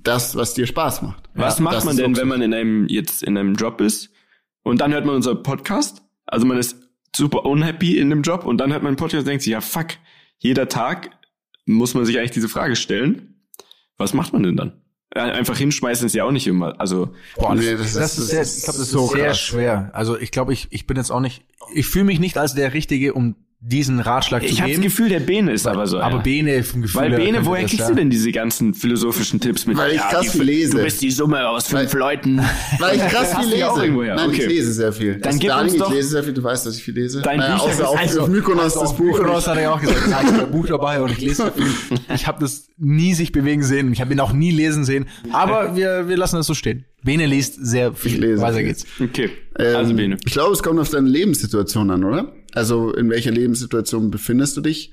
das, 0.02 0.34
was 0.36 0.54
dir 0.54 0.66
Spaß 0.66 1.02
macht. 1.02 1.28
was 1.34 1.58
Ja, 1.58 1.64
macht 1.64 1.84
man 1.84 1.96
denn, 1.96 2.16
wenn 2.16 2.28
man 2.28 2.42
in 2.42 2.52
einem, 2.54 2.86
jetzt 2.88 3.22
in 3.22 3.36
einem 3.38 3.54
Job 3.54 3.80
ist 3.80 4.10
und 4.62 4.80
dann 4.80 4.92
hört 4.92 5.04
man 5.06 5.14
unser 5.16 5.34
Podcast, 5.34 6.02
also 6.26 6.46
man 6.46 6.58
ist 6.58 6.76
super 7.14 7.44
unhappy 7.44 7.98
in 7.98 8.10
dem 8.10 8.22
Job 8.22 8.44
und 8.44 8.58
dann 8.58 8.72
hört 8.72 8.82
man 8.82 8.88
einen 8.90 8.96
Podcast 8.96 9.20
und 9.20 9.28
denkt 9.28 9.42
sich, 9.42 9.52
ja 9.52 9.60
fuck, 9.60 9.88
jeder 10.38 10.68
Tag 10.68 11.10
muss 11.66 11.94
man 11.94 12.04
sich 12.04 12.18
eigentlich 12.18 12.30
diese 12.32 12.48
Frage 12.48 12.74
stellen, 12.76 13.44
was 13.96 14.14
macht 14.14 14.32
man 14.32 14.42
denn 14.42 14.56
dann? 14.56 14.72
Einfach 15.14 15.58
hinschmeißen 15.58 16.06
ist 16.06 16.14
ja 16.14 16.24
auch 16.24 16.30
nicht 16.30 16.46
immer, 16.46 16.80
also 16.80 17.14
Boah, 17.36 17.54
Nee, 17.54 17.72
das, 17.72 17.92
das 17.92 17.94
das, 17.94 18.18
ist- 18.18 18.28
sehr, 18.28 18.42
ich 18.42 18.64
glaube, 18.64 18.78
das 18.78 18.86
ist 18.86 18.90
so 18.92 19.06
sehr 19.08 19.26
krass. 19.26 19.38
schwer. 19.40 19.90
Also 19.92 20.18
ich 20.18 20.30
glaube, 20.30 20.54
ich, 20.54 20.68
ich 20.70 20.86
bin 20.86 20.96
jetzt 20.96 21.10
auch 21.12 21.20
nicht, 21.20 21.44
ich 21.74 21.86
fühle 21.86 22.06
mich 22.06 22.18
nicht 22.18 22.38
als 22.38 22.54
der 22.54 22.72
Richtige, 22.72 23.12
um 23.12 23.36
diesen 23.64 24.00
Ratschlag 24.00 24.42
ich 24.42 24.56
zu 24.56 24.60
habe 24.60 24.70
das 24.70 24.80
geben. 24.80 24.82
Gefühl, 24.82 25.08
der 25.08 25.20
Bene 25.20 25.52
ist 25.52 25.68
aber 25.68 25.86
so. 25.86 25.98
aber 25.98 26.14
einer. 26.14 26.22
Bene 26.24 26.64
vom 26.64 26.82
Gefühl 26.82 27.00
Weil 27.00 27.10
Bene, 27.12 27.46
woher 27.46 27.60
kriegst 27.64 27.78
ja. 27.78 27.88
du 27.90 27.94
denn 27.94 28.10
diese 28.10 28.32
ganzen 28.32 28.74
philosophischen 28.74 29.38
Tipps 29.38 29.66
mit? 29.66 29.76
Weil 29.76 29.92
ich 29.92 30.00
krass 30.00 30.22
die- 30.22 30.28
viel 30.30 30.42
lese. 30.42 30.78
Du 30.78 30.82
bist 30.82 31.00
die 31.00 31.12
Summe 31.12 31.48
aus 31.48 31.68
fünf 31.68 31.92
Weil- 31.94 32.00
Leuten. 32.00 32.40
Weil 32.80 32.96
ich 32.96 33.06
krass 33.06 33.34
viel 33.40 33.56
ja 33.56 33.68
auch 33.70 33.80
lese. 33.80 33.92
Nein, 33.94 34.28
Okay. 34.30 34.40
ich 34.42 34.46
lese 34.48 34.72
sehr 34.72 34.92
viel. 34.92 35.12
Dann 35.12 35.22
Das 35.22 35.38
gib 35.38 35.54
uns 35.56 35.76
doch- 35.76 35.88
ich 35.90 35.94
lese 35.94 36.08
sehr 36.08 36.24
viel, 36.24 36.32
du 36.34 36.42
weißt, 36.42 36.66
dass 36.66 36.76
ich 36.76 36.82
viel 36.82 36.94
lese. 36.94 37.22
Dein 37.22 37.38
naja, 37.38 37.54
Bücher- 37.54 37.64
außer 37.66 37.88
auf, 37.88 37.98
also- 37.98 38.20
auf 38.22 38.28
Mykonos 38.28 38.74
das 38.74 38.96
Buch. 38.96 39.16
Buchross 39.18 39.46
hat 39.46 39.56
er 39.56 39.62
ja 39.62 39.72
auch 39.74 39.80
gesagt, 39.80 40.00
ja, 40.10 40.20
ich 40.22 40.26
habe 40.32 40.42
ein 40.46 40.50
Buch 40.50 40.66
dabei 40.66 41.00
und 41.00 41.12
ich 41.12 41.20
lese 41.20 41.34
sehr 41.36 41.52
viel. 41.52 41.98
Ich 42.14 42.26
habe 42.26 42.40
das 42.40 42.66
nie 42.78 43.14
sich 43.14 43.30
bewegen 43.30 43.62
sehen. 43.62 43.92
Ich 43.92 44.00
habe 44.00 44.12
ihn 44.12 44.18
auch 44.18 44.32
nie 44.32 44.50
lesen 44.50 44.84
sehen. 44.84 45.06
Aber 45.32 45.76
wir, 45.76 46.08
wir 46.08 46.16
lassen 46.16 46.34
das 46.34 46.46
so 46.48 46.54
stehen. 46.54 46.84
Bene 47.04 47.26
liest 47.26 47.64
sehr 47.64 47.92
viel. 47.94 48.12
Ich 48.14 48.18
lese 48.18 48.42
Weiter 48.42 48.62
geht's. 48.62 48.86
Okay, 49.00 49.30
Ähm, 49.58 49.76
also 49.76 49.94
Bene. 49.94 50.16
Ich 50.24 50.32
glaube, 50.32 50.52
es 50.52 50.62
kommt 50.64 50.80
auf 50.80 50.88
deine 50.90 51.08
Lebenssituation 51.08 51.90
an, 51.90 52.02
oder? 52.04 52.32
Also 52.54 52.92
in 52.92 53.10
welcher 53.10 53.30
Lebenssituation 53.30 54.10
befindest 54.10 54.56
du 54.56 54.60
dich? 54.60 54.92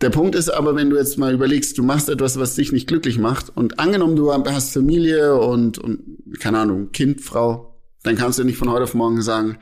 Der 0.00 0.10
Punkt 0.10 0.34
ist 0.34 0.50
aber, 0.50 0.74
wenn 0.74 0.90
du 0.90 0.96
jetzt 0.96 1.16
mal 1.16 1.32
überlegst, 1.32 1.78
du 1.78 1.84
machst 1.84 2.08
etwas, 2.08 2.38
was 2.38 2.56
dich 2.56 2.72
nicht 2.72 2.88
glücklich 2.88 3.18
macht 3.18 3.56
und 3.56 3.78
angenommen, 3.78 4.16
du 4.16 4.32
hast 4.32 4.72
Familie 4.72 5.36
und, 5.36 5.78
und 5.78 6.00
keine 6.40 6.58
Ahnung, 6.58 6.90
Kind, 6.90 7.20
Frau, 7.20 7.80
dann 8.02 8.16
kannst 8.16 8.40
du 8.40 8.44
nicht 8.44 8.58
von 8.58 8.68
heute 8.68 8.82
auf 8.82 8.94
morgen 8.94 9.22
sagen, 9.22 9.58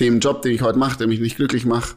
dem 0.00 0.20
Job, 0.20 0.40
den 0.40 0.52
ich 0.52 0.62
heute 0.62 0.78
mache, 0.78 0.98
der 0.98 1.06
mich 1.06 1.20
nicht 1.20 1.36
glücklich 1.36 1.66
macht, 1.66 1.96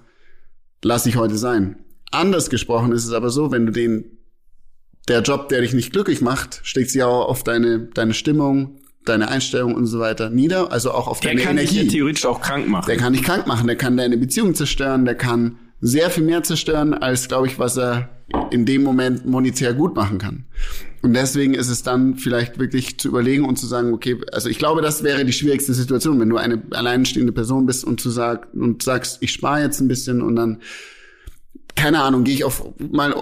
lasse 0.84 1.08
ich 1.08 1.16
heute 1.16 1.38
sein. 1.38 1.78
Anders 2.12 2.50
gesprochen 2.50 2.92
ist 2.92 3.06
es 3.06 3.14
aber 3.14 3.30
so, 3.30 3.52
wenn 3.52 3.66
du 3.66 3.72
den, 3.72 4.18
der 5.08 5.22
Job, 5.22 5.48
der 5.48 5.62
dich 5.62 5.74
nicht 5.74 5.94
glücklich 5.94 6.20
macht, 6.20 6.60
schlägt 6.64 6.92
sich 6.92 7.04
auch 7.04 7.30
auf 7.30 7.44
deine, 7.44 7.88
deine 7.94 8.14
Stimmung, 8.14 8.82
deine 9.10 9.30
Einstellung 9.30 9.76
und 9.76 9.86
so 9.88 10.00
weiter 10.00 10.30
nieder, 10.30 10.72
also 10.72 10.92
auch 10.92 11.08
auf 11.08 11.20
Der 11.20 11.32
deine 11.32 11.44
kann 11.44 11.58
dich 11.58 11.72
Energie. 11.72 11.86
ja 11.88 11.92
theoretisch 11.92 12.26
auch 12.26 12.42
krank 12.42 12.68
machen. 12.68 12.86
Der 12.88 12.98
kann 12.98 13.14
dich 13.14 13.24
krank 13.24 13.48
machen, 13.48 13.68
der 13.68 13.76
kann 13.76 13.98
deine 13.98 14.18
Beziehung 14.18 14.56
zerstören, 14.56 15.06
der 15.06 15.16
kann 15.16 15.58
sehr 15.82 16.10
viel 16.10 16.24
mehr 16.24 16.44
zerstören, 16.44 16.94
als, 16.94 17.28
glaube 17.28 17.48
ich, 17.48 17.60
was 17.60 17.78
er 17.78 18.10
in 18.52 18.66
dem 18.66 18.84
Moment 18.84 19.26
monetär 19.26 19.74
gut 19.74 19.96
machen 19.96 20.18
kann. 20.18 20.46
Und 21.02 21.14
deswegen 21.14 21.54
ist 21.54 21.70
es 21.70 21.84
dann 21.84 22.16
vielleicht 22.16 22.60
wirklich 22.60 23.00
zu 23.00 23.08
überlegen 23.08 23.46
und 23.46 23.58
zu 23.58 23.68
sagen, 23.68 23.94
okay, 23.94 24.18
also 24.34 24.50
ich 24.50 24.58
glaube, 24.58 24.82
das 24.82 25.04
wäre 25.04 25.24
die 25.24 25.34
schwierigste 25.34 25.74
Situation, 25.74 26.20
wenn 26.20 26.30
du 26.30 26.38
eine 26.38 26.62
alleinstehende 26.72 27.32
Person 27.32 27.66
bist 27.66 27.86
und 27.86 28.02
zu 28.02 28.10
sag, 28.10 28.48
und 28.54 28.84
sagst, 28.84 29.20
ich 29.22 29.32
spare 29.32 29.62
jetzt 29.62 29.80
ein 29.80 29.88
bisschen 29.88 30.22
und 30.22 30.36
dann 30.36 30.60
keine 31.76 32.02
Ahnung, 32.02 32.24
gehe 32.24 32.34
ich 32.34 32.44
auf 32.44 32.66
mal 32.92 33.14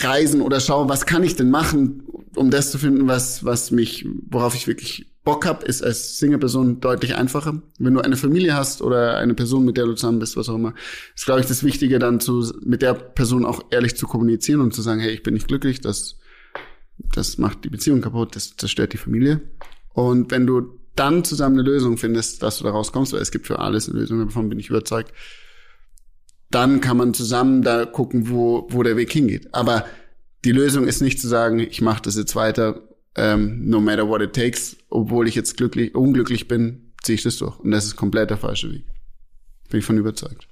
Reisen 0.00 0.40
oder 0.40 0.58
schaue, 0.58 0.88
was 0.88 1.04
kann 1.04 1.22
ich 1.22 1.36
denn 1.36 1.50
machen, 1.50 2.02
um 2.34 2.50
das 2.50 2.70
zu 2.70 2.78
finden, 2.78 3.06
was, 3.06 3.44
was 3.44 3.70
mich, 3.70 4.06
worauf 4.30 4.54
ich 4.54 4.66
wirklich 4.66 5.09
Bock 5.22 5.46
hab, 5.46 5.64
ist 5.64 5.82
als 5.82 6.18
Single-Person 6.18 6.80
deutlich 6.80 7.14
einfacher. 7.14 7.60
Wenn 7.78 7.94
du 7.94 8.00
eine 8.00 8.16
Familie 8.16 8.54
hast 8.54 8.80
oder 8.80 9.18
eine 9.18 9.34
Person, 9.34 9.64
mit 9.64 9.76
der 9.76 9.84
du 9.84 9.92
zusammen 9.94 10.18
bist, 10.18 10.36
was 10.36 10.48
auch 10.48 10.54
immer, 10.54 10.74
ist, 11.14 11.26
glaube 11.26 11.40
ich, 11.40 11.46
das 11.46 11.62
Wichtige, 11.62 11.98
dann 11.98 12.20
zu, 12.20 12.52
mit 12.62 12.80
der 12.80 12.94
Person 12.94 13.44
auch 13.44 13.60
ehrlich 13.70 13.96
zu 13.96 14.06
kommunizieren 14.06 14.60
und 14.60 14.72
zu 14.72 14.80
sagen, 14.80 15.00
hey, 15.00 15.12
ich 15.12 15.22
bin 15.22 15.34
nicht 15.34 15.48
glücklich, 15.48 15.80
das, 15.80 16.18
das 17.12 17.36
macht 17.36 17.64
die 17.64 17.68
Beziehung 17.68 18.00
kaputt, 18.00 18.34
das 18.34 18.56
zerstört 18.56 18.94
die 18.94 18.98
Familie. 18.98 19.42
Und 19.92 20.30
wenn 20.30 20.46
du 20.46 20.78
dann 20.96 21.22
zusammen 21.24 21.58
eine 21.58 21.68
Lösung 21.68 21.98
findest, 21.98 22.42
dass 22.42 22.58
du 22.58 22.64
da 22.64 22.70
rauskommst, 22.70 23.12
weil 23.12 23.20
es 23.20 23.30
gibt 23.30 23.46
für 23.46 23.58
alles 23.58 23.88
eine 23.88 23.98
Lösung, 23.98 24.26
davon 24.26 24.48
bin 24.48 24.58
ich 24.58 24.70
überzeugt, 24.70 25.12
dann 26.50 26.80
kann 26.80 26.96
man 26.96 27.14
zusammen 27.14 27.62
da 27.62 27.84
gucken, 27.84 28.30
wo, 28.30 28.66
wo 28.70 28.82
der 28.82 28.96
Weg 28.96 29.12
hingeht. 29.12 29.54
Aber 29.54 29.84
die 30.44 30.52
Lösung 30.52 30.86
ist 30.86 31.00
nicht 31.00 31.20
zu 31.20 31.28
sagen, 31.28 31.58
ich 31.58 31.80
mache 31.80 32.02
das 32.02 32.16
jetzt 32.16 32.34
weiter, 32.34 32.82
ähm, 33.16 33.68
no 33.68 33.80
matter 33.80 34.08
what 34.08 34.20
it 34.22 34.32
takes, 34.32 34.76
obwohl 34.88 35.26
ich 35.28 35.34
jetzt 35.34 35.56
glücklich, 35.56 35.94
unglücklich 35.94 36.48
bin, 36.48 36.92
ziehe 37.02 37.14
ich 37.16 37.22
das 37.22 37.36
durch. 37.38 37.58
Und 37.58 37.70
das 37.70 37.84
ist 37.86 37.96
komplett 37.96 38.30
der 38.30 38.36
falsche 38.38 38.70
Weg. 38.72 38.84
Bin 39.68 39.80
ich 39.80 39.86
von 39.86 39.98
überzeugt. 39.98 40.46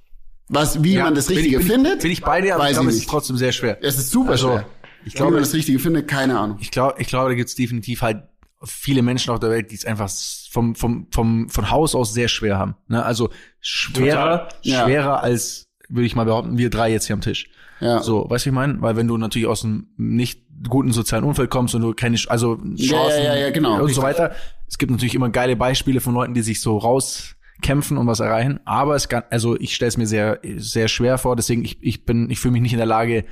Was, 0.49 0.83
wie 0.83 0.93
Ja, 0.93 1.03
man 1.05 1.15
das 1.15 1.27
bin 1.27 1.37
Richtige 1.37 1.59
ich, 1.59 1.67
bin 1.67 1.71
findet, 1.75 1.95
Ich, 1.97 2.01
bin 2.03 2.11
ich 2.11 2.21
bei 2.21 2.41
dir, 2.41 2.55
aber 2.55 2.67
ich 2.67 2.73
glaube, 2.73 2.89
es 2.89 2.95
ist 2.95 3.09
trotzdem 3.09 3.37
sehr 3.37 3.51
schwer. 3.51 3.77
es 3.81 3.97
ist 3.99 4.09
super 4.11 4.31
Also, 4.31 4.47
schwer. 4.49 4.65
ich 5.05 5.13
wie 5.13 5.17
glaube, 5.17 5.33
man 5.33 5.41
das 5.43 5.53
Richtige 5.53 5.77
findet, 5.79 6.07
keine 6.07 6.39
Ahnung. 6.39 6.57
Ich 6.59 6.71
glaube, 6.71 6.95
ich 6.99 7.07
glaube, 7.07 7.29
da 7.29 7.35
gibt's 7.35 7.55
definitiv 7.55 8.01
halt 8.01 8.23
viele 8.65 9.03
Menschen 9.03 9.31
auf 9.31 9.39
der 9.39 9.51
Welt, 9.51 9.71
die 9.71 9.75
es 9.75 9.85
einfach 9.85 10.09
vom, 10.51 10.75
vom, 10.75 11.07
vom, 11.11 11.49
von 11.49 11.69
Haus 11.71 11.95
aus 11.95 12.13
sehr 12.13 12.27
schwer 12.27 12.57
haben. 12.57 12.75
Ne? 12.87 13.03
Also 13.05 13.29
schwerer, 13.61 14.47
Total. 14.49 14.59
Ja. 14.63 14.83
schwerer 14.85 15.23
als, 15.23 15.67
würde 15.87 16.05
ich 16.07 16.15
mal 16.15 16.25
behaupten, 16.25 16.57
wir 16.57 16.69
drei 16.69 16.91
jetzt 16.91 17.05
hier 17.07 17.13
am 17.13 17.21
Tisch. 17.21 17.49
Ja. 17.79 18.01
So, 18.03 18.29
weißt 18.29 18.45
du, 18.45 18.47
wie 18.47 18.49
ich 18.49 18.55
meine? 18.55 18.81
Weil 18.81 18.95
wenn 18.97 19.07
du 19.07 19.17
natürlich 19.17 19.47
aus 19.47 19.63
einem 19.63 19.87
nicht 19.95 20.48
guten 20.67 20.91
sozialen 20.91 21.23
Umfeld 21.23 21.49
kommst 21.49 21.75
und 21.75 21.81
du 21.81 21.93
keine, 21.93 22.17
Sch- 22.17 22.27
also 22.27 22.55
Chancen 22.55 22.77
Ja, 22.77 23.09
ja, 23.09 23.23
ja, 23.23 23.35
ja, 23.35 23.49
genau. 23.51 23.81
und 23.81 23.93
so 23.93 24.01
weiter. 24.01 24.31
Es 24.67 24.77
gibt 24.77 24.91
natürlich 24.91 25.15
immer 25.15 25.29
geile 25.29 25.55
Beispiele 25.55 26.01
von 26.01 26.13
Leuten, 26.13 26.33
die 26.33 26.41
sich 26.41 26.61
so 26.61 26.77
rauskämpfen 26.77 27.97
und 27.97 28.07
was 28.07 28.19
erreichen. 28.19 28.59
Aber 28.65 28.95
es 28.95 29.09
kann, 29.09 29.23
also 29.29 29.59
ich 29.59 29.75
stelle 29.75 29.89
es 29.89 29.97
mir 29.97 30.07
sehr, 30.07 30.39
sehr 30.57 30.87
schwer 30.87 31.17
vor. 31.17 31.35
Deswegen 31.35 31.63
ich, 31.63 31.81
ich 31.81 32.05
bin, 32.05 32.29
ich 32.29 32.39
fühle 32.39 32.51
mich 32.53 32.61
nicht 32.61 32.73
in 32.73 32.77
der 32.79 32.85
Lage, 32.87 33.25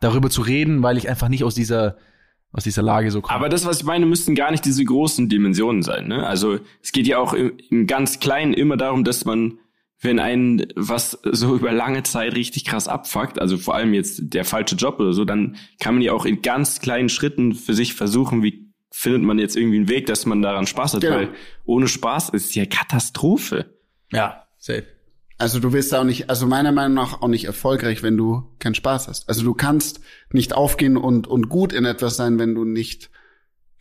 darüber 0.00 0.30
zu 0.30 0.42
reden, 0.42 0.82
weil 0.82 0.98
ich 0.98 1.08
einfach 1.08 1.28
nicht 1.28 1.44
aus 1.44 1.54
dieser 1.54 1.96
aus 2.54 2.64
dieser 2.64 2.82
Lage 2.82 3.10
so 3.10 3.22
komme. 3.22 3.34
Aber 3.34 3.48
das, 3.48 3.64
was 3.64 3.78
ich 3.78 3.84
meine, 3.84 4.04
müssten 4.04 4.34
gar 4.34 4.50
nicht 4.50 4.66
diese 4.66 4.84
großen 4.84 5.30
Dimensionen 5.30 5.82
sein. 5.82 6.08
Ne? 6.08 6.26
Also 6.26 6.58
es 6.82 6.92
geht 6.92 7.06
ja 7.06 7.16
auch 7.16 7.32
im, 7.32 7.52
im 7.70 7.86
ganz 7.86 8.20
Kleinen 8.20 8.52
immer 8.52 8.76
darum, 8.76 9.04
dass 9.04 9.24
man, 9.24 9.58
wenn 10.02 10.18
einen 10.18 10.66
was 10.76 11.18
so 11.30 11.54
über 11.56 11.72
lange 11.72 12.02
Zeit 12.02 12.34
richtig 12.34 12.64
krass 12.64 12.88
abfuckt, 12.88 13.38
also 13.40 13.56
vor 13.56 13.74
allem 13.76 13.94
jetzt 13.94 14.20
der 14.34 14.44
falsche 14.44 14.74
Job 14.76 14.98
oder 15.00 15.12
so, 15.12 15.24
dann 15.24 15.56
kann 15.80 15.94
man 15.94 16.02
ja 16.02 16.12
auch 16.12 16.24
in 16.26 16.42
ganz 16.42 16.80
kleinen 16.80 17.08
Schritten 17.08 17.54
für 17.54 17.72
sich 17.74 17.94
versuchen, 17.94 18.42
wie 18.42 18.68
findet 18.90 19.22
man 19.22 19.38
jetzt 19.38 19.56
irgendwie 19.56 19.78
einen 19.78 19.88
Weg, 19.88 20.06
dass 20.06 20.26
man 20.26 20.42
daran 20.42 20.66
Spaß 20.66 20.94
hat, 20.94 21.00
Genau. 21.02 21.16
weil 21.16 21.28
ohne 21.64 21.88
Spaß 21.88 22.28
ist 22.30 22.46
es 22.50 22.54
ja 22.54 22.66
Katastrophe. 22.66 23.66
ja, 24.12 24.44
safe. 24.58 24.84
Also 25.38 25.58
du 25.58 25.72
wirst 25.72 25.92
da 25.92 26.00
auch 26.00 26.04
nicht, 26.04 26.30
also 26.30 26.46
meiner 26.46 26.70
Meinung 26.70 26.94
nach 26.94 27.20
auch 27.20 27.26
nicht 27.28 27.46
erfolgreich, 27.46 28.04
wenn 28.04 28.16
du 28.16 28.44
keinen 28.60 28.76
Spaß 28.76 29.08
hast. 29.08 29.28
Also 29.28 29.42
du 29.42 29.54
kannst 29.54 30.00
nicht 30.30 30.52
aufgehen 30.52 30.96
und, 30.96 31.26
und 31.26 31.48
gut 31.48 31.72
in 31.72 31.84
etwas 31.84 32.16
sein, 32.16 32.38
wenn 32.38 32.54
du 32.54 32.64
nicht 32.64 33.10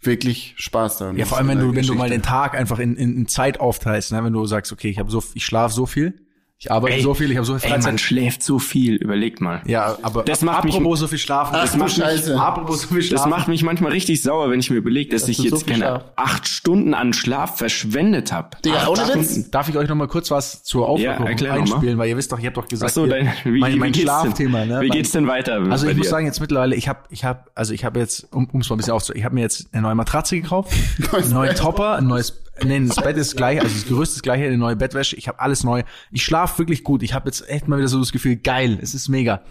wirklich 0.01 0.55
Spaß 0.57 0.97
daran 0.97 1.17
Ja, 1.17 1.25
vor 1.25 1.37
allem 1.37 1.47
wenn 1.47 1.59
du 1.59 1.75
wenn 1.75 1.85
du 1.85 1.95
mal 1.95 2.09
den 2.09 2.23
Tag 2.23 2.55
einfach 2.55 2.79
in, 2.79 2.95
in, 2.95 3.15
in 3.15 3.27
Zeit 3.27 3.59
aufteilst, 3.59 4.11
ne? 4.11 4.23
wenn 4.23 4.33
du 4.33 4.45
sagst, 4.45 4.71
okay, 4.71 4.89
ich 4.89 4.99
habe 4.99 5.11
so 5.11 5.23
ich 5.33 5.45
schlafe 5.45 5.73
so 5.73 5.85
viel, 5.85 6.19
ich 6.63 6.71
arbeite 6.71 6.95
Ey, 6.97 7.01
so 7.01 7.15
viel, 7.15 7.31
ich 7.31 7.37
habe 7.37 7.45
so 7.47 7.57
viel 7.57 7.65
Ey, 7.65 7.71
man 7.71 7.81
Freizeit. 7.81 8.01
schläft 8.01 8.43
so 8.43 8.59
viel, 8.59 8.93
überlegt 8.97 9.41
mal. 9.41 9.63
ja, 9.65 9.97
aber 10.03 10.21
Das 10.21 10.43
macht 10.43 10.63
mich- 10.63 10.75
apropos 10.75 10.99
so 10.99 11.07
viel 11.07 11.17
schlafen, 11.17 11.55
Ach 11.55 11.61
das 11.63 11.75
macht 11.75 11.97
mich, 11.97 12.05
Scheiße. 12.05 12.39
apropos 12.39 12.81
so 12.83 12.87
viel 12.89 12.97
Das 12.99 13.07
schlafen. 13.07 13.29
macht 13.31 13.47
mich 13.47 13.63
manchmal 13.63 13.91
richtig 13.93 14.21
sauer, 14.21 14.51
wenn 14.51 14.59
ich 14.59 14.69
mir 14.69 14.75
überlege, 14.77 15.09
dass 15.09 15.27
ich 15.27 15.37
du 15.37 15.43
so 15.49 15.49
jetzt 15.55 15.63
viel 15.63 15.73
keine 15.73 15.85
Schlaf. 15.85 16.03
acht 16.17 16.47
Stunden 16.47 16.93
an 16.93 17.13
Schlaf 17.13 17.57
verschwendet 17.57 18.31
habe. 18.31 18.49
Digga, 18.63 18.87
ohne 18.87 19.01
Witz. 19.15 19.49
Darf 19.49 19.69
ich 19.69 19.75
euch 19.77 19.89
noch 19.89 19.95
mal 19.95 20.07
kurz 20.07 20.29
was 20.29 20.61
zur 20.63 20.87
noch 20.87 20.99
mal. 20.99 21.25
einspielen, 21.51 21.97
weil 21.97 22.09
ihr 22.09 22.17
wisst 22.17 22.31
doch, 22.31 22.37
ich 22.37 22.45
habe 22.45 22.53
doch 22.53 22.67
gesagt, 22.67 22.91
Ach 22.91 22.93
so, 22.93 23.05
ihr- 23.05 23.09
dein, 23.09 23.33
wie, 23.43 23.59
mein, 23.59 23.79
mein 23.79 23.95
wie 23.95 24.01
Schlafthema, 24.01 24.59
denn, 24.59 24.67
ne? 24.69 24.81
Wie 24.81 24.89
geht's 24.89 25.09
denn 25.11 25.25
weiter? 25.25 25.53
Also 25.71 25.87
ich 25.89 25.97
muss 25.97 26.09
sagen, 26.09 26.27
jetzt 26.27 26.41
mittlerweile, 26.41 26.75
ich 26.75 26.87
habe, 26.87 26.99
ich 27.09 27.23
habe, 27.25 27.39
also 27.55 27.73
ich 27.73 27.83
habe 27.85 27.99
jetzt, 27.99 28.27
um 28.31 28.47
es 28.59 28.69
mal 28.69 28.75
ein 28.75 28.77
bisschen 28.77 28.93
aufzu, 28.93 29.13
ich 29.15 29.23
habe 29.23 29.33
mir 29.33 29.41
jetzt 29.41 29.67
eine 29.71 29.81
neue 29.81 29.95
Matratze 29.95 30.39
gekauft, 30.39 30.71
einen 31.11 31.31
neuen 31.33 31.55
Topper, 31.55 31.95
ein 31.95 32.05
neues, 32.05 32.37
nee, 32.63 32.79
das 32.87 32.95
Bett 32.97 33.17
ist 33.17 33.35
gleich, 33.37 33.59
also 33.61 33.73
das 33.73 33.87
Gerüst 33.87 34.15
ist 34.15 34.23
gleich, 34.23 34.41
eine 34.41 34.57
neue 34.57 34.75
Bettwäsche, 34.75 35.15
ich 35.15 35.27
habe 35.27 35.39
alles 35.39 35.63
neu. 35.63 35.83
Ich 36.11 36.23
schlafe 36.23 36.59
wirklich 36.59 36.83
gut. 36.83 37.03
Ich 37.03 37.13
habe 37.13 37.27
jetzt 37.29 37.47
echt 37.49 37.67
mal 37.67 37.77
wieder 37.77 37.87
so 37.87 37.99
das 37.99 38.11
Gefühl, 38.11 38.35
geil, 38.37 38.79
es 38.81 38.93
ist 38.93 39.09
mega. 39.09 39.41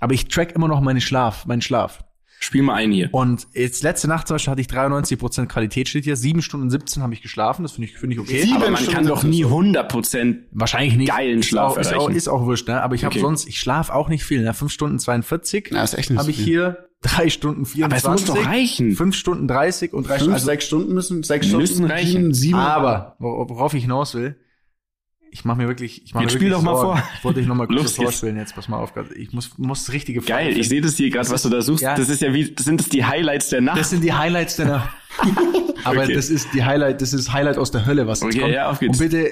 Aber 0.00 0.14
ich 0.14 0.28
track 0.28 0.52
immer 0.54 0.68
noch 0.68 0.80
meinen 0.80 1.00
Schlaf, 1.00 1.46
meinen 1.46 1.62
Schlaf. 1.62 2.04
Spiel 2.40 2.62
mal 2.62 2.74
ein 2.74 2.90
hier. 2.90 3.08
Und 3.12 3.46
jetzt 3.52 3.84
letzte 3.84 4.08
Nacht 4.08 4.26
zum 4.26 4.34
Beispiel 4.34 4.50
hatte 4.50 4.60
ich 4.60 4.66
93% 4.66 5.46
Qualität 5.46 5.88
steht 5.88 6.02
hier, 6.02 6.16
sieben 6.16 6.42
Stunden 6.42 6.70
17 6.70 7.00
habe 7.00 7.14
ich 7.14 7.22
geschlafen, 7.22 7.62
das 7.62 7.70
finde 7.72 7.88
ich, 7.88 7.96
finde 7.96 8.14
ich 8.14 8.20
okay. 8.20 8.42
Sieben 8.42 8.56
Aber 8.56 8.64
man 8.68 8.76
Stunden 8.78 8.94
kann 8.94 9.06
doch 9.06 9.22
nie 9.22 9.42
so. 9.42 9.48
100 9.50 9.88
Prozent. 9.88 10.38
Wahrscheinlich 10.50 10.96
nicht. 10.96 11.08
Geilen 11.10 11.38
ist 11.38 11.46
Schlaf 11.46 11.74
auch, 11.74 11.78
ist, 11.78 11.88
auch, 11.94 12.02
erreichen. 12.02 12.16
ist 12.16 12.26
auch 12.28 12.42
wurscht, 12.44 12.66
ne? 12.66 12.82
Aber 12.82 12.96
ich 12.96 13.04
habe 13.04 13.12
Okay. 13.14 13.20
sonst, 13.22 13.46
ich 13.46 13.60
schlafe 13.60 13.94
auch 13.94 14.08
nicht 14.08 14.24
viel, 14.24 14.42
ne? 14.42 14.54
Fünf 14.54 14.72
Stunden 14.72 14.98
42 14.98 15.70
Ja, 15.70 15.84
ist 15.84 15.94
echt 15.94 16.10
nicht 16.10 16.18
habe 16.18 16.30
ich 16.32 16.36
viel. 16.36 16.44
hier 16.44 16.88
drei 17.02 17.28
Stunden 17.28 17.60
Aber 17.82 17.94
es 17.96 18.02
24. 18.02 18.26
muss 18.28 18.36
doch 18.36 18.46
reichen. 18.46 18.92
Fünf 18.92 19.14
Stunden 19.16 19.46
30 19.48 19.92
und 19.92 20.04
drei 20.04 20.14
Fünf, 20.14 20.20
Stunden. 20.20 20.34
Also, 20.34 20.46
sechs 20.46 20.64
Stunden 20.66 20.94
müssen, 20.94 21.22
sechs 21.22 21.50
Müssen 21.52 21.74
Stunden, 21.74 21.90
reichen. 21.92 22.32
sieben, 22.34 22.58
aber, 22.58 23.16
wor- 23.18 23.48
worauf 23.50 23.74
ich 23.74 23.82
hinaus 23.82 24.14
will, 24.14 24.36
ich 25.34 25.44
mache 25.46 25.56
mir 25.58 25.66
wirklich, 25.68 26.04
ich 26.04 26.12
mache 26.14 26.24
mir 26.24 26.30
spiel 26.30 26.50
doch 26.50 26.60
mal 26.62 26.76
Sorgen. 26.76 26.98
vor. 26.98 27.08
Ich 27.18 27.24
wollte 27.24 27.38
dich 27.40 27.48
noch 27.48 27.54
mal 27.54 27.66
kurz 27.68 27.92
vorstellen 27.92 28.36
jetzt, 28.36 28.54
pass 28.54 28.68
mal 28.68 28.76
auf. 28.78 28.92
Ich 29.16 29.32
muss, 29.32 29.56
muss 29.58 29.84
das 29.86 29.94
richtige 29.94 30.20
Frage 30.20 30.44
Geil, 30.50 30.58
ich 30.58 30.68
sehe 30.68 30.80
das 30.82 30.96
hier 30.96 31.08
gerade, 31.10 31.30
was 31.30 31.42
du 31.42 31.48
da 31.48 31.62
suchst. 31.62 31.82
Ja. 31.82 31.94
Das 31.94 32.08
ist 32.10 32.20
ja 32.20 32.32
wie, 32.34 32.52
das 32.52 32.66
sind 32.66 32.80
das 32.80 32.88
die 32.90 33.04
Highlights 33.04 33.48
der 33.48 33.62
Nacht. 33.62 33.78
Das 33.78 33.90
sind 33.90 34.04
die 34.04 34.12
Highlights 34.12 34.56
der 34.56 34.66
Nacht. 34.66 34.90
Aber 35.84 36.02
Okay. 36.02 36.14
das 36.14 36.28
ist 36.30 36.48
die 36.54 36.62
Highlight, 36.64 37.00
das 37.02 37.12
ist 37.12 37.32
Highlight 37.32 37.56
aus 37.58 37.70
der 37.70 37.86
Hölle, 37.86 38.06
was 38.06 38.20
jetzt 38.20 38.34
Okay, 38.34 38.40
kommt. 38.40 38.52
ja, 38.54 38.70
auf 38.70 38.78
geht's. 38.78 39.00
Und 39.00 39.08
bitte 39.10 39.30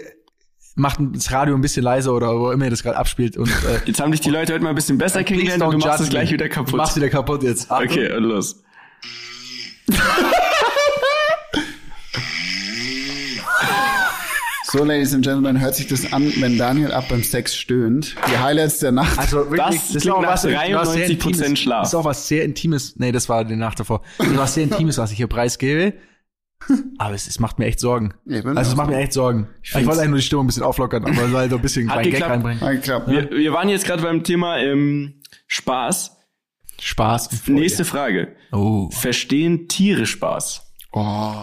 macht 0.76 0.98
das 1.12 1.30
Radio 1.32 1.54
ein 1.54 1.60
bisschen 1.60 1.82
leiser 1.82 2.12
oder 2.14 2.38
wo 2.38 2.50
immer 2.50 2.64
ihr 2.64 2.70
das 2.70 2.82
gerade 2.82 2.96
abspielt 2.96 3.36
und 3.36 3.48
äh, 3.48 3.80
Jetzt 3.86 4.00
haben 4.00 4.12
dich 4.12 4.20
die 4.20 4.30
Leute 4.30 4.52
heute 4.52 4.62
mal 4.62 4.70
ein 4.70 4.74
bisschen 4.74 4.98
besser 4.98 5.24
kennengelernt 5.24 5.62
und 5.62 5.72
du 5.72 5.78
machst 5.86 6.00
es 6.00 6.08
gleich 6.10 6.30
wieder 6.32 6.46
Du 6.48 6.54
kaputt. 6.54 6.74
machst 6.76 6.96
wieder 6.96 7.08
kaputt 7.10 7.42
jetzt. 7.42 7.70
Achtung. 7.70 7.88
Okay, 7.90 8.12
und 8.12 8.24
los. 8.24 8.62
So, 14.72 14.84
Ladies 14.84 15.12
and 15.14 15.24
Gentlemen, 15.24 15.60
hört 15.60 15.74
sich 15.74 15.88
das 15.88 16.12
an, 16.12 16.32
wenn 16.38 16.56
Daniel 16.56 16.92
ab 16.92 17.06
beim 17.08 17.24
Sex 17.24 17.56
stöhnt. 17.56 18.14
Die 18.32 18.38
Highlights 18.38 18.78
der 18.78 18.92
Nacht. 18.92 19.18
Also 19.18 19.38
wirklich, 19.50 19.60
Das 19.80 19.94
ist 19.96 20.02
klingt 20.02 20.16
auch 20.16 20.22
was, 20.22 20.44
was 20.44 20.92
sehr 20.92 21.08
93% 21.08 21.10
Intimes. 21.10 21.58
Schlaf. 21.58 21.80
Das 21.82 21.88
ist 21.88 21.94
auch 21.96 22.04
was 22.04 22.28
sehr 22.28 22.44
Intimes. 22.44 22.94
Nee, 22.96 23.10
das 23.10 23.28
war 23.28 23.44
die 23.44 23.56
Nacht 23.56 23.80
davor. 23.80 24.02
Das 24.18 24.28
ist 24.28 24.36
was 24.38 24.54
sehr 24.54 24.62
Intimes, 24.64 24.96
was 24.98 25.10
ich 25.10 25.16
hier 25.16 25.26
preisgebe. 25.26 25.94
Aber 26.98 27.14
es, 27.14 27.26
es 27.26 27.40
macht 27.40 27.58
mir 27.58 27.66
echt 27.66 27.80
Sorgen. 27.80 28.14
Ja, 28.26 28.38
ich 28.38 28.44
bin 28.44 28.56
also 28.56 28.70
es 28.70 28.76
macht 28.76 28.90
mir 28.90 28.98
echt 28.98 29.12
Sorgen. 29.12 29.48
Ich, 29.62 29.74
wollte 29.74 29.92
eigentlich 29.92 30.08
nur 30.08 30.18
die 30.18 30.24
Stimmung 30.24 30.44
ein 30.44 30.46
bisschen 30.48 30.62
auflockern, 30.62 31.04
aber 31.04 31.30
halt 31.32 31.50
so 31.50 31.56
ein 31.56 31.62
bisschen 31.62 31.90
Hat 31.90 32.02
Gag 32.02 32.12
geklappt. 32.12 32.32
reinbringen. 32.32 32.62
Ah, 32.62 32.72
geklappt. 32.72 33.08
Wir, 33.08 33.30
wir 33.30 33.52
waren 33.52 33.68
jetzt 33.68 33.86
gerade 33.86 34.02
beim 34.02 34.22
Thema 34.22 34.58
ähm, 34.58 35.20
Spaß. 35.46 36.16
Spaß. 36.80 37.48
Nächste 37.48 37.84
Frage. 37.84 38.36
Oh. 38.52 38.88
Verstehen 38.90 39.68
Tiere 39.68 40.06
Spaß? 40.06 40.62
Oh. 40.92 41.34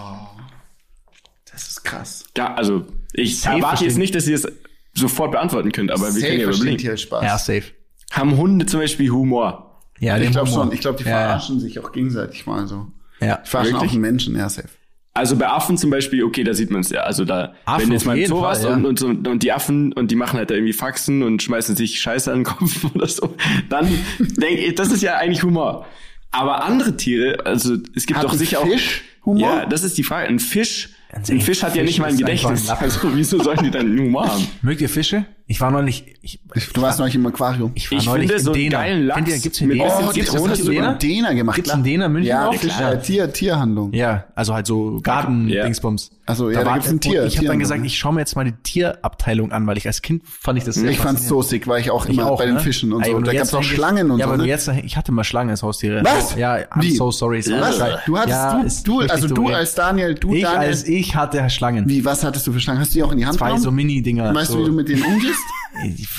Das 1.51 1.67
ist 1.67 1.83
krass. 1.83 2.25
Ja, 2.35 2.53
also 2.53 2.85
ich 3.13 3.39
Safe 3.39 3.57
erwarte 3.57 3.85
jetzt 3.85 3.97
nicht, 3.97 4.15
dass 4.15 4.27
ihr 4.27 4.35
es 4.35 4.47
sofort 4.93 5.31
beantworten 5.31 5.71
könnt, 5.71 5.91
aber 5.91 6.13
wir 6.13 6.21
können 6.21 6.39
ja 6.39 6.45
verstehen 6.45 6.65
überlegen. 6.65 6.77
Tiere 6.77 6.97
Spaß. 6.97 7.23
Ja, 7.23 7.37
safe. 7.37 7.63
Haben 8.11 8.37
Hunde 8.37 8.65
zum 8.65 8.79
Beispiel 8.79 9.09
Humor? 9.09 9.81
Ja, 9.99 10.17
ich 10.17 10.31
glaube 10.31 10.49
schon. 10.49 10.71
Ich 10.71 10.81
glaube, 10.81 10.97
die 10.97 11.03
ja, 11.03 11.11
verarschen 11.11 11.59
sich 11.59 11.79
auch 11.79 11.91
gegenseitig 11.91 12.45
mal 12.45 12.67
so. 12.67 12.91
Ja. 13.19 13.27
ja. 13.27 13.37
Die 13.37 13.49
verarschen 13.49 13.73
Wirklich? 13.73 13.89
auch 13.89 13.93
einen 13.93 14.01
Menschen, 14.01 14.35
ja, 14.35 14.49
safe. 14.49 14.69
Also 15.17 15.35
bei 15.35 15.49
Affen 15.49 15.77
zum 15.79 15.89
Beispiel, 15.89 16.23
okay, 16.23 16.43
da 16.43 16.53
sieht 16.53 16.69
man 16.69 16.81
es 16.81 16.91
ja. 16.91 17.01
Also 17.01 17.25
da, 17.25 17.55
Affen 17.65 17.87
wenn 17.87 17.91
jetzt 17.91 18.05
mal 18.05 18.13
im 18.13 18.19
jeden 18.19 18.29
Zoo 18.29 18.41
Fall, 18.41 18.51
was 18.51 18.63
ja. 18.63 18.73
und, 18.73 19.01
und, 19.01 19.27
und 19.27 19.41
die 19.41 19.51
Affen 19.51 19.91
und 19.93 20.11
die 20.11 20.15
machen 20.15 20.37
halt 20.37 20.51
da 20.51 20.53
irgendwie 20.53 20.73
Faxen 20.73 21.23
und 21.23 21.41
schmeißen 21.41 21.75
sich 21.75 21.99
Scheiße 21.99 22.31
an 22.31 22.39
den 22.39 22.45
Kopf 22.45 22.85
oder 22.93 23.07
so, 23.07 23.35
dann 23.67 23.87
denke 24.19 24.61
ich, 24.61 24.75
das 24.75 24.91
ist 24.91 25.01
ja 25.01 25.15
eigentlich 25.15 25.41
Humor. 25.41 25.87
Aber 26.29 26.63
andere 26.63 26.97
Tiere, 26.97 27.45
also 27.45 27.77
es 27.95 28.05
gibt 28.05 28.19
Hat 28.19 28.25
doch 28.25 28.33
sicher 28.33 28.61
Fisch 28.61 29.01
auch. 29.21 29.25
Humor? 29.25 29.41
Ja, 29.41 29.65
das 29.65 29.83
ist 29.83 29.97
die 29.97 30.03
Frage. 30.03 30.27
Ein 30.27 30.39
Fisch, 30.39 30.89
ein 31.11 31.41
Fisch 31.41 31.63
hat 31.63 31.75
ja 31.75 31.81
Fisch 31.81 31.91
nicht 31.91 31.99
mal 31.99 32.09
ein 32.09 32.17
Gedächtnis. 32.17 32.69
ein. 32.69 32.77
Also 32.77 33.15
wieso 33.15 33.41
sollen 33.41 33.59
die 33.63 33.71
dann 33.71 33.97
Humor 33.97 34.27
haben? 34.27 34.47
Mögt 34.61 34.81
ihr 34.81 34.89
Fische? 34.89 35.25
Ich 35.49 35.61
war 35.61 35.71
neulich, 35.71 36.15
ich, 36.21 36.41
Du 36.73 36.81
warst 36.81 36.99
neulich 36.99 37.15
im 37.15 37.25
Aquarium. 37.25 37.71
ich 37.73 37.89
war 37.89 37.97
Ich 37.99 38.05
neulich 38.05 38.27
finde 38.27 38.33
in 38.39 38.45
so 38.45 38.51
einen 38.51 38.61
Dena. 38.63 38.77
geilen 38.81 39.05
Lachs 39.07 39.15
Kennt 39.15 39.27
ihr, 39.29 39.39
gibt's 39.39 39.61
in 39.61 39.67
mit 39.69 39.77
Dena? 39.77 39.85
Oh, 39.87 40.11
Gibt's 40.11 40.33
hast 40.35 40.59
du 40.59 40.65
drüber. 40.65 40.91
in 40.91 40.99
Dena 40.99 41.33
gemacht. 41.33 41.55
Gibt's 41.55 41.73
in 41.73 41.83
Dena 41.83 42.09
München 42.09 42.27
ja, 42.29 42.47
auch? 42.49 42.53
Äh, 42.53 42.99
Tier, 43.01 43.31
Tierhandlung. 43.31 43.93
Ja, 43.93 44.25
also 44.35 44.53
halt 44.53 44.67
so 44.67 44.99
Garten-Dingsbums. 45.01 46.11
Also, 46.25 46.49
ja, 46.49 46.65
da 46.65 46.73
gibt's 46.73 46.89
ein 46.89 46.99
Tier- 46.99 47.21
Und 47.21 47.27
ich 47.27 47.37
habe 47.37 47.47
dann 47.47 47.59
gesagt, 47.59 47.85
ich 47.85 47.97
schaue 47.97 48.13
mir 48.13 48.19
jetzt 48.19 48.35
mal 48.35 48.43
die 48.43 48.51
Tierabteilung 48.61 49.53
an, 49.53 49.65
weil 49.67 49.77
ich 49.77 49.87
als 49.87 50.01
Kind 50.01 50.23
fand 50.27 50.57
ich 50.57 50.65
das 50.65 50.75
sehr 50.75 50.91
Ich 50.91 50.97
fand's 50.99 51.25
so 51.25 51.41
sick, 51.41 51.65
weil 51.67 51.79
ich 51.79 51.89
auch 51.91 52.05
Ich 52.05 52.11
immer 52.17 52.29
auch, 52.29 52.39
bei 52.39 52.45
den 52.45 52.55
ne? 52.55 52.59
Fischen 52.59 52.91
und 52.91 53.03
Ey, 53.03 53.11
so. 53.11 53.19
du 53.19 53.23
Da 53.23 53.33
gab's 53.33 53.53
auch 53.53 53.63
Schlangen 53.63 54.11
und 54.11 54.19
ja, 54.19 54.25
so. 54.25 54.31
aber 54.31 54.37
du 54.39 54.43
ne? 54.43 54.49
jetzt, 54.49 54.67
ich 54.83 54.97
hatte 54.97 55.13
mal 55.13 55.23
Schlangen 55.23 55.51
als 55.51 55.63
Haustiere. 55.63 56.03
Was? 56.03 56.35
Ja, 56.35 56.55
I'm 56.57 56.97
so 56.97 57.09
sorry. 57.11 57.39
Was? 57.47 57.77
Du 58.05 58.17
hattest, 58.17 58.85
ja, 58.87 58.93
du, 58.93 58.99
also 58.99 59.27
du 59.29 59.47
als 59.47 59.73
Daniel, 59.75 60.15
du 60.15 60.33
Ich 60.33 60.41
Daniel. 60.43 60.59
als 60.69 60.83
ich 60.85 61.15
hatte 61.15 61.49
Schlangen. 61.49 61.87
wie, 61.87 62.03
was 62.03 62.25
hattest 62.25 62.45
du 62.45 62.51
für 62.51 62.59
Schlangen? 62.59 62.81
Hast 62.81 62.89
du 62.93 62.95
die 62.99 63.03
auch 63.03 63.13
in 63.13 63.19
die 63.19 63.25
Hand 63.25 63.37
Zwei 63.37 63.57
so 63.57 63.71
Mini-Dinger. 63.71 64.35
Weißt 64.35 64.53
du, 64.53 64.59
wie 64.59 64.65
du 64.65 64.73
mit 64.73 64.89
denen 64.89 65.03
umgehst? 65.03 65.36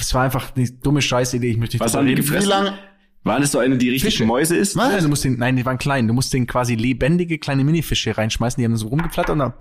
Es 0.01 0.15
war 0.15 0.23
einfach 0.25 0.55
eine 0.57 0.71
dumme 0.71 1.03
Scheißidee, 1.03 1.51
ich 1.51 1.57
möchte 1.57 1.77
nicht 1.77 1.85
Was 1.85 1.95
haben 1.95 2.07
die 2.07 2.15
gefressen? 2.15 2.47
Wie 2.47 2.51
lange? 2.51 2.79
Waren 3.25 3.43
das 3.43 3.53
so 3.53 3.59
eine, 3.59 3.77
die 3.77 3.91
richtig 3.91 4.13
Fische. 4.15 4.25
Mäuse 4.25 4.57
ist? 4.57 4.77
Was? 4.77 4.93
Nein, 4.93 5.03
du 5.03 5.09
musst 5.09 5.25
den, 5.25 5.39
nein, 5.39 5.57
die 5.57 5.67
waren 5.67 5.77
klein. 5.79 6.07
Du 6.07 6.15
musst 6.15 6.33
den 6.33 6.47
quasi 6.47 6.75
lebendige 6.77 7.39
kleine 7.39 7.65
Minifische 7.65 8.17
reinschmeißen, 8.17 8.61
die 8.61 8.65
haben 8.65 8.77
so 8.77 8.87
rumgeflattert 8.89 9.33
und 9.33 9.39
dann 9.41 9.53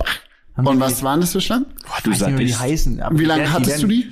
haben 0.56 0.67
Und 0.67 0.76
die, 0.76 0.82
was 0.82 1.02
waren 1.04 1.20
das 1.22 1.32
für 1.32 1.41
Schlangen? 1.41 1.65
Boah, 1.86 1.98
du 2.04 2.10
nicht, 2.12 2.26
wie 2.26 2.46
die 2.46 2.50
sagst, 2.52 2.62
heißen. 2.63 3.02
aber 3.02 3.17
Wie 3.20 3.26
lange 3.26 3.43
die 3.43 3.50
hattest 3.50 3.84
du 3.84 3.89
werden- 3.89 4.02
die? 4.04 4.12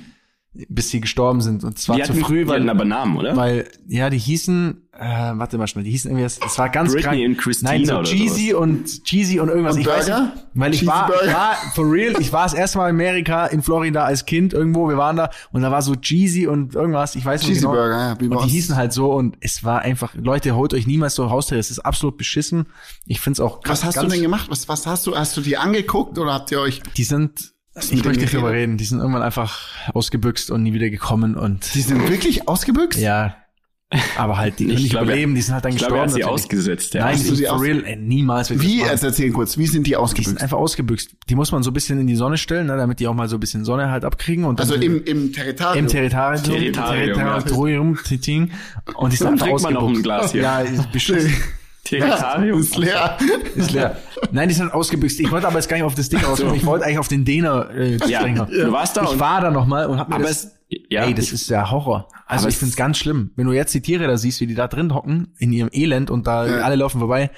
Bis 0.68 0.90
sie 0.90 1.00
gestorben 1.00 1.40
sind. 1.40 1.64
Und 1.64 1.78
zwar 1.78 1.96
die 1.96 2.02
zu 2.02 2.10
hatten, 2.10 2.20
früh, 2.20 2.44
die 2.44 2.48
weil, 2.48 2.60
hatten 2.60 2.68
aber 2.68 2.84
Namen, 2.84 3.16
oder? 3.16 3.36
weil, 3.36 3.68
ja, 3.86 4.10
die 4.10 4.18
hießen, 4.18 4.88
äh, 4.92 5.04
warte 5.34 5.58
mal 5.58 5.66
schnell, 5.66 5.84
die 5.84 5.90
hießen 5.90 6.10
irgendwie, 6.10 6.24
das 6.24 6.38
das 6.38 6.58
war 6.58 6.68
ganz 6.70 6.92
Britney 6.92 7.02
krank. 7.02 7.26
und 7.26 7.38
Christina 7.38 7.70
Nein, 7.72 7.84
so 7.84 7.94
oder 7.94 8.04
Cheesy 8.04 8.54
und 8.54 9.04
Cheesy 9.04 9.40
und 9.40 9.48
irgendwas. 9.48 9.74
Und 9.74 9.82
ich 9.82 9.86
weiß 9.86 10.06
Burger? 10.06 10.22
nicht, 10.22 10.46
weil 10.54 10.74
ich 10.74 10.86
war, 10.86 11.10
ich 11.24 11.32
war, 11.32 11.54
for 11.74 11.90
real, 11.90 12.14
ich 12.18 12.32
war 12.32 12.44
das 12.44 12.54
erste 12.54 12.78
Mal 12.78 12.88
in 12.88 12.96
Amerika, 12.96 13.46
in 13.46 13.62
Florida 13.62 14.04
als 14.04 14.24
Kind 14.24 14.54
irgendwo, 14.54 14.88
wir 14.88 14.96
waren 14.96 15.16
da 15.16 15.30
und 15.52 15.62
da 15.62 15.70
war 15.70 15.82
so 15.82 15.94
Cheesy 15.94 16.46
und 16.46 16.74
irgendwas, 16.74 17.14
ich 17.16 17.24
weiß 17.24 17.42
nicht 17.42 17.48
Cheesy 17.48 17.60
genau. 17.60 17.72
Burger, 17.72 17.98
ja, 17.98 18.20
wie 18.20 18.28
und 18.28 18.44
die 18.44 18.48
hießen 18.48 18.76
halt 18.76 18.92
so 18.92 19.12
und 19.12 19.36
es 19.40 19.64
war 19.64 19.80
einfach, 19.80 20.14
Leute, 20.14 20.54
holt 20.54 20.72
euch 20.72 20.86
niemals 20.86 21.14
so 21.14 21.30
Haustiere, 21.30 21.60
es 21.60 21.70
ist 21.70 21.80
absolut 21.80 22.16
beschissen. 22.16 22.66
Ich 23.04 23.20
find's 23.20 23.40
auch 23.40 23.60
Was 23.64 23.84
hast 23.84 24.00
du 24.00 24.06
denn 24.06 24.22
gemacht? 24.22 24.46
Was, 24.48 24.68
was 24.68 24.86
hast 24.86 25.06
du? 25.06 25.16
Hast 25.16 25.36
du 25.36 25.40
die 25.40 25.56
angeguckt 25.56 26.18
oder 26.18 26.32
habt 26.32 26.50
ihr 26.52 26.60
euch? 26.60 26.82
Die 26.96 27.04
sind, 27.04 27.52
ich 27.90 28.04
möchte 28.04 28.20
nicht 28.22 28.34
drüber 28.34 28.52
reden, 28.52 28.76
die 28.76 28.84
sind 28.84 28.98
irgendwann 29.00 29.22
einfach 29.22 29.68
ausgebüxt 29.94 30.50
und 30.50 30.62
nie 30.62 30.72
wieder 30.72 30.90
gekommen 30.90 31.34
und 31.34 31.74
Die 31.74 31.80
sind 31.82 32.08
wirklich 32.08 32.48
ausgebüxt? 32.48 32.98
ja, 32.98 33.36
aber 34.18 34.36
halt, 34.36 34.58
die 34.58 34.64
können 34.64 34.76
Ich 34.78 34.82
nicht 34.82 34.90
glaube, 34.90 35.06
überleben, 35.06 35.36
die 35.36 35.42
sind 35.42 35.54
halt 35.54 35.64
dann 35.64 35.70
Ich 35.72 35.78
glaube, 35.78 35.96
er 35.98 36.04
gestorben. 36.06 36.10
hat 36.10 36.14
sie 36.14 36.20
natürlich. 36.22 36.44
ausgesetzt. 36.44 36.94
Ja. 36.94 37.04
Nein, 37.04 37.16
die 37.18 37.22
sind 37.22 37.36
sie 37.36 37.44
for 37.46 37.62
real, 37.62 37.84
ey, 37.84 37.94
niemals. 37.96 38.50
würde 38.50 38.64
ich 38.64 38.68
Wie? 38.68 38.72
das 38.78 38.82
machen. 38.86 38.92
Jetzt 38.94 39.02
erzähl 39.04 39.30
kurz. 39.30 39.58
Wie 39.58 39.66
sind 39.66 39.82
die 39.86 39.90
Die 39.90 39.94
sind 39.94 40.00
ausgebüxt? 40.02 40.42
einfach 40.42 40.56
ausgebüxt. 40.58 41.10
Die 41.28 41.34
muss 41.36 41.52
man 41.52 41.62
so 41.62 41.70
ein 41.70 41.74
bisschen 41.74 42.00
in 42.00 42.08
die 42.08 42.16
Sonne 42.16 42.36
stellen, 42.36 42.66
ne, 42.66 42.76
damit 42.76 42.98
die 42.98 43.06
auch 43.06 43.14
mal 43.14 43.28
so 43.28 43.36
ein 43.36 43.40
bisschen 43.40 43.64
Sonne 43.64 43.90
halt 43.92 44.04
abkriegen 44.04 44.44
und 44.44 44.58
dann 44.58 44.68
Also 44.68 44.80
im, 44.82 45.04
im 45.04 45.32
Territorium. 45.32 45.78
im 45.84 45.86
Territorium, 45.86 46.42
Territorium, 46.42 46.72
Territorium, 46.72 47.96
Territorium, 47.96 47.98
und 48.96 49.12
die 49.12 49.16
sind 49.16 49.26
Dann 49.26 49.32
einfach 49.34 49.46
trinkt 49.46 49.62
man 49.62 49.74
noch 49.74 49.80
ein 49.82 49.84
ausgebüxt. 49.86 50.02
Glas 50.02 50.32
hier. 50.32 50.42
Ja, 50.42 50.60
ist 50.60 50.90
beschissen. 50.92 51.20
Territorium. 51.30 51.52
ist 51.92 52.76
leer. 52.76 53.16
Ist 53.54 53.72
leer. 53.72 53.96
Nein, 54.32 54.48
die 54.48 54.54
sind 54.54 54.72
ausgebüxt. 54.72 55.20
Ich 55.20 55.30
wollte 55.30 55.46
aber 55.46 55.56
jetzt 55.56 55.68
gar 55.68 55.76
nicht 55.76 55.84
auf 55.84 55.94
das 55.94 56.08
Ding 56.08 56.20
rauskommen. 56.20 56.54
Ich 56.54 56.66
wollte 56.66 56.84
eigentlich 56.84 56.98
auf 56.98 57.08
den 57.08 57.24
Däner 57.24 57.70
äh, 57.70 57.96
Ja, 58.06 58.20
springen. 58.20 58.46
du 58.50 58.72
warst 58.72 58.96
da 58.96 59.02
Ich 59.04 59.18
war 59.18 59.40
da 59.40 59.50
noch 59.50 59.66
mal 59.66 59.86
und 59.86 59.98
hab 59.98 60.08
mir 60.08 60.16
Aber 60.16 60.24
das, 60.24 60.44
es, 60.44 60.50
ja, 60.90 61.04
ey, 61.04 61.14
das 61.14 61.26
ich- 61.26 61.32
ist 61.34 61.48
ja 61.50 61.70
Horror. 61.70 62.08
Also 62.26 62.48
ich 62.48 62.54
es- 62.54 62.60
find's 62.60 62.76
ganz 62.76 62.98
schlimm. 62.98 63.30
Wenn 63.36 63.46
du 63.46 63.52
jetzt 63.52 63.72
die 63.74 63.82
Tiere 63.82 64.06
da 64.06 64.16
siehst, 64.16 64.40
wie 64.40 64.46
die 64.46 64.54
da 64.54 64.68
drin 64.68 64.92
hocken, 64.94 65.34
in 65.38 65.52
ihrem 65.52 65.70
Elend 65.72 66.10
und 66.10 66.26
da 66.26 66.46
Ja. 66.46 66.56
alle 66.62 66.76
laufen 66.76 66.98
vorbei, 66.98 67.30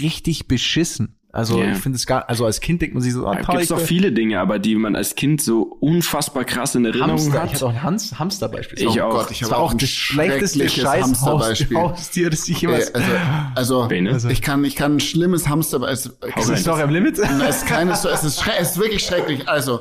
richtig 0.00 0.48
beschissen. 0.48 1.16
Also 1.34 1.60
Ja. 1.60 1.72
ich 1.72 1.78
finde 1.78 1.96
es 1.96 2.06
gar, 2.06 2.28
also 2.28 2.46
als 2.46 2.60
Kind 2.60 2.80
denkt 2.80 2.94
man 2.94 3.02
sich 3.02 3.12
so, 3.12 3.26
ah, 3.26 3.34
da 3.34 3.42
toll, 3.42 3.46
gibt's 3.56 3.62
ich 3.64 3.68
doch 3.70 3.78
will- 3.80 3.86
viele 3.86 4.12
Dinge, 4.12 4.38
aber 4.38 4.60
die 4.60 4.76
man 4.76 4.94
als 4.94 5.16
Kind 5.16 5.42
so 5.42 5.62
unfassbar 5.80 6.44
krass 6.44 6.74
in 6.76 6.84
Erinnerung 6.84 7.10
Hamster. 7.12 7.32
hat. 7.42 7.46
Ich 7.48 7.54
hatte 7.54 7.66
auch 7.66 7.70
einen 7.70 7.82
Hans, 7.82 8.18
Hamster 8.18 8.48
beispielsweise. 8.48 8.90
Ich 8.96 9.02
oh 9.02 9.06
auch. 9.06 9.10
Gott, 9.10 9.30
ich 9.32 9.40
Das 9.40 9.48
habe 9.50 9.58
war 9.60 9.66
auch 9.66 9.72
ein 9.72 9.78
das 9.78 9.88
schlechteste 9.90 10.58
schreckliches 10.60 10.82
Scheiß 10.84 11.02
Hamsterbeispiel. 11.02 11.76
Haustier, 11.76 12.30
das 12.30 12.48
ich 12.48 12.60
jemals... 12.60 12.90
Ey, 12.90 13.02
also, 13.02 13.80
also, 13.80 13.88
Bene? 13.88 14.18
ich 14.30 14.42
kann, 14.42 14.64
ich 14.64 14.76
kann 14.76 14.96
ein 14.96 15.00
schlimmes 15.00 15.48
Hamster, 15.48 15.82
es, 15.88 16.08
es, 16.36 16.48
ist 16.48 16.66
doch 16.68 16.78
am 16.78 16.90
Limit. 16.90 17.18
es 17.18 17.56
ist 17.56 17.66
keine, 17.66 17.90
es 17.92 18.04
ist, 18.04 18.40
schre- 18.40 18.52
es 18.60 18.70
ist 18.70 18.78
wirklich 18.78 19.02
schrecklich. 19.04 19.48
Also, 19.48 19.80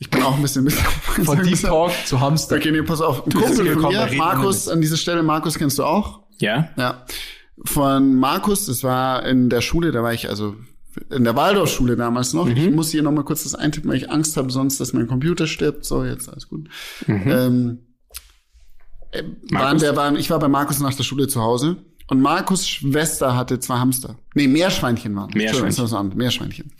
ich 0.00 0.10
bin 0.10 0.22
auch 0.22 0.34
ein 0.34 0.42
bisschen, 0.42 0.68
Von 1.24 1.42
Deep 1.44 1.60
Talk 1.62 1.92
zu 2.06 2.20
Hamster. 2.20 2.56
Okay, 2.56 2.72
nee, 2.72 2.82
pass 2.82 3.00
auf. 3.00 3.24
Ein 3.26 3.32
Kumpel 3.32 3.78
von 3.78 3.92
mir, 3.92 4.08
Markus, 4.16 4.66
an 4.68 4.80
dieser 4.80 4.96
Stelle, 4.96 5.22
Markus 5.22 5.56
kennst 5.58 5.78
du 5.78 5.84
auch? 5.84 6.20
Ja? 6.38 6.70
Ja. 6.76 7.04
Von 7.64 8.16
Markus, 8.16 8.66
das 8.66 8.82
war 8.82 9.24
in 9.26 9.50
der 9.50 9.60
Schule, 9.60 9.92
da 9.92 10.02
war 10.02 10.12
ich 10.12 10.28
also 10.28 10.56
in 11.10 11.24
der 11.24 11.36
Waldorfschule 11.36 11.96
damals 11.96 12.32
noch. 12.32 12.48
Ich 12.48 12.70
muss 12.70 12.90
hier 12.90 13.02
nochmal 13.02 13.24
kurz 13.24 13.44
das 13.44 13.54
eintippen, 13.54 13.90
weil 13.90 13.98
ich 13.98 14.10
Angst 14.10 14.36
habe 14.36 14.50
sonst, 14.50 14.80
dass 14.80 14.92
mein 14.92 15.06
Computer 15.06 15.46
stirbt. 15.46 15.84
So, 15.84 16.04
jetzt 16.04 16.28
alles 16.28 16.48
gut. 16.48 16.68
Ähm, 17.06 17.78
äh, 19.12 19.22
waren 19.50 19.78
der, 19.78 19.96
waren, 19.96 20.16
ich 20.16 20.30
war 20.30 20.38
bei 20.38 20.48
Markus 20.48 20.80
nach 20.80 20.94
der 20.94 21.04
Schule 21.04 21.28
zu 21.28 21.40
Hause 21.40 21.76
und 22.08 22.20
Markus 22.20 22.68
Schwester 22.68 23.36
hatte 23.36 23.60
zwei 23.60 23.78
Hamster. 23.78 24.16
Nee, 24.34 24.48
Meerschweinchen 24.48 25.14
waren. 25.14 25.30
Meerschweinchen. 25.34 26.16
Meerschweinchen. 26.16 26.72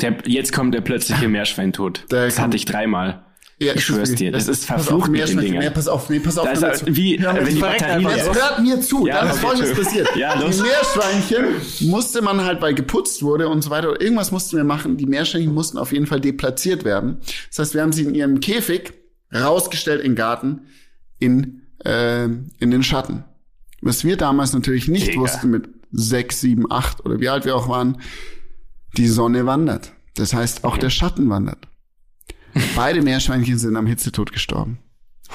Der, 0.00 0.18
jetzt 0.26 0.52
kommt 0.52 0.74
der 0.74 0.80
plötzliche 0.80 1.28
Meerschweintod. 1.28 2.06
Der 2.10 2.26
das 2.26 2.38
hatte 2.38 2.56
ich 2.56 2.64
dreimal. 2.64 3.24
Ja, 3.62 3.74
ich 3.74 3.84
schwör's 3.84 4.14
dir, 4.14 4.32
das 4.32 4.48
ist 4.48 4.64
verflucht 4.64 5.10
mit 5.10 5.28
den. 5.28 5.38
Dingern. 5.38 5.74
Pass 5.74 5.86
auf, 5.86 6.08
nee, 6.08 6.18
pass 6.18 6.38
auf. 6.38 6.46
Da 6.46 6.52
ist 6.52 6.62
halt 6.62 6.76
zu. 6.78 6.96
wie, 6.96 7.18
mir 7.18 7.34
wenn 7.34 7.54
die 7.54 7.60
Batterien 7.60 8.08
hört 8.08 8.62
mir 8.62 8.80
zu, 8.80 9.06
Ja, 9.06 9.20
dann 9.20 9.28
ist 9.28 9.34
okay, 9.34 9.46
folgendes 9.46 9.74
passiert. 9.74 10.16
Ja, 10.16 10.40
los. 10.40 10.56
Die 10.56 10.62
Meerschweinchen 10.62 11.90
musste 11.90 12.22
man 12.22 12.42
halt, 12.42 12.62
weil 12.62 12.72
geputzt 12.72 13.22
wurde 13.22 13.48
und 13.48 13.60
so 13.60 13.68
weiter, 13.68 14.00
irgendwas 14.00 14.32
mussten 14.32 14.56
wir 14.56 14.64
machen. 14.64 14.96
Die 14.96 15.04
Meerschweinchen 15.04 15.52
mussten 15.52 15.76
auf 15.76 15.92
jeden 15.92 16.06
Fall 16.06 16.22
deplatziert 16.22 16.84
werden. 16.84 17.18
Das 17.50 17.58
heißt, 17.58 17.74
wir 17.74 17.82
haben 17.82 17.92
sie 17.92 18.04
in 18.04 18.14
ihrem 18.14 18.40
Käfig 18.40 18.94
rausgestellt 19.34 20.00
in 20.00 20.12
den 20.12 20.16
Garten, 20.16 20.62
in, 21.18 21.60
äh, 21.84 22.24
in 22.24 22.70
den 22.70 22.82
Schatten. 22.82 23.24
Was 23.82 24.04
wir 24.04 24.16
damals 24.16 24.54
natürlich 24.54 24.88
nicht 24.88 25.08
Digga. 25.08 25.20
wussten 25.20 25.50
mit 25.50 25.68
sechs, 25.92 26.40
sieben, 26.40 26.70
acht 26.72 27.04
oder 27.04 27.20
wie 27.20 27.28
alt 27.28 27.44
wir 27.44 27.56
auch 27.56 27.68
waren, 27.68 28.00
die 28.96 29.08
Sonne 29.08 29.44
wandert. 29.44 29.92
Das 30.14 30.32
heißt, 30.32 30.64
auch 30.64 30.78
der 30.78 30.90
Schatten 30.90 31.28
wandert. 31.28 31.68
Beide 32.74 33.02
Meerschweinchen 33.02 33.58
sind 33.58 33.76
am 33.76 33.86
Hitzetod 33.86 34.32
gestorben, 34.32 34.78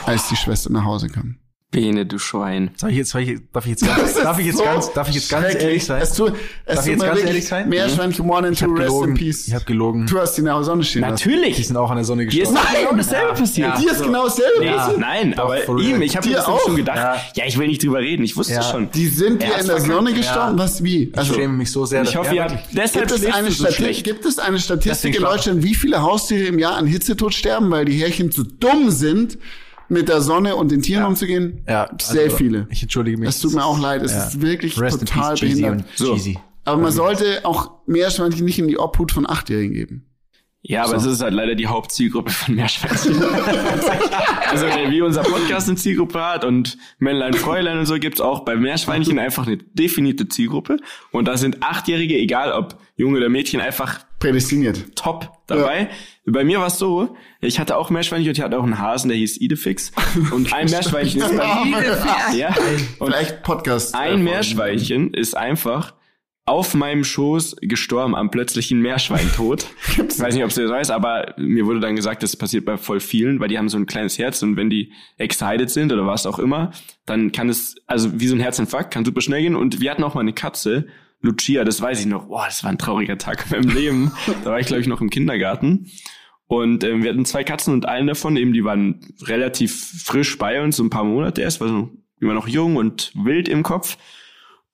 als 0.05 0.29
die 0.29 0.35
Schwester 0.35 0.71
nach 0.71 0.85
Hause 0.85 1.09
kam. 1.09 1.37
Bene, 1.75 2.05
du 2.05 2.17
Schwein. 2.19 2.71
Soll 2.77 2.91
ich 2.91 2.95
jetzt, 2.97 3.09
soll 3.09 3.21
ich, 3.23 3.37
darf 3.51 3.65
ich 3.65 3.71
jetzt 3.71 3.85
ganz, 3.85 4.13
darf 4.13 4.39
ich 4.39 4.45
jetzt 4.45 4.57
so 4.59 4.63
ganz, 4.63 4.93
darf 4.93 5.09
ich 5.09 5.15
jetzt 5.15 5.29
ganz 5.29 5.55
ehrlich 5.55 5.83
sein? 5.83 6.01
Es 6.01 6.13
tut, 6.13 6.31
es 6.65 6.75
Darf 6.77 6.85
ich 6.85 6.91
jetzt 6.93 7.03
ganz 7.03 7.19
ehrlich 7.19 7.45
sein? 7.47 7.63
And 7.65 7.73
Ich 7.73 8.15
two, 8.15 8.23
hab 8.31 8.43
rest 8.45 8.61
in 8.61 8.75
gelogen. 8.77 9.13
peace. 9.15 9.47
Ich 9.49 9.53
habe 9.53 9.65
gelogen. 9.65 10.05
Du 10.07 10.17
hast 10.17 10.35
die 10.35 10.39
in 10.39 10.45
der 10.45 10.63
Sonne 10.63 10.83
stehen 10.85 11.01
lassen. 11.01 11.15
Die 11.17 11.29
Natürlich. 11.35 11.67
sind 11.67 11.75
auch 11.75 11.89
an 11.89 11.97
der 11.97 12.05
Sonne 12.05 12.27
Dir 12.27 12.43
ist 12.43 12.49
gestorben. 12.53 12.73
noch 12.73 12.79
genau 12.89 12.97
dasselbe 12.97 13.33
passiert. 13.33 13.77
Dir 13.77 13.91
ist 13.91 14.03
genau 14.03 14.23
dasselbe 14.23 14.59
Nee, 14.61 14.71
passiert. 14.71 14.99
nein, 14.99 15.37
aber 15.37 15.57
for 15.57 15.79
ihm, 15.81 16.01
ich 16.01 16.15
habe 16.15 16.27
mir 16.29 16.35
Dir 16.35 16.43
das 16.45 16.61
schon 16.63 16.75
gedacht. 16.77 16.95
Ja. 16.97 17.15
Ja. 17.35 17.43
ich 17.45 17.57
will 17.59 17.67
nicht 17.67 17.83
drüber 17.83 17.99
reden, 17.99 18.23
ich 18.23 18.37
wusste 18.37 18.53
Ja. 18.53 18.61
schon. 18.63 18.89
Die 18.91 19.07
sind 19.07 19.41
dir 19.41 19.57
in 19.59 19.67
der 19.67 19.81
Sonne 19.81 20.13
gestorben? 20.13 20.57
Was, 20.57 20.81
wie? 20.81 21.09
Ich 21.09 21.17
Also, 21.17 21.33
schäme 21.33 21.53
mich 21.53 21.71
so 21.71 21.85
sehr. 21.85 22.03
Ich 22.03 22.15
hoffe, 22.15 22.33
ja, 22.33 22.45
ihr 22.47 22.51
habt 22.53 22.67
deshalb 22.71 23.09
gibt 23.09 23.19
es, 23.21 23.25
eine 23.33 23.51
Statistik, 23.51 24.03
gibt 24.05 24.25
es 24.25 24.39
eine 24.39 24.59
Statistik 24.59 25.15
in 25.15 25.21
Deutschland, 25.21 25.61
wie 25.63 25.75
viele 25.75 26.01
Haustiere 26.01 26.45
im 26.45 26.57
Jahr 26.57 26.77
an 26.77 26.87
Hitzetod 26.87 27.33
sterben, 27.33 27.69
weil 27.69 27.83
die 27.83 28.01
Härchen 28.01 28.31
zu 28.31 28.43
dumm 28.43 28.91
sind, 28.91 29.37
mit 29.89 30.09
der 30.09 30.21
Sonne 30.21 30.55
und 30.55 30.71
den 30.71 30.81
Tieren 30.81 31.05
umzugehen? 31.05 31.63
Ja, 31.67 31.89
Sehr 32.01 32.25
also, 32.25 32.37
viele. 32.37 32.67
Ich 32.69 32.81
entschuldige 32.81 33.17
mich. 33.17 33.29
Es 33.29 33.39
tut 33.39 33.53
mir 33.53 33.63
auch 33.65 33.79
leid, 33.79 34.01
es 34.03 34.11
Ja. 34.13 34.25
ist 34.27 34.41
wirklich 34.41 34.79
Rest 34.79 34.99
total 34.99 35.35
peace, 35.35 35.39
behindert. 35.41 35.85
So. 35.95 36.13
Jeezy. 36.13 36.37
Aber 36.63 36.81
man 36.81 36.91
sollte 36.91 37.45
auch 37.45 37.71
Meerschweinchen 37.85 38.43
nicht 38.45 38.57
in 38.59 38.67
die 38.67 38.77
Obhut 38.79 39.11
von 39.11 39.29
Achtjährigen 39.29 39.73
geben. 39.73 40.05
Ja, 40.67 40.83
aber 40.83 40.95
es 40.95 41.05
ist 41.05 41.21
halt 41.21 41.35
leider 41.35 41.53
die 41.53 41.67
Hauptzielgruppe 41.67 42.31
von 42.31 42.55
Meerschweinchen. 42.55 43.21
also 44.49 44.65
wie 44.65 44.99
unser 44.99 45.21
Podcast 45.21 45.67
eine 45.67 45.77
Zielgruppe 45.77 46.19
hat 46.19 46.43
und 46.43 46.79
Männlein, 46.97 47.35
Fräulein 47.35 47.77
und 47.77 47.85
so 47.85 47.99
gibt's 47.99 48.19
auch 48.19 48.39
bei 48.39 48.55
Meerschweinchen 48.55 49.19
einfach 49.19 49.45
eine 49.45 49.57
definierte 49.57 50.27
Zielgruppe. 50.27 50.77
Und 51.11 51.27
da 51.27 51.37
sind 51.37 51.61
Achtjährige, 51.61 52.17
egal 52.17 52.51
ob 52.51 52.79
Junge 52.95 53.17
oder 53.19 53.29
Mädchen, 53.29 53.61
einfach 53.61 53.99
Prädestiniert. 54.17 54.95
top 54.95 55.37
dabei. 55.45 55.89
Bei 56.25 56.43
mir 56.43 56.59
war 56.59 56.67
es 56.67 56.79
so, 56.79 57.15
ich 57.41 57.59
hatte 57.59 57.77
auch 57.77 57.91
Meerschweinchen 57.91 58.29
und 58.29 58.37
ich 58.37 58.43
hatte 58.43 58.57
auch 58.57 58.63
einen 58.63 58.79
Hasen, 58.79 59.09
der 59.09 59.17
hieß 59.17 59.37
Idefix. 59.37 59.91
Und 60.31 60.51
ein 60.51 60.65
Meerschweinchen 60.69 61.21
ist 61.21 61.37
bei 61.37 62.35
ja, 62.35 62.55
und 62.97 63.11
Vielleicht 63.11 63.43
Podcast. 63.43 63.93
ein 63.93 64.23
Meerschweinchen 64.23 65.13
ist 65.13 65.37
einfach 65.37 65.93
auf 66.47 66.75
meinem 66.75 67.03
Schoß 67.03 67.57
gestorben 67.61 68.15
am 68.15 68.29
plötzlichen 68.29 68.79
Meerschweintod. 68.79 69.65
Ich 69.97 70.19
weiß 70.19 70.35
nicht, 70.35 70.43
ob 70.43 70.53
du 70.53 70.61
das 70.61 70.71
weißt, 70.71 70.91
aber 70.91 71.33
mir 71.37 71.65
wurde 71.65 71.79
dann 71.79 71.95
gesagt, 71.95 72.21
das 72.21 72.35
passiert 72.35 72.65
bei 72.65 72.77
voll 72.77 72.99
vielen, 72.99 73.39
weil 73.39 73.47
die 73.47 73.57
haben 73.57 73.69
so 73.69 73.77
ein 73.77 73.85
kleines 73.85 74.17
Herz 74.17 74.41
und 74.43 74.55
wenn 74.55 74.69
die 74.69 74.91
excited 75.17 75.69
sind 75.69 75.91
oder 75.91 76.05
was 76.05 76.25
auch 76.25 76.37
immer, 76.39 76.71
dann 77.05 77.31
kann 77.31 77.49
es, 77.49 77.75
also 77.87 78.19
wie 78.19 78.27
so 78.27 78.35
ein 78.35 78.41
Herzinfarkt, 78.41 78.93
kann 78.93 79.05
super 79.05 79.21
schnell 79.21 79.41
gehen. 79.41 79.55
Und 79.55 79.81
wir 79.81 79.91
hatten 79.91 80.03
auch 80.03 80.13
mal 80.13 80.21
eine 80.21 80.33
Katze, 80.33 80.87
Lucia, 81.21 81.63
das 81.63 81.81
weiß 81.81 81.99
ich 82.01 82.05
noch. 82.05 82.27
Boah, 82.27 82.45
das 82.45 82.63
war 82.63 82.71
ein 82.71 82.77
trauriger 82.77 83.17
Tag 83.17 83.45
in 83.45 83.61
meinem 83.61 83.75
Leben. 83.75 84.11
Da 84.43 84.51
war 84.51 84.59
ich, 84.59 84.67
glaube 84.67 84.81
ich, 84.81 84.87
noch 84.87 85.01
im 85.01 85.09
Kindergarten. 85.09 85.89
Und 86.47 86.83
ähm, 86.83 87.03
wir 87.03 87.09
hatten 87.09 87.25
zwei 87.25 87.43
Katzen 87.43 87.73
und 87.73 87.87
einen 87.87 88.07
davon, 88.07 88.37
eben, 88.37 88.53
die 88.53 88.63
waren 88.63 88.99
relativ 89.23 90.03
frisch 90.03 90.37
bei 90.37 90.61
uns, 90.61 90.75
so 90.75 90.83
ein 90.83 90.91
paar 90.91 91.03
Monate 91.03 91.41
erst, 91.41 91.59
war 91.61 91.67
so, 91.67 91.89
war 92.19 92.33
noch 92.33 92.47
jung 92.47 92.75
und 92.75 93.11
wild 93.15 93.49
im 93.49 93.63
Kopf. 93.63 93.97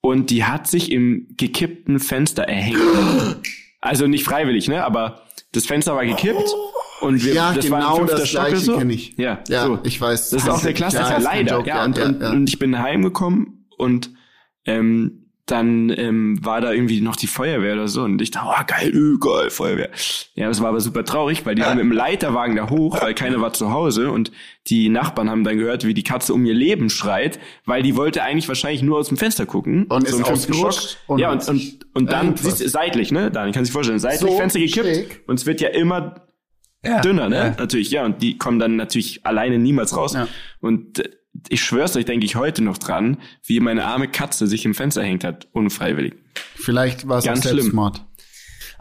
Und 0.02 0.28
die 0.30 0.44
hat 0.44 0.66
sich 0.66 0.90
im 0.92 1.28
gekippten 1.38 1.98
Fenster 1.98 2.42
erhängt. 2.42 2.78
Also 3.84 4.06
nicht 4.06 4.22
freiwillig, 4.22 4.68
ne? 4.68 4.84
Aber 4.84 5.22
das 5.50 5.66
Fenster 5.66 5.96
war 5.96 6.06
gekippt 6.06 6.54
und 7.00 7.24
wir, 7.24 7.34
Ja, 7.34 7.52
das 7.52 7.68
war 7.68 7.80
genau 7.80 7.92
ein 7.94 7.98
fünfter 7.98 8.18
das 8.18 8.28
Stock 8.28 8.46
Gleiche 8.46 8.64
so. 8.64 8.78
kenn 8.78 8.90
ich. 8.90 9.16
Ja, 9.16 9.40
Ja, 9.48 9.66
so. 9.66 9.80
ich 9.82 10.00
weiß. 10.00 10.30
Das 10.30 10.44
ist 10.44 10.48
auch 10.48 10.62
der 10.62 10.72
Klassiker, 10.72 11.10
Ja, 11.10 11.18
leider. 11.18 11.56
Joke, 11.56 11.68
ja, 11.68 11.76
ja, 11.78 11.84
und, 11.84 11.98
ja, 11.98 12.04
und, 12.06 12.22
ja. 12.22 12.30
und 12.30 12.48
ich 12.48 12.60
bin 12.60 12.78
heimgekommen 12.78 13.66
und 13.76 14.10
ähm, 14.66 15.21
dann 15.46 15.90
ähm, 15.90 16.38
war 16.44 16.60
da 16.60 16.72
irgendwie 16.72 17.00
noch 17.00 17.16
die 17.16 17.26
Feuerwehr 17.26 17.74
oder 17.74 17.88
so 17.88 18.02
und 18.02 18.22
ich 18.22 18.30
dachte, 18.30 18.48
oh 18.48 18.64
geil, 18.66 18.92
öh, 18.94 19.18
geil, 19.18 19.50
Feuerwehr. 19.50 19.90
Ja, 20.34 20.46
das 20.46 20.60
war 20.62 20.68
aber 20.68 20.80
super 20.80 21.04
traurig, 21.04 21.44
weil 21.44 21.56
die 21.56 21.62
sind 21.62 21.74
mit 21.74 21.80
dem 21.84 21.92
Leiterwagen 21.92 22.54
da 22.54 22.70
hoch, 22.70 23.02
weil 23.02 23.12
keiner 23.14 23.40
war 23.40 23.52
zu 23.52 23.72
Hause 23.72 24.10
und 24.12 24.30
die 24.68 24.88
Nachbarn 24.88 25.28
haben 25.28 25.42
dann 25.42 25.58
gehört, 25.58 25.84
wie 25.84 25.94
die 25.94 26.04
Katze 26.04 26.32
um 26.32 26.44
ihr 26.46 26.54
Leben 26.54 26.90
schreit, 26.90 27.40
weil 27.66 27.82
die 27.82 27.96
wollte 27.96 28.22
eigentlich 28.22 28.46
wahrscheinlich 28.46 28.82
nur 28.82 28.98
aus 28.98 29.08
dem 29.08 29.16
Fenster 29.16 29.44
gucken. 29.44 29.86
Und 29.86 30.04
ist 30.04 30.16
im 30.16 30.24
fünften 30.24 30.52
ausgerutscht 30.52 30.98
und 31.08 31.18
ja, 31.18 31.32
und, 31.32 31.48
und, 31.48 31.86
und 31.94 32.12
dann 32.12 32.36
siehst 32.36 32.60
du, 32.60 32.68
seitlich, 32.68 33.10
ne? 33.10 33.30
Daniel, 33.32 33.52
kann 33.52 33.64
sich 33.64 33.72
vorstellen, 33.72 33.98
seitlich 33.98 34.30
So 34.30 34.36
Fenster 34.38 34.60
gekippt 34.60 34.86
schräg. 34.86 35.24
und 35.26 35.40
es 35.40 35.44
wird 35.46 35.60
ja 35.60 35.70
immer 35.70 36.26
Ja. 36.84 37.00
dünner, 37.00 37.28
ne? 37.28 37.36
Ja. 37.36 37.54
Natürlich, 37.58 37.90
ja. 37.90 38.04
Und 38.04 38.22
die 38.22 38.38
kommen 38.38 38.60
dann 38.60 38.76
natürlich 38.76 39.26
alleine 39.26 39.58
niemals 39.58 39.96
raus. 39.96 40.14
Ja. 40.14 40.28
Und 40.60 41.00
äh, 41.00 41.08
ich 41.48 41.62
schwör's 41.62 41.96
euch, 41.96 42.04
denke 42.04 42.26
ich 42.26 42.36
heute 42.36 42.62
noch 42.62 42.78
dran, 42.78 43.18
wie 43.44 43.60
meine 43.60 43.84
arme 43.84 44.08
Katze 44.08 44.46
sich 44.46 44.64
im 44.64 44.74
Fenster 44.74 45.02
hängt 45.02 45.24
hat, 45.24 45.48
unfreiwillig. 45.52 46.14
Vielleicht 46.54 47.08
war 47.08 47.18
es 47.18 47.24
Ganz 47.24 47.42
schlimm. 47.42 47.56
Selbstmord. 47.60 48.04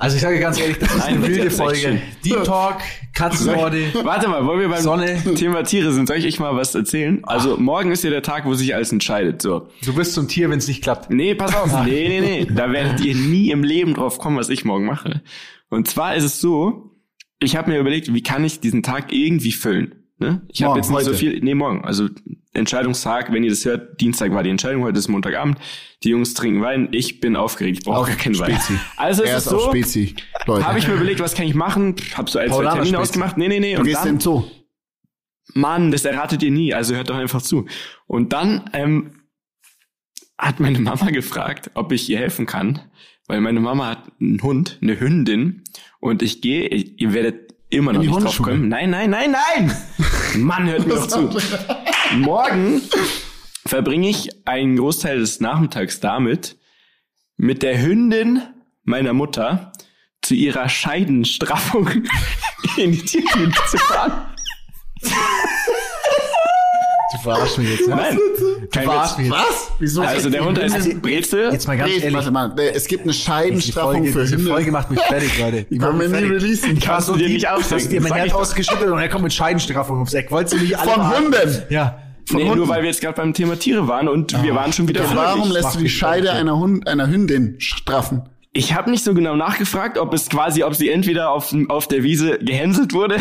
Also 0.02 0.16
ich 0.16 0.24
sage 0.24 0.39
ganz 0.39 0.60
ehrlich, 0.60 0.80
das 0.80 0.95
ist 0.95 1.04
eine 1.04 1.28
wilde 1.28 1.52
Folge. 1.52 2.02
Deep 2.26 2.43
Talk, 2.43 2.80
Katzenmorde. 3.14 3.93
Warte 4.04 4.30
mal, 4.30 4.43
wollen 4.47 4.60
wir 4.60 4.70
beim 4.70 4.82
Sonne. 4.82 5.22
Thema 5.36 5.62
Tiere 5.64 5.93
sind? 5.93 6.08
Soll 6.08 6.18
ich 6.18 6.26
euch 6.26 6.39
mal 6.39 6.56
was 6.56 6.74
erzählen? 6.74 7.20
Also 7.24 7.58
morgen 7.58 7.91
ist 7.91 8.04
ja 8.04 8.10
der 8.10 8.24
Tag, 8.24 8.45
wo 8.45 8.56
sich 8.56 8.74
alles 8.74 8.91
entscheidet. 8.91 9.43
So. 9.43 9.68
Du 9.86 9.93
bist 9.93 10.14
zum 10.14 10.28
Tier, 10.28 10.49
wenn 10.49 10.58
es 10.58 10.68
nicht 10.68 10.82
klappt. 10.82 11.12
Nee, 11.12 11.36
pass 11.36 11.56
auf. 11.56 11.86
Nee, 11.86 12.08
nee, 12.08 12.20
nee. 12.20 12.45
Da 12.56 12.72
werdet 12.72 13.02
ihr 13.02 13.14
nie 13.14 13.52
im 13.52 13.64
Leben 13.64 13.93
drauf 13.93 14.18
kommen, 14.18 14.38
was 14.38 14.49
ich 14.49 14.66
morgen 14.66 14.86
mache. 14.86 15.22
Und 15.70 15.88
zwar 15.88 16.16
ist 16.16 16.24
es 16.24 16.41
so, 16.41 16.95
ich 17.39 17.56
habe 17.56 17.70
mir 17.70 17.80
überlegt, 17.80 18.12
wie 18.12 18.24
kann 18.24 18.43
ich 18.43 18.60
diesen 18.60 18.82
Tag 18.82 19.14
irgendwie 19.14 19.52
füllen? 19.52 20.01
Ne? 20.22 20.41
Ich 20.49 20.61
habe 20.63 20.78
jetzt 20.78 20.89
nicht 20.91 21.01
so 21.01 21.07
heute. 21.07 21.17
viel, 21.17 21.39
nee, 21.41 21.55
morgen. 21.55 21.84
Also 21.84 22.07
Entscheidungstag, 22.53 23.34
wenn 23.34 23.43
ihr 23.43 23.49
das 23.49 23.65
hört, 23.65 23.99
Dienstag 23.99 24.32
war 24.34 24.43
die 24.43 24.51
Entscheidung, 24.51 24.84
heute 24.84 24.99
ist 24.99 25.07
Montagabend. 25.07 25.57
Die 26.03 26.09
Jungs 26.09 26.34
trinken 26.36 26.61
Wein, 26.61 26.89
ich 26.91 27.19
bin 27.19 27.36
aufgeregt, 27.36 27.80
ich 27.80 27.84
brauche 27.86 28.07
gar 28.09 28.17
keinen 28.17 28.38
Wein. 28.38 28.51
Spezi. 28.53 28.74
Also 28.97 29.24
Er 29.24 29.38
es 29.38 29.47
ist 29.47 29.53
auf 29.53 29.61
so, 29.63 29.69
Spezi, 29.69 30.15
Leute. 30.45 30.67
habe 30.67 30.78
ich 30.78 30.88
mir 30.88 30.93
überlegt, 30.93 31.19
was 31.22 31.34
kann 31.34 31.47
ich 31.47 31.55
machen? 31.55 31.95
Hab 32.15 32.30
so 32.30 32.38
ein, 32.39 32.49
zwei 32.49 32.61
Termine 32.63 32.86
Spezi. 32.86 32.95
ausgemacht. 32.97 33.38
Nee, 33.38 33.47
nee, 33.47 33.59
nee. 33.59 33.74
du 33.74 33.80
Und 33.80 33.86
gehst 33.88 34.01
dann, 34.05 34.15
den 34.15 34.19
Zoo. 34.19 34.43
Mann, 35.53 35.91
das 35.91 36.05
erratet 36.05 36.43
ihr 36.43 36.51
nie, 36.51 36.74
also 36.74 36.95
hört 36.95 37.09
doch 37.09 37.15
einfach 37.17 37.41
zu. 37.41 37.65
Und 38.05 38.32
dann 38.32 38.69
ähm, 38.74 39.22
hat 40.38 40.59
meine 40.59 40.80
Mama 40.80 41.09
gefragt, 41.09 41.72
ob 41.74 41.91
ich 41.91 42.09
ihr 42.09 42.19
helfen 42.19 42.45
kann, 42.45 42.80
weil 43.28 43.41
meine 43.41 43.59
Mama 43.59 43.88
hat 43.88 44.11
einen 44.22 44.41
Hund, 44.43 44.78
eine 44.82 44.99
Hündin, 44.99 45.63
und 45.99 46.22
ich 46.22 46.41
gehe, 46.41 46.67
ihr 46.67 47.13
werdet 47.13 47.51
immer 47.72 47.93
noch 47.93 48.01
nicht 48.01 48.13
drauf 48.13 48.41
kommen. 48.41 48.67
Nein, 48.67 48.89
nein, 48.89 49.09
nein, 49.09 49.32
nein! 49.32 49.76
Mann, 50.38 50.69
hört 50.69 50.86
mir 50.88 50.95
doch 50.95 51.07
zu. 51.07 51.30
Morgen 52.17 52.82
verbringe 53.65 54.09
ich 54.09 54.47
einen 54.47 54.78
Großteil 54.78 55.19
des 55.19 55.39
Nachmittags 55.39 55.99
damit, 55.99 56.57
mit 57.38 57.63
der 57.63 57.82
Hündin 57.82 58.41
meiner 58.84 59.13
Mutter 59.13 59.72
zu 60.22 60.36
ihrer 60.36 60.69
Scheidenstraffung 60.69 61.89
in 62.78 62.91
die 62.91 63.03
Tierklinik 63.03 63.55
zu 63.67 63.78
fahren. 63.78 64.28
Du 67.24 67.30
verarschst 67.30 67.57
mich 67.57 67.69
jetzt. 67.69 67.88
Nein, 67.88 68.17
kein 68.72 68.84
verarschst 68.84 69.17
Witz. 69.19 69.28
mich 69.30 69.38
jetzt. 69.38 69.47
Was? 69.49 69.72
Wieso? 69.80 70.01
Also 70.01 70.30
der 70.30 70.45
Hund 70.45 70.59
heißt 70.59 71.01
Brezel. 71.01 71.51
Jetzt 71.51 71.67
mal 71.67 71.78
ganz 71.78 71.89
Nee, 71.91 71.97
ehrlich. 71.97 72.13
warte 72.13 72.32
mal, 72.32 72.53
es 72.74 72.88
gibt 72.88 73.03
eine 73.03 73.11
Die 73.11 73.17
Scheidenstraffung 73.17 74.11
Folge, 74.11 74.11
für 74.28 74.36
Hunde. 74.38 74.49
Folge 74.51 74.72
macht 74.72 74.91
mich 74.91 74.99
fertig, 75.01 75.39
Leute. 75.39 75.63
Die 75.69 75.82
Wollen 75.82 75.99
wir 75.99 76.09
mich 76.09 76.22
nie 76.22 76.28
releasen. 76.28 76.78
Ich 76.78 76.88
war 76.88 76.95
Kannst 76.95 77.07
so 77.07 77.13
du 77.13 77.19
dir 77.19 77.30
nicht 77.30 77.45
dass 77.45 77.89
dir 77.89 78.01
mein 78.01 78.13
Herz 78.13 78.34
ausgeschüttet 78.34 78.88
und 78.89 78.99
er 78.99 79.09
kommt 79.09 79.24
mit 79.24 79.34
Scheidenstraffung 79.34 79.97
ums 79.97 80.13
Eck. 80.13 80.32
Wolltest 80.32 80.55
du 80.55 80.59
nicht 80.59 80.78
alle 80.78 80.91
Von? 80.91 81.15
Hunden. 81.17 81.63
Ja. 81.69 81.99
Nee, 82.32 82.43
Hunden. 82.43 82.57
nur 82.59 82.67
weil 82.69 82.82
wir 82.82 82.89
jetzt 82.89 83.01
gerade 83.01 83.15
beim 83.15 83.34
Thema 83.34 83.57
Tiere 83.59 83.88
waren 83.88 84.07
und 84.07 84.41
wir 84.43 84.55
waren 84.55 84.72
schon 84.72 84.88
wieder 84.88 85.03
warum 85.13 85.39
fröhlich. 85.41 85.53
lässt 85.53 85.63
Mach 85.65 85.72
du 85.74 85.78
die 85.80 85.84
mich 85.84 85.95
Scheide 85.97 86.32
einer, 86.32 86.55
Hund, 86.57 86.88
einer 86.88 87.07
Hündin 87.07 87.55
straffen? 87.59 88.30
Ich 88.53 88.74
habe 88.74 88.89
nicht 88.91 89.03
so 89.03 89.13
genau 89.13 89.36
nachgefragt, 89.36 89.97
ob 89.97 90.13
es 90.13 90.30
quasi, 90.30 90.63
ob 90.63 90.76
sie 90.76 90.89
entweder 90.89 91.32
auf, 91.32 91.53
auf 91.69 91.88
der 91.88 92.03
Wiese 92.03 92.38
gehänselt 92.39 92.93
wurde 92.93 93.17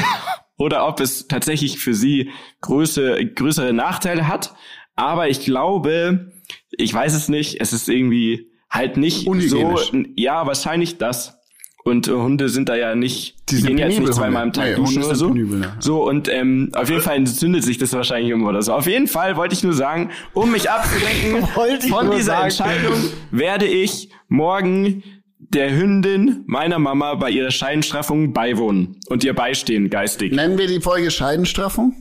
oder 0.61 0.87
ob 0.87 1.01
es 1.01 1.27
tatsächlich 1.27 1.79
für 1.79 1.95
sie 1.95 2.31
größere, 2.61 3.25
größere 3.25 3.73
Nachteile 3.73 4.29
hat. 4.29 4.55
Aber 4.95 5.31
ich 5.31 5.43
glaube, 5.43 6.33
ich 6.71 6.93
weiß 6.93 7.15
es 7.15 7.31
nicht, 7.31 7.63
es 7.63 7.73
ist 7.73 7.89
irgendwie 7.89 8.51
halt 8.69 8.99
nicht 8.99 9.27
so, 9.49 9.79
ja, 10.17 10.47
wahrscheinlich 10.47 10.99
das. 10.99 11.39
Und 11.83 12.09
Hunde 12.09 12.51
sind 12.51 12.69
da 12.69 12.77
ja 12.77 12.95
nicht, 12.95 13.37
Die 13.49 13.57
die 13.57 13.63
gehen 13.63 13.79
jetzt 13.79 13.87
penibel, 13.95 14.09
nicht 14.09 14.15
zweimal 14.15 14.43
am. 14.43 14.53
Tag 14.53 14.67
Nee, 14.67 14.75
duschen 14.75 15.03
oder 15.03 15.15
so. 15.15 15.29
penibel, 15.29 15.63
ja. 15.63 15.77
So, 15.79 16.07
und 16.07 16.29
ähm, 16.29 16.71
auf 16.75 16.91
jeden 16.91 17.01
Fall 17.01 17.17
entzündet 17.17 17.65
sich 17.65 17.79
das 17.79 17.95
wahrscheinlich 17.95 18.29
irgendwo 18.29 18.51
oder 18.51 18.61
so. 18.61 18.75
Auf 18.75 18.87
jeden 18.87 19.07
Fall 19.07 19.37
wollte 19.37 19.55
ich 19.55 19.65
nur 19.65 19.73
sagen, 19.73 20.11
um 20.35 20.53
mich 20.53 20.69
abzulenken 20.71 21.47
von 21.89 22.11
dieser 22.11 22.33
sagen. 22.33 22.45
Entscheidung, 22.45 22.99
werde 23.31 23.65
ich 23.65 24.11
morgen 24.29 25.03
der 25.51 25.75
Hündin 25.77 26.45
meiner 26.47 26.79
Mama 26.79 27.15
bei 27.15 27.31
ihrer 27.31 27.51
Scheidenstraffung 27.51 28.33
beiwohnen 28.33 28.97
und 29.09 29.25
ihr 29.25 29.35
beistehen 29.35 29.91
geistig. 29.91 30.33
Nennen 30.33 30.59
wir 30.59 30.67
die 30.67 30.81
Folge 30.81 31.11
Scheidenstraffung? 31.11 31.95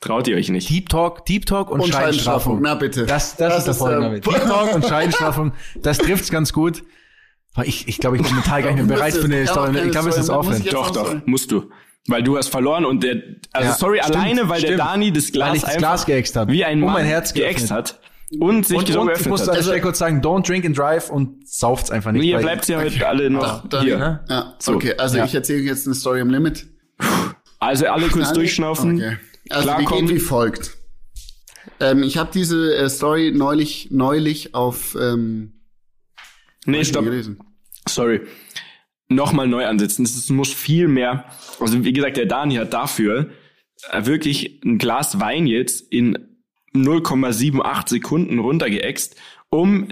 Traut 0.00 0.26
ihr 0.26 0.36
euch 0.36 0.48
nicht? 0.48 0.68
Deep 0.68 0.88
Talk, 0.88 1.24
Deep 1.26 1.46
Talk 1.46 1.70
und, 1.70 1.80
Und 1.80 1.92
Scheidenstraffung. 1.92 2.60
Na 2.62 2.74
bitte. 2.74 3.06
Das, 3.06 3.36
das, 3.36 3.48
Das 3.50 3.58
ist 3.58 3.64
der 3.66 3.74
Folgenname. 3.74 4.16
äh, 4.16 4.20
Deep 4.20 4.42
Talk 4.42 4.74
und 4.74 4.84
Scheidenstraffung. 4.86 5.52
Das 5.82 5.98
trifft's 5.98 6.30
ganz 6.30 6.52
gut. 6.52 6.82
Aber 7.54 7.66
Ich, 7.66 7.86
ich 7.86 7.98
glaube, 7.98 8.16
ich 8.16 8.22
bin 8.22 8.34
mental 8.34 8.62
gar 8.62 8.72
nicht 8.72 8.86
mehr 8.86 8.96
bereit 8.96 9.14
für 9.14 9.24
eine 9.26 9.46
Story. 9.46 9.78
Ich 9.84 9.90
glaube, 9.90 10.08
es 10.08 10.16
ist 10.18 10.30
aufhören. 10.30 10.64
Doch, 10.70 10.90
doch, 10.90 11.14
musst 11.26 11.52
du. 11.52 11.70
Weil 12.08 12.22
du 12.24 12.36
hast 12.36 12.48
verloren 12.48 12.84
und 12.84 13.04
der, 13.04 13.22
also 13.52 13.68
Ja, 13.68 13.74
sorry, 13.76 14.00
stimmt, 14.02 14.16
alleine, 14.16 14.48
weil 14.48 14.60
der 14.60 14.68
stimmt. 14.68 14.80
Dani 14.80 15.12
das 15.12 15.30
Glas 15.30 15.48
Weil 15.50 15.56
ich 15.56 15.62
das 15.62 15.76
Glas 15.76 16.06
geäxt 16.06 16.34
hab. 16.36 16.48
wie 16.48 16.64
ein 16.64 16.78
Und 16.78 16.86
Mann 16.86 16.94
mein 16.94 17.04
Herz 17.06 17.32
geäxt 17.32 17.70
hat 17.70 18.00
und 18.40 18.66
sich 18.66 18.76
Und, 18.76 18.96
und 18.96 19.10
ich 19.20 19.26
muss 19.28 19.48
an 19.48 19.54
der 19.56 19.62
Stelle 19.62 19.80
kurz 19.80 19.98
sagen, 19.98 20.20
don't 20.20 20.46
drink 20.46 20.64
and 20.64 20.76
drive 20.76 21.10
und 21.10 21.46
sauft's 21.48 21.90
einfach 21.90 22.12
nicht. 22.12 22.24
Ihr 22.24 22.38
bleibt 22.38 22.66
ja 22.68 22.80
heute 22.80 23.06
alle 23.06 23.30
noch 23.30 23.68
Dann- 23.68 23.84
hier. 23.84 23.98
ne? 23.98 24.24
Ja, 24.28 24.54
So, 24.58 24.72
okay. 24.74 24.94
Also 24.96 25.18
ja. 25.18 25.24
ich 25.24 25.34
erzähle 25.34 25.62
jetzt 25.62 25.86
eine 25.86 25.94
Story 25.94 26.20
am 26.20 26.30
Limit. 26.30 26.66
Also 27.58 27.86
alle 27.86 28.08
kurz 28.08 28.26
Nein? 28.26 28.34
durchschnaufen. 28.34 28.96
Okay. 28.96 29.16
Also 29.50 29.70
die 29.78 29.84
geht 29.86 30.08
wie 30.10 30.18
folgt. 30.18 30.76
Ähm, 31.80 32.02
ich 32.02 32.16
habe 32.16 32.30
diese 32.32 32.74
äh, 32.76 32.88
Story 32.88 33.32
neulich, 33.34 33.88
neulich 33.90 34.54
auf 34.54 34.96
ähm, 35.00 35.52
Nee, 36.64 36.84
stopp. 36.84 37.04
gelesen. 37.04 37.38
Sorry. 37.88 38.20
Nochmal 39.08 39.46
neu 39.48 39.66
ansetzen. 39.66 40.04
Es 40.04 40.28
muss 40.30 40.52
viel 40.52 40.88
mehr. 40.88 41.24
Also 41.60 41.84
wie 41.84 41.92
gesagt, 41.92 42.16
der 42.16 42.26
Dani 42.26 42.54
hat 42.54 42.72
dafür 42.72 43.30
äh, 43.90 44.06
wirklich 44.06 44.60
ein 44.64 44.78
Glas 44.78 45.20
Wein 45.20 45.46
jetzt 45.46 45.80
in 45.92 46.31
0,78 46.74 47.88
Sekunden 47.88 48.38
runtergeäxt, 48.38 49.16
um 49.50 49.88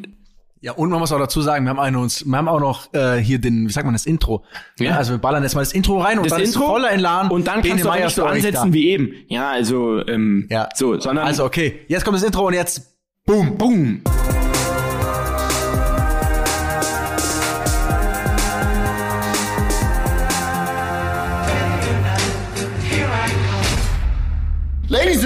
Ja, 0.63 0.73
und 0.73 0.91
man 0.91 1.01
muss 1.01 1.11
auch 1.11 1.19
dazu 1.19 1.41
sagen, 1.41 1.65
wir 1.65 1.71
haben, 1.71 1.79
eine 1.81 1.99
uns, 1.99 2.25
wir 2.27 2.37
haben 2.37 2.49
auch 2.49 2.61
noch 2.61 2.93
äh, 2.93 3.17
hier 3.17 3.39
den, 3.39 3.67
wie 3.67 3.73
sagt 3.73 3.87
man, 3.87 3.95
das 3.95 4.05
Intro. 4.05 4.45
Ja. 4.79 4.91
Ja. 4.91 4.97
also 4.99 5.13
wir 5.13 5.19
ballern 5.19 5.43
jetzt 5.43 5.55
mal 5.55 5.63
das 5.63 5.73
Intro 5.73 5.99
rein 6.01 6.19
und 6.19 6.25
das 6.27 6.33
dann 6.35 6.43
Intro 6.43 6.61
ist 6.61 6.67
voller 6.67 6.91
Elan. 6.93 7.31
und 7.31 7.47
dann 7.47 7.63
kannst 7.63 7.85
du 7.85 7.89
auch 7.91 7.97
nicht 7.97 8.15
so 8.15 8.25
ansetzen 8.25 8.73
wie 8.75 8.89
eben. 8.89 9.15
Ja, 9.29 9.51
also 9.51 10.07
ähm, 10.07 10.47
Ja. 10.51 10.69
so, 10.75 11.01
sondern 11.01 11.27
Also 11.27 11.45
okay, 11.45 11.81
jetzt 11.89 12.05
kommt 12.05 12.17
das 12.17 12.23
Intro 12.25 12.47
und 12.47 12.53
jetzt 12.55 12.95
boom, 13.25 13.57
boom. 13.57 14.03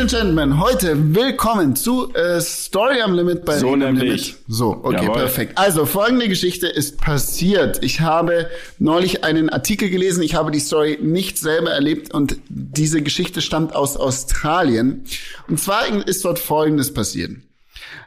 And 0.05 0.11
Gentlemen, 0.11 0.61
heute 0.61 1.15
willkommen 1.15 1.77
zu 1.77 2.13
äh, 2.13 2.39
Story 2.39 3.01
am 3.01 3.15
Limit 3.15 3.47
bei 3.47 3.57
So 3.57 3.75
nämlich. 3.75 4.03
Limit. 4.03 4.37
So, 4.49 4.81
okay, 4.83 5.05
Jawohl. 5.05 5.15
perfekt. 5.15 5.57
Also 5.57 5.87
folgende 5.87 6.29
Geschichte 6.29 6.67
ist 6.67 7.01
passiert. 7.01 7.83
Ich 7.83 8.03
habe 8.03 8.51
neulich 8.79 9.25
einen 9.25 9.49
Artikel 9.49 9.89
gelesen. 9.89 10.23
Ich 10.23 10.35
habe 10.35 10.51
die 10.51 10.61
Story 10.61 10.99
nicht 11.01 11.39
selber 11.39 11.71
erlebt 11.71 12.13
und 12.13 12.37
diese 12.51 13.01
Geschichte 13.01 13.41
stammt 13.41 13.75
aus 13.75 13.97
Australien. 13.97 15.07
Und 15.49 15.59
zwar 15.59 15.87
ist 16.07 16.23
dort 16.23 16.39
Folgendes 16.39 16.93
passiert. 16.93 17.31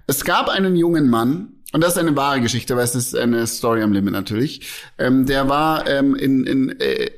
Es 0.05 0.23
gab 0.23 0.49
einen 0.49 0.75
jungen 0.75 1.09
Mann, 1.09 1.53
und 1.73 1.83
das 1.83 1.93
ist 1.93 1.99
eine 1.99 2.15
wahre 2.15 2.41
Geschichte, 2.41 2.75
weil 2.75 2.83
es 2.83 2.93
ist 2.93 3.15
eine 3.15 3.47
Story 3.47 3.81
am 3.81 3.91
Limit 3.91 4.13
natürlich. 4.13 4.61
Ähm, 4.99 5.25
der 5.25 5.49
war 5.49 5.87
ähm, 5.87 6.15
in, 6.15 6.45
in 6.45 6.79
äh, 6.79 7.09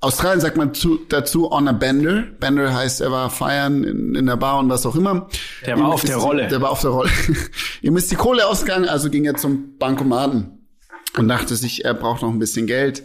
Australien 0.00 0.40
sagt 0.40 0.56
man 0.56 0.74
zu, 0.74 1.00
dazu 1.08 1.50
on 1.50 1.66
a 1.66 1.72
bender. 1.72 2.22
Bender 2.38 2.72
heißt, 2.72 3.00
er 3.00 3.10
war 3.10 3.30
feiern 3.30 3.82
in, 3.82 4.14
in 4.14 4.26
der 4.26 4.36
Bar 4.36 4.58
und 4.60 4.68
was 4.68 4.86
auch 4.86 4.94
immer. 4.94 5.28
Der 5.66 5.76
war 5.76 5.86
Ihm 5.86 5.92
auf 5.92 6.04
ist- 6.04 6.08
der 6.10 6.18
Rolle. 6.18 6.46
Der 6.48 6.60
war 6.62 6.70
auf 6.70 6.80
der 6.82 6.90
Rolle. 6.90 7.10
Ihm 7.82 7.96
ist 7.96 8.10
die 8.10 8.14
Kohle 8.16 8.46
ausgegangen, 8.46 8.88
also 8.88 9.10
ging 9.10 9.24
er 9.24 9.34
zum 9.34 9.76
Bankomaten 9.78 10.68
und 11.16 11.26
dachte 11.28 11.56
sich, 11.56 11.84
er 11.84 11.94
braucht 11.94 12.22
noch 12.22 12.30
ein 12.30 12.38
bisschen 12.38 12.66
Geld. 12.68 13.02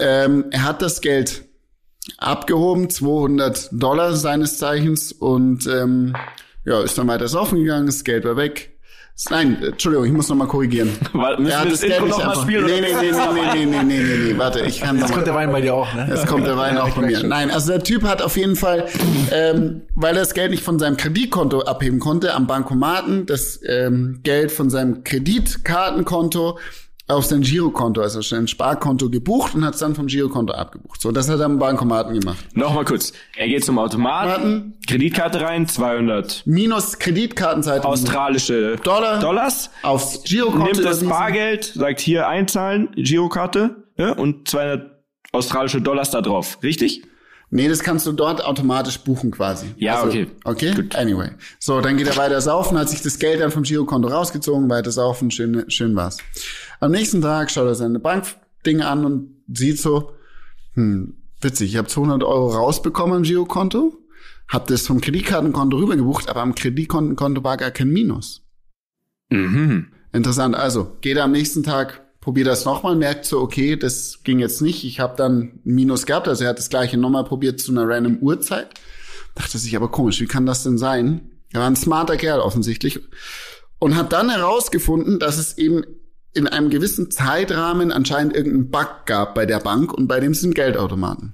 Ähm, 0.00 0.46
er 0.50 0.62
hat 0.64 0.80
das 0.82 1.00
Geld 1.02 1.44
abgehoben, 2.18 2.88
200 2.88 3.68
Dollar 3.72 4.14
seines 4.14 4.58
Zeichens 4.58 5.12
und 5.12 5.66
ähm, 5.66 6.14
ja, 6.64 6.80
ist 6.82 6.96
dann 6.98 7.08
weiter 7.08 7.28
saufen 7.28 7.58
gegangen, 7.58 7.86
das 7.86 8.04
Geld 8.04 8.24
war 8.24 8.36
weg. 8.36 8.75
Nein, 9.30 9.62
äh, 9.62 9.68
Entschuldigung, 9.68 10.06
ich 10.06 10.12
muss 10.12 10.28
noch 10.28 10.36
mal 10.36 10.46
korrigieren. 10.46 10.90
Weil- 11.14 11.38
müssen 11.38 11.58
wir 11.64 11.70
das 11.70 11.82
Intro 11.82 12.04
nicht 12.04 12.10
noch 12.10 12.18
mal 12.18 12.28
einfach- 12.30 12.42
spielen, 12.42 12.64
Nee, 12.66 12.80
nee, 12.80 12.86
nee, 13.00 13.10
nee, 13.10 13.64
nee, 13.66 13.66
nee, 13.66 13.82
nee, 13.82 13.98
nee, 14.02 14.32
nee, 14.32 14.38
warte, 14.38 14.60
ich 14.60 14.80
kann 14.80 14.96
noch 14.96 15.02
Jetzt 15.06 15.14
kommt 15.14 15.26
der 15.26 15.34
Wein 15.34 15.50
bei 15.52 15.60
dir 15.62 15.74
auch, 15.74 15.92
ne? 15.94 16.06
Jetzt 16.10 16.26
kommt 16.26 16.46
der 16.46 16.56
Wein 16.58 16.76
auch 16.76 16.90
bei 16.90 17.02
mir. 17.06 17.22
Nein, 17.22 17.50
also 17.50 17.72
der 17.72 17.82
Typ 17.82 18.02
hat 18.04 18.20
auf 18.20 18.36
jeden 18.36 18.56
Fall, 18.56 18.86
ähm, 19.32 19.82
weil 19.94 20.14
er 20.14 20.20
das 20.20 20.34
Geld 20.34 20.50
nicht 20.50 20.62
von 20.62 20.78
seinem 20.78 20.96
Kreditkonto 20.98 21.60
abheben 21.62 21.98
konnte, 21.98 22.34
am 22.34 22.46
Bankomaten 22.46 23.24
das 23.26 23.58
ähm, 23.66 24.20
Geld 24.22 24.52
von 24.52 24.68
seinem 24.68 25.02
Kreditkartenkonto 25.02 26.58
auf 27.08 27.24
sein 27.24 27.42
Girokonto, 27.42 28.00
also 28.00 28.20
sein 28.20 28.48
Sparkonto 28.48 29.08
gebucht 29.10 29.54
und 29.54 29.64
hat 29.64 29.74
es 29.74 29.80
dann 29.80 29.94
vom 29.94 30.06
Girokonto 30.06 30.52
abgebucht. 30.52 31.00
So, 31.00 31.12
das 31.12 31.28
hat 31.28 31.38
er 31.38 31.46
am 31.46 31.58
Bankomaten 31.58 32.18
gemacht. 32.18 32.44
Nochmal 32.54 32.84
kurz. 32.84 33.12
Er 33.36 33.46
geht 33.46 33.64
zum 33.64 33.78
Automaten, 33.78 34.30
Automaten. 34.30 34.74
Kreditkarte 34.88 35.40
rein, 35.40 35.68
200 35.68 36.42
Minus 36.46 36.98
Kreditkartenseite 36.98 37.86
australische 37.86 38.76
Dollar. 38.82 39.20
Dollars, 39.20 39.70
aufs 39.82 40.24
Girokonto. 40.24 40.64
nimmt 40.64 40.84
das. 40.84 41.04
Bargeld, 41.04 41.64
sagt 41.64 42.00
hier 42.00 42.26
einzahlen, 42.26 42.88
Girokarte, 42.96 43.84
ja, 43.96 44.12
und 44.12 44.48
200 44.48 44.90
australische 45.32 45.80
Dollars 45.80 46.10
da 46.10 46.20
drauf. 46.20 46.58
Richtig? 46.62 47.04
Nee, 47.50 47.68
das 47.68 47.80
kannst 47.80 48.06
du 48.06 48.12
dort 48.12 48.44
automatisch 48.44 48.98
buchen 49.00 49.30
quasi. 49.30 49.66
Also, 49.66 49.78
Ja, 49.78 50.04
okay. 50.04 50.26
Okay, 50.44 50.74
anyway. 50.94 51.30
So, 51.58 51.80
dann 51.80 51.96
geht 51.96 52.08
er 52.08 52.16
weiter 52.16 52.40
saufen, 52.40 52.76
hat 52.76 52.88
sich 52.88 53.02
das 53.02 53.18
Geld 53.18 53.40
dann 53.40 53.52
vom 53.52 53.62
Girokonto 53.62 54.08
rausgezogen, 54.08 54.68
weiter 54.68 54.90
saufen, 54.90 55.30
schön, 55.30 55.70
schön 55.70 55.94
war's. 55.94 56.18
Am 56.80 56.90
nächsten 56.90 57.22
Tag 57.22 57.50
schaut 57.50 57.66
er 57.66 57.74
seine 57.74 58.00
Bankding 58.00 58.80
an 58.80 59.04
und 59.04 59.42
sieht 59.52 59.80
so, 59.80 60.12
hm, 60.74 61.14
witzig, 61.40 61.70
ich 61.70 61.76
habe 61.76 61.88
200 61.88 62.24
Euro 62.24 62.50
rausbekommen 62.50 63.18
am 63.18 63.22
Girokonto, 63.22 63.96
hab 64.48 64.66
das 64.66 64.86
vom 64.86 65.00
Kreditkartenkonto 65.00 65.76
rübergebucht, 65.76 66.28
aber 66.28 66.42
am 66.42 66.54
Kreditkonto 66.54 67.44
war 67.44 67.56
gar 67.56 67.70
kein 67.70 67.88
Minus. 67.88 68.42
Mhm. 69.30 69.92
Interessant. 70.12 70.54
Also 70.54 70.96
geht 71.00 71.16
er 71.16 71.24
am 71.24 71.32
nächsten 71.32 71.62
Tag, 71.62 72.05
probiert 72.26 72.48
das 72.48 72.64
nochmal, 72.64 72.96
merkt 72.96 73.24
so, 73.24 73.40
okay, 73.40 73.76
das 73.76 74.24
ging 74.24 74.40
jetzt 74.40 74.60
nicht. 74.60 74.82
Ich 74.82 74.98
habe 74.98 75.14
dann 75.16 75.60
Minus 75.62 76.06
gehabt. 76.06 76.26
Also 76.26 76.42
er 76.42 76.50
hat 76.50 76.58
das 76.58 76.70
gleiche 76.70 76.96
nochmal 76.96 77.22
probiert 77.22 77.60
zu 77.60 77.70
einer 77.70 77.88
random 77.88 78.18
Uhrzeit. 78.18 78.66
Dachte 79.36 79.58
sich 79.58 79.76
aber 79.76 79.92
komisch, 79.92 80.20
wie 80.20 80.26
kann 80.26 80.44
das 80.44 80.64
denn 80.64 80.76
sein? 80.76 81.30
Er 81.52 81.60
war 81.60 81.68
ein 81.68 81.76
smarter 81.76 82.16
Kerl 82.16 82.40
offensichtlich. 82.40 82.98
Und 83.78 83.94
hat 83.94 84.12
dann 84.12 84.28
herausgefunden, 84.28 85.20
dass 85.20 85.38
es 85.38 85.56
eben 85.56 85.84
in 86.34 86.48
einem 86.48 86.68
gewissen 86.68 87.12
Zeitrahmen 87.12 87.92
anscheinend 87.92 88.34
irgendeinen 88.34 88.72
Bug 88.72 89.06
gab 89.06 89.36
bei 89.36 89.46
der 89.46 89.60
Bank 89.60 89.92
und 89.92 90.08
bei 90.08 90.18
dem 90.18 90.34
sind 90.34 90.56
Geldautomaten 90.56 91.32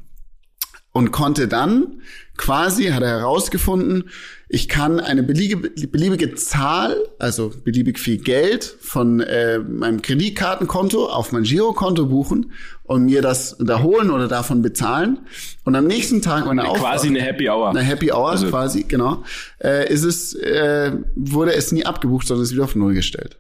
und 0.93 1.11
konnte 1.11 1.49
dann 1.49 2.03
quasi, 2.37 2.85
hat 2.87 3.03
er 3.03 3.21
herausgefunden, 3.21 4.11
ich 4.49 4.69
kann 4.69 5.01
eine 5.01 5.23
beliebige, 5.23 5.87
beliebige 5.89 6.35
Zahl, 6.35 6.97
also 7.19 7.53
beliebig 7.65 7.99
viel 7.99 8.19
Geld 8.19 8.65
von 8.81 9.21
äh, 9.21 9.59
meinem 9.59 10.03
Kreditkartenkonto 10.03 11.07
auf 11.09 11.33
mein 11.33 11.45
Girokonto 11.45 12.07
buchen 12.07 12.53
und 12.85 13.05
mir 13.07 13.23
das 13.23 13.57
da 13.61 13.81
holen 13.83 14.11
oder 14.11 14.29
davon 14.29 14.61
bezahlen. 14.61 15.21
Und 15.65 15.75
am 15.75 15.87
nächsten 15.87 16.21
Tag, 16.21 16.47
wenn 16.49 16.59
er 16.59 16.69
aufwacht, 16.69 16.83
Quasi 16.95 17.09
eine 17.09 17.23
Happy 17.23 17.49
Hour. 17.49 17.71
eine 17.71 17.81
Happy 17.81 18.13
Hour 18.13 18.31
Also- 18.33 18.49
quasi, 18.51 18.83
genau, 18.87 19.23
äh, 19.63 19.91
ist 19.91 20.05
es, 20.05 20.35
äh, 20.35 20.93
wurde 21.15 21.55
es 21.55 21.73
nie 21.73 21.87
abgebucht, 21.87 22.27
sondern 22.27 22.45
ist 22.45 22.53
wieder 22.53 22.65
auf 22.65 22.75
Null 22.75 22.93
gestellt. 22.95 23.39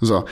So. 0.00 0.24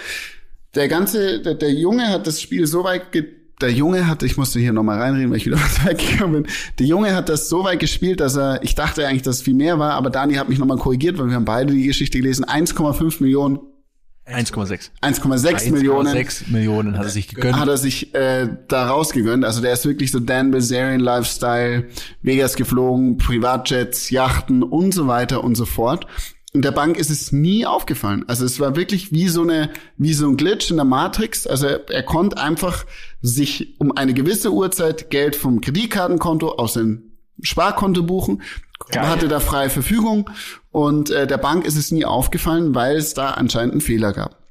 Der 0.75 0.89
ganze, 0.89 1.41
der, 1.43 1.55
der 1.55 1.73
Junge 1.73 2.09
hat 2.09 2.27
das 2.27 2.41
Spiel 2.41 2.67
so 2.67 2.85
weit 2.85 3.13
ge 3.13 3.25
der 3.63 3.73
Junge 3.73 4.07
hat, 4.07 4.23
ich 4.23 4.37
musste 4.37 4.61
hier 4.61 4.73
nochmal 4.73 5.01
reinreden, 5.01 5.31
weil 5.31 5.39
ich 5.39 5.47
wieder 5.47 5.57
was 5.61 5.85
weggekommen 5.85 6.43
bin. 6.43 6.53
Der 6.79 6.87
Junge 6.87 7.15
hat 7.15 7.29
das 7.29 7.49
so 7.49 7.65
weit 7.65 7.81
gespielt, 7.81 8.21
dass 8.21 8.37
er, 8.37 8.63
ich 8.63 8.75
dachte 8.75 9.07
eigentlich, 9.07 9.23
dass 9.23 9.37
es 9.37 9.43
viel 9.43 9.55
mehr 9.55 9.79
war, 9.79 9.93
aber 9.93 10.11
Dani 10.11 10.35
hat 10.35 10.49
mich 10.49 10.59
nochmal 10.59 10.79
korrigiert, 10.79 11.19
weil 11.19 11.29
wir 11.29 11.35
haben 11.35 11.45
beide 11.45 11.73
die 11.73 11.87
Geschichte 11.87 12.19
gelesen. 12.19 12.45
1,5 12.45 13.23
Millionen, 13.23 13.61
1,6. 14.27 14.91
1,6 15.03 15.73
Millionen 15.73 16.17
1,6 16.17 16.51
Millionen 16.53 16.97
hat 16.97 17.07
er 17.07 17.11
sich 17.11 17.27
gegönnt. 17.27 17.59
hat 17.59 17.69
er 17.69 17.77
sich 17.77 18.15
äh, 18.15 18.49
da 18.69 18.87
rausgegönnt. 18.87 19.45
Also 19.45 19.61
der 19.61 19.73
ist 19.73 19.85
wirklich 19.85 20.13
so 20.13 20.21
Dan 20.21 20.53
Bilzerian 20.53 21.01
Lifestyle, 21.01 21.89
Vegas 22.23 22.55
geflogen, 22.55 23.19
Privatjets, 23.19 24.11
Yachten 24.11 24.63
und 24.63 24.95
so 24.95 25.09
weiter 25.09 25.43
und 25.43 25.57
so 25.57 25.65
fort. 25.65 26.07
Und 26.55 26.66
der 26.66 26.72
Bank 26.72 26.98
ist 26.98 27.11
es 27.11 27.32
nie 27.32 27.64
aufgefallen. 27.64 28.24
Also 28.28 28.44
es 28.44 28.61
war 28.61 28.76
wirklich 28.76 29.11
wie 29.11 29.28
so 29.28 29.42
eine, 29.42 29.70
wie 29.96 30.12
so 30.12 30.28
ein 30.28 30.36
Glitch 30.36 30.70
in 30.70 30.76
der 30.76 30.84
Matrix. 30.84 31.46
Also 31.46 31.66
er, 31.66 31.88
er 31.88 32.03
konnte 32.03 32.36
einfach 32.36 32.84
sich 33.22 33.80
um 33.80 33.96
eine 33.96 34.12
gewisse 34.12 34.53
Uhrzeit 34.53 35.09
Geld 35.11 35.34
vom 35.34 35.62
Kreditkartenkonto 35.62 36.50
aus 36.57 36.74
dem 36.74 37.12
Sparkonto 37.40 38.03
buchen, 38.03 38.42
Geil. 38.90 39.09
hatte 39.09 39.28
da 39.28 39.40
freie 39.40 39.70
Verfügung 39.70 40.28
und 40.70 41.11
äh, 41.11 41.26
der 41.26 41.38
Bank 41.38 41.64
ist 41.64 41.76
es 41.76 41.90
nie 41.90 42.05
aufgefallen, 42.05 42.74
weil 42.74 42.96
es 42.96 43.14
da 43.14 43.30
anscheinend 43.30 43.72
einen 43.72 43.80
Fehler 43.80 44.12
gab. 44.12 44.42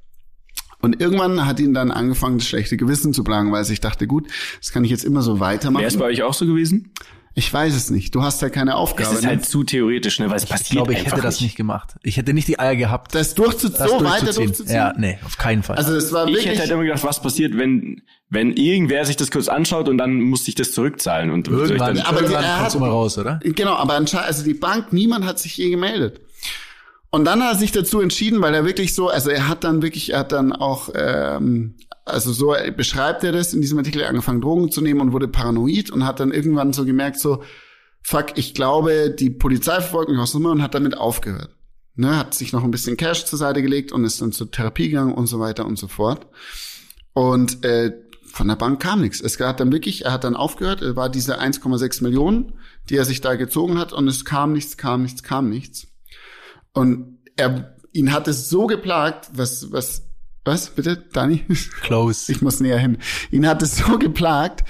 Und 0.81 0.99
irgendwann 0.99 1.45
hat 1.45 1.59
ihn 1.59 1.75
dann 1.75 1.91
angefangen, 1.91 2.39
das 2.39 2.47
schlechte 2.47 2.75
Gewissen 2.75 3.13
zu 3.13 3.23
plagen, 3.23 3.51
weil 3.51 3.63
sich 3.63 3.81
dachte, 3.81 4.07
gut, 4.07 4.27
das 4.59 4.71
kann 4.71 4.83
ich 4.83 4.89
jetzt 4.89 5.05
immer 5.05 5.21
so 5.21 5.39
weitermachen. 5.39 5.81
Wäre 5.81 5.91
es 5.91 5.97
bei 5.97 6.05
euch 6.05 6.23
auch 6.23 6.33
so 6.33 6.47
gewesen? 6.47 6.91
Ich 7.33 7.51
weiß 7.53 7.73
es 7.73 7.89
nicht. 7.89 8.13
Du 8.13 8.23
hast 8.23 8.41
ja 8.41 8.49
keine 8.49 8.75
Aufgabe. 8.75 9.09
Das 9.09 9.19
ist 9.19 9.23
ne? 9.23 9.29
halt 9.29 9.45
zu 9.45 9.63
theoretisch, 9.63 10.19
ne? 10.19 10.29
Weil 10.29 10.35
es 10.35 10.43
Ich 10.43 10.49
passiert 10.49 10.71
glaube, 10.71 10.91
ich 10.91 10.99
einfach 10.99 11.13
hätte 11.13 11.21
das 11.21 11.39
nicht 11.39 11.55
gemacht. 11.55 11.95
Ich 12.03 12.17
hätte 12.17 12.33
nicht 12.33 12.47
die 12.49 12.59
Eier 12.59 12.75
gehabt, 12.75 13.15
das 13.15 13.35
durchzu 13.35 13.69
das 13.69 13.77
so 13.89 14.03
weiter 14.03 14.25
durchzuziehen. 14.25 14.45
durchzuziehen. 14.47 14.75
Ja, 14.75 14.93
nee, 14.97 15.17
auf 15.25 15.37
keinen 15.37 15.63
Fall. 15.63 15.77
Also 15.77 15.93
das 15.95 16.11
war 16.11 16.27
Ich 16.27 16.33
wirklich. 16.33 16.47
hätte 16.49 16.59
halt 16.59 16.71
immer 16.71 16.83
gedacht, 16.83 17.03
was 17.05 17.21
passiert, 17.21 17.57
wenn, 17.57 18.01
wenn 18.29 18.51
irgendwer 18.57 19.05
sich 19.05 19.15
das 19.15 19.31
kurz 19.31 19.47
anschaut 19.47 19.87
und 19.87 19.97
dann 19.97 20.19
muss 20.21 20.45
ich 20.47 20.55
das 20.55 20.73
zurückzahlen 20.73 21.31
und 21.31 21.47
ich 21.47 21.53
irgendwann, 21.53 21.95
dann, 21.95 22.05
aber 22.05 22.17
die- 22.19 22.23
irgendwann 22.25 22.43
kommt's 22.43 22.59
hat- 22.65 22.75
immer 22.75 22.87
raus, 22.89 23.17
oder? 23.17 23.39
Genau, 23.43 23.75
aber 23.75 23.93
anscheinend, 23.93 24.27
also 24.27 24.43
die 24.43 24.53
Bank, 24.53 24.91
niemand 24.91 25.25
hat 25.25 25.39
sich 25.39 25.55
je 25.55 25.69
gemeldet. 25.69 26.19
Und 27.11 27.25
dann 27.25 27.41
hat 27.43 27.53
er 27.55 27.59
sich 27.59 27.71
dazu 27.71 28.01
entschieden, 28.01 28.41
weil 28.41 28.53
er 28.53 28.65
wirklich 28.65 28.93
so, 28.95 29.09
also 29.09 29.29
er 29.29 29.47
hat 29.47 29.63
dann 29.63 29.81
wirklich, 29.81 30.11
er 30.13 30.19
hat 30.19 30.31
dann 30.33 30.51
auch, 30.53 30.89
ähm, 30.95 31.75
also 32.05 32.31
so 32.31 32.55
beschreibt 32.75 33.23
er 33.23 33.31
das 33.31 33.53
in 33.53 33.61
diesem 33.61 33.77
Artikel, 33.77 34.03
angefangen 34.03 34.41
Drogen 34.41 34.71
zu 34.71 34.81
nehmen 34.81 35.01
und 35.01 35.11
wurde 35.13 35.27
paranoid 35.27 35.91
und 35.91 36.05
hat 36.05 36.19
dann 36.19 36.31
irgendwann 36.31 36.73
so 36.73 36.85
gemerkt, 36.85 37.19
so, 37.19 37.43
fuck, 38.01 38.37
ich 38.37 38.53
glaube, 38.53 39.11
die 39.11 39.29
Polizei 39.29 39.75
verfolgt 39.75 40.09
mich 40.09 40.19
aus 40.19 40.33
Nummer 40.33 40.51
und 40.51 40.61
hat 40.61 40.75
damit 40.75 40.97
aufgehört. 40.97 41.55
Ne, 41.95 42.17
hat 42.17 42.33
sich 42.33 42.53
noch 42.53 42.63
ein 42.63 42.71
bisschen 42.71 42.95
Cash 42.95 43.25
zur 43.25 43.37
Seite 43.37 43.61
gelegt 43.61 43.91
und 43.91 44.05
ist 44.05 44.21
dann 44.21 44.31
zur 44.31 44.49
Therapie 44.49 44.89
gegangen 44.89 45.13
und 45.13 45.27
so 45.27 45.39
weiter 45.39 45.65
und 45.65 45.77
so 45.77 45.87
fort. 45.87 46.25
Und 47.13 47.65
äh, 47.65 47.91
von 48.23 48.47
der 48.47 48.55
Bank 48.55 48.81
kam 48.81 49.01
nichts. 49.01 49.19
Es 49.19 49.39
hat 49.39 49.59
dann 49.59 49.73
wirklich, 49.73 50.05
er 50.05 50.13
hat 50.13 50.23
dann 50.23 50.37
aufgehört, 50.37 50.81
er 50.81 50.95
war 50.95 51.09
diese 51.09 51.39
1,6 51.39 52.01
Millionen, 52.01 52.53
die 52.89 52.95
er 52.95 53.05
sich 53.05 53.19
da 53.19 53.35
gezogen 53.35 53.77
hat 53.77 53.91
und 53.91 54.07
es 54.07 54.23
kam 54.23 54.53
nichts, 54.53 54.77
kam 54.77 55.01
nichts, 55.01 55.21
kam 55.21 55.49
nichts. 55.49 55.87
Und 56.73 57.19
er, 57.35 57.75
ihn 57.91 58.13
hat 58.13 58.27
es 58.29 58.49
so 58.49 58.67
geplagt, 58.67 59.31
was, 59.33 59.71
was, 59.73 60.03
was, 60.43 60.69
bitte, 60.71 60.97
Dani? 61.13 61.45
Close. 61.81 62.31
Ich 62.31 62.41
muss 62.41 62.59
näher 62.59 62.79
hin. 62.79 62.97
Ihn 63.31 63.47
hat 63.47 63.61
es 63.61 63.77
so 63.77 63.97
geplagt, 63.99 64.63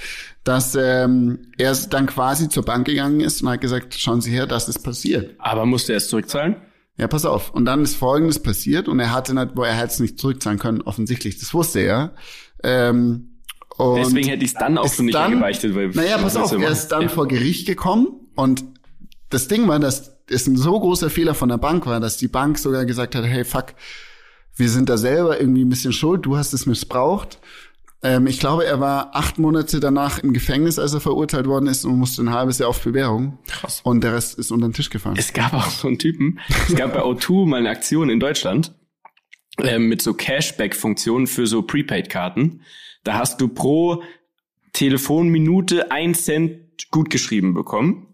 dass 0.44 0.74
ähm, 0.74 1.52
er 1.56 1.74
dann 1.88 2.06
quasi 2.06 2.48
zur 2.48 2.64
Bank 2.64 2.86
gegangen 2.86 3.20
ist 3.20 3.42
und 3.42 3.48
hat 3.48 3.60
gesagt, 3.60 3.94
schauen 3.94 4.20
Sie 4.20 4.30
her, 4.30 4.46
das 4.46 4.68
ist 4.68 4.80
passiert. 4.82 5.34
Aber 5.38 5.64
musste 5.66 5.92
er 5.92 5.98
es 5.98 6.08
zurückzahlen? 6.08 6.56
Ja, 6.98 7.08
pass 7.08 7.24
auf. 7.24 7.50
Und 7.54 7.64
dann 7.64 7.82
ist 7.82 7.96
Folgendes 7.96 8.38
passiert 8.40 8.86
und 8.88 9.00
er 9.00 9.12
hatte 9.12 9.34
nicht, 9.34 9.52
wo 9.54 9.62
er 9.62 9.72
hätte 9.74 9.92
es 9.94 10.00
nicht 10.00 10.18
zurückzahlen 10.18 10.58
können, 10.58 10.82
offensichtlich. 10.82 11.38
Das 11.38 11.54
wusste 11.54 11.80
er. 11.80 12.14
Ähm, 12.62 13.38
und 13.78 13.96
Deswegen 13.96 14.28
hätte 14.28 14.44
ich 14.44 14.50
es 14.52 14.58
dann 14.58 14.76
auch 14.76 14.86
so 14.88 15.02
nicht 15.02 15.14
dann- 15.14 15.32
eingebeichtet. 15.32 15.74
Weil 15.74 15.88
naja, 15.90 16.18
pass 16.18 16.36
auf, 16.36 16.52
er 16.52 16.70
ist 16.70 16.88
dann 16.88 17.02
Ja. 17.02 17.08
vor 17.08 17.26
Gericht 17.28 17.66
gekommen 17.66 18.08
und 18.36 18.62
das 19.30 19.48
Ding 19.48 19.66
war, 19.68 19.78
dass 19.78 20.18
es 20.28 20.46
ein 20.46 20.56
so 20.56 20.78
großer 20.78 21.08
Fehler 21.08 21.34
von 21.34 21.48
der 21.48 21.56
Bank 21.56 21.86
war, 21.86 21.98
dass 21.98 22.18
die 22.18 22.28
Bank 22.28 22.58
sogar 22.58 22.84
gesagt 22.84 23.14
hat, 23.14 23.24
hey, 23.24 23.44
fuck, 23.44 23.68
wir 24.56 24.68
sind 24.68 24.88
da 24.88 24.96
selber 24.96 25.40
irgendwie 25.40 25.64
ein 25.64 25.68
bisschen 25.68 25.92
schuld, 25.92 26.26
du 26.26 26.36
hast 26.36 26.52
es 26.52 26.66
missbraucht. 26.66 27.38
Ähm, 28.04 28.26
ich 28.26 28.40
glaube, 28.40 28.64
er 28.66 28.80
war 28.80 29.14
acht 29.14 29.38
Monate 29.38 29.78
danach 29.80 30.18
im 30.18 30.32
Gefängnis, 30.32 30.78
als 30.78 30.92
er 30.92 31.00
verurteilt 31.00 31.46
worden 31.46 31.66
ist 31.68 31.84
und 31.84 31.96
musste 31.98 32.22
ein 32.22 32.30
halbes 32.30 32.58
Jahr 32.58 32.68
auf 32.68 32.82
Bewährung. 32.82 33.38
Krass. 33.46 33.80
Und 33.84 34.02
der 34.02 34.14
Rest 34.14 34.38
ist 34.38 34.50
unter 34.50 34.66
den 34.68 34.72
Tisch 34.74 34.90
gefallen. 34.90 35.16
Es 35.18 35.32
gab 35.32 35.52
auch 35.54 35.70
so 35.70 35.88
einen 35.88 35.98
Typen, 35.98 36.40
es 36.68 36.74
gab 36.74 36.92
bei 36.94 37.02
O2 37.02 37.46
mal 37.46 37.58
eine 37.58 37.70
Aktion 37.70 38.10
in 38.10 38.18
Deutschland 38.20 38.74
ähm, 39.62 39.88
mit 39.88 40.02
so 40.02 40.14
Cashback-Funktionen 40.14 41.26
für 41.28 41.46
so 41.46 41.62
Prepaid-Karten. 41.62 42.62
Da 43.04 43.14
hast 43.14 43.40
du 43.40 43.48
pro 43.48 44.02
Telefonminute 44.72 45.90
ein 45.92 46.14
Cent 46.14 46.90
gut 46.90 47.08
geschrieben 47.10 47.54
bekommen. 47.54 48.08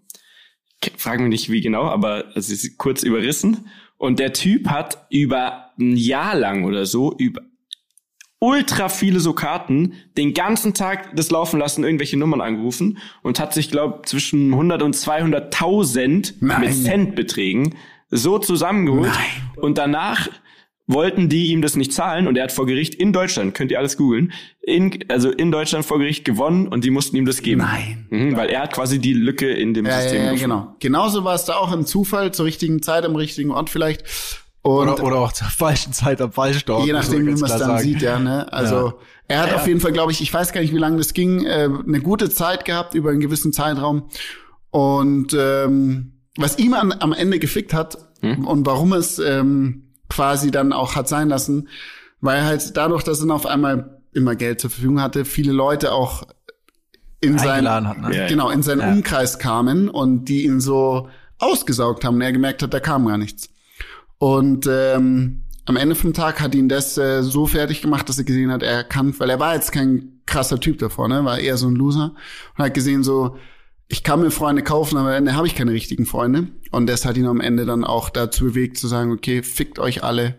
Ke- 0.82 0.90
Frag 0.96 1.20
mich 1.20 1.28
nicht 1.30 1.50
wie 1.50 1.60
genau, 1.60 1.84
aber 1.84 2.36
es 2.36 2.50
ist 2.50 2.76
kurz 2.78 3.02
überrissen. 3.02 3.68
Und 3.98 4.18
der 4.18 4.32
Typ 4.32 4.68
hat 4.68 5.06
über 5.10 5.72
ein 5.78 5.96
Jahr 5.96 6.34
lang 6.34 6.64
oder 6.64 6.86
so 6.86 7.14
über 7.18 7.42
ultra 8.40 8.88
viele 8.88 9.20
so 9.20 9.32
Karten, 9.32 9.94
den 10.16 10.32
ganzen 10.32 10.72
Tag 10.72 11.16
das 11.16 11.30
laufen 11.30 11.58
lassen, 11.58 11.84
irgendwelche 11.84 12.16
Nummern 12.16 12.40
angerufen 12.40 12.98
und 13.22 13.40
hat 13.40 13.52
sich, 13.52 13.70
glaube 13.70 14.02
zwischen 14.04 14.52
100 14.52 14.82
und 14.82 14.94
200.000 14.94 16.34
Nein. 16.40 16.60
mit 16.60 16.74
Centbeträgen 16.74 17.74
so 18.10 18.38
zusammengeholt. 18.38 19.10
Und 19.56 19.76
danach 19.76 20.28
wollten 20.88 21.28
die 21.28 21.52
ihm 21.52 21.62
das 21.62 21.76
nicht 21.76 21.92
zahlen 21.92 22.26
und 22.26 22.36
er 22.36 22.42
hat 22.44 22.52
vor 22.52 22.66
Gericht 22.66 22.94
in 22.96 23.12
Deutschland, 23.12 23.54
könnt 23.54 23.70
ihr 23.70 23.78
alles 23.78 23.96
googeln, 23.96 24.32
in, 24.62 24.98
also 25.08 25.30
in 25.30 25.52
Deutschland 25.52 25.84
vor 25.84 25.98
Gericht 25.98 26.24
gewonnen 26.24 26.66
und 26.66 26.82
die 26.82 26.90
mussten 26.90 27.14
ihm 27.16 27.26
das 27.26 27.42
geben. 27.42 27.60
Nein. 27.60 28.06
Mhm, 28.10 28.36
weil 28.36 28.48
er 28.48 28.62
hat 28.62 28.72
quasi 28.72 28.98
die 28.98 29.12
Lücke 29.12 29.48
in 29.50 29.74
dem 29.74 29.86
Ja, 29.86 30.00
System 30.00 30.18
ja, 30.18 30.24
ja, 30.24 30.32
gefunden. 30.32 30.54
genau. 30.56 30.74
Genauso 30.80 31.22
war 31.24 31.34
es 31.34 31.44
da 31.44 31.54
auch 31.56 31.72
im 31.72 31.86
Zufall, 31.86 32.32
zur 32.32 32.46
richtigen 32.46 32.82
Zeit, 32.82 33.04
am 33.04 33.14
richtigen 33.14 33.50
Ort 33.52 33.70
vielleicht. 33.70 34.02
Und 34.62 34.88
Oder, 34.88 35.02
oder 35.04 35.16
auch 35.20 35.32
zur 35.32 35.46
falschen 35.46 35.92
Zeit 35.92 36.20
am 36.20 36.32
falschen 36.32 36.68
Ort. 36.70 36.84
je 36.86 36.92
nachdem, 36.92 37.20
wie 37.20 37.30
man 37.30 37.34
es 37.34 37.40
dann 37.42 37.58
sagen. 37.58 37.82
sieht, 37.82 38.02
ja. 38.02 38.18
Ne? 38.18 38.52
Also 38.52 38.94
er 39.28 39.42
hat 39.42 39.54
auf 39.54 39.66
jeden 39.68 39.80
Fall, 39.80 39.92
glaube 39.92 40.10
ich, 40.12 40.20
ich 40.20 40.32
weiß 40.34 40.52
gar 40.52 40.62
nicht, 40.62 40.72
wie 40.74 40.78
lange 40.78 40.96
das 40.96 41.12
ging, 41.14 41.44
äh, 41.44 41.68
eine 41.86 42.00
gute 42.00 42.28
Zeit 42.30 42.64
gehabt 42.64 42.94
über 42.94 43.10
einen 43.10 43.20
gewissen 43.20 43.52
Zeitraum. 43.52 44.08
Und 44.70 45.34
ähm, 45.38 46.12
was 46.36 46.58
ihm 46.58 46.74
an, 46.74 46.92
am 46.98 47.12
Ende 47.12 47.38
gefickt 47.38 47.72
hat 47.74 47.98
und 48.22 48.66
warum 48.66 48.92
es 48.94 49.18
ähm, 49.18 49.87
quasi 50.18 50.50
dann 50.50 50.72
auch 50.72 50.96
hat 50.96 51.06
sein 51.08 51.28
lassen, 51.28 51.68
weil 52.20 52.44
halt 52.44 52.76
dadurch, 52.76 53.04
dass 53.04 53.20
er 53.20 53.26
dann 53.26 53.36
auf 53.36 53.46
einmal 53.46 54.00
immer 54.12 54.34
Geld 54.34 54.60
zur 54.60 54.68
Verfügung 54.70 55.00
hatte, 55.00 55.24
viele 55.24 55.52
Leute 55.52 55.92
auch 55.92 56.24
in 57.20 57.38
sein, 57.38 57.68
hat, 57.70 57.98
ne? 58.00 58.26
Genau, 58.28 58.50
in 58.50 58.64
seinen 58.64 58.80
Ja. 58.80 58.90
Umkreis 58.90 59.38
kamen 59.38 59.88
und 59.88 60.24
die 60.24 60.44
ihn 60.44 60.60
so 60.60 61.08
ausgesaugt 61.38 62.04
haben 62.04 62.16
und 62.16 62.22
er 62.22 62.32
gemerkt 62.32 62.64
hat, 62.64 62.74
da 62.74 62.80
kam 62.80 63.06
gar 63.06 63.16
nichts. 63.16 63.48
Und 64.18 64.68
ähm, 64.68 65.44
am 65.66 65.76
Ende 65.76 65.94
vom 65.94 66.14
Tag 66.14 66.40
hat 66.40 66.56
ihn 66.56 66.68
das 66.68 66.98
äh, 66.98 67.22
so 67.22 67.46
fertig 67.46 67.80
gemacht, 67.80 68.08
dass 68.08 68.18
er 68.18 68.24
gesehen 68.24 68.50
hat, 68.50 68.64
er 68.64 68.82
kann, 68.82 69.14
weil 69.20 69.30
er 69.30 69.38
war 69.38 69.54
jetzt 69.54 69.70
kein 69.70 70.20
krasser 70.26 70.58
Typ 70.58 70.78
davor, 70.80 71.06
ne, 71.06 71.24
war 71.24 71.38
eher 71.38 71.56
so 71.58 71.68
ein 71.68 71.76
Loser 71.76 72.12
und 72.56 72.64
hat 72.64 72.74
gesehen 72.74 73.04
so, 73.04 73.36
ich 73.88 74.02
kann 74.02 74.20
mir 74.20 74.30
Freunde 74.30 74.62
kaufen, 74.62 74.98
aber 74.98 75.08
am 75.08 75.14
Ende 75.14 75.34
habe 75.34 75.46
ich 75.46 75.54
keine 75.54 75.72
richtigen 75.72 76.04
Freunde. 76.04 76.48
Und 76.70 76.86
das 76.86 77.06
hat 77.06 77.16
ihn 77.16 77.26
am 77.26 77.40
Ende 77.40 77.64
dann 77.64 77.84
auch 77.84 78.10
dazu 78.10 78.44
bewegt 78.44 78.76
zu 78.76 78.86
sagen, 78.86 79.12
okay, 79.12 79.42
fickt 79.42 79.78
euch 79.78 80.04
alle. 80.04 80.36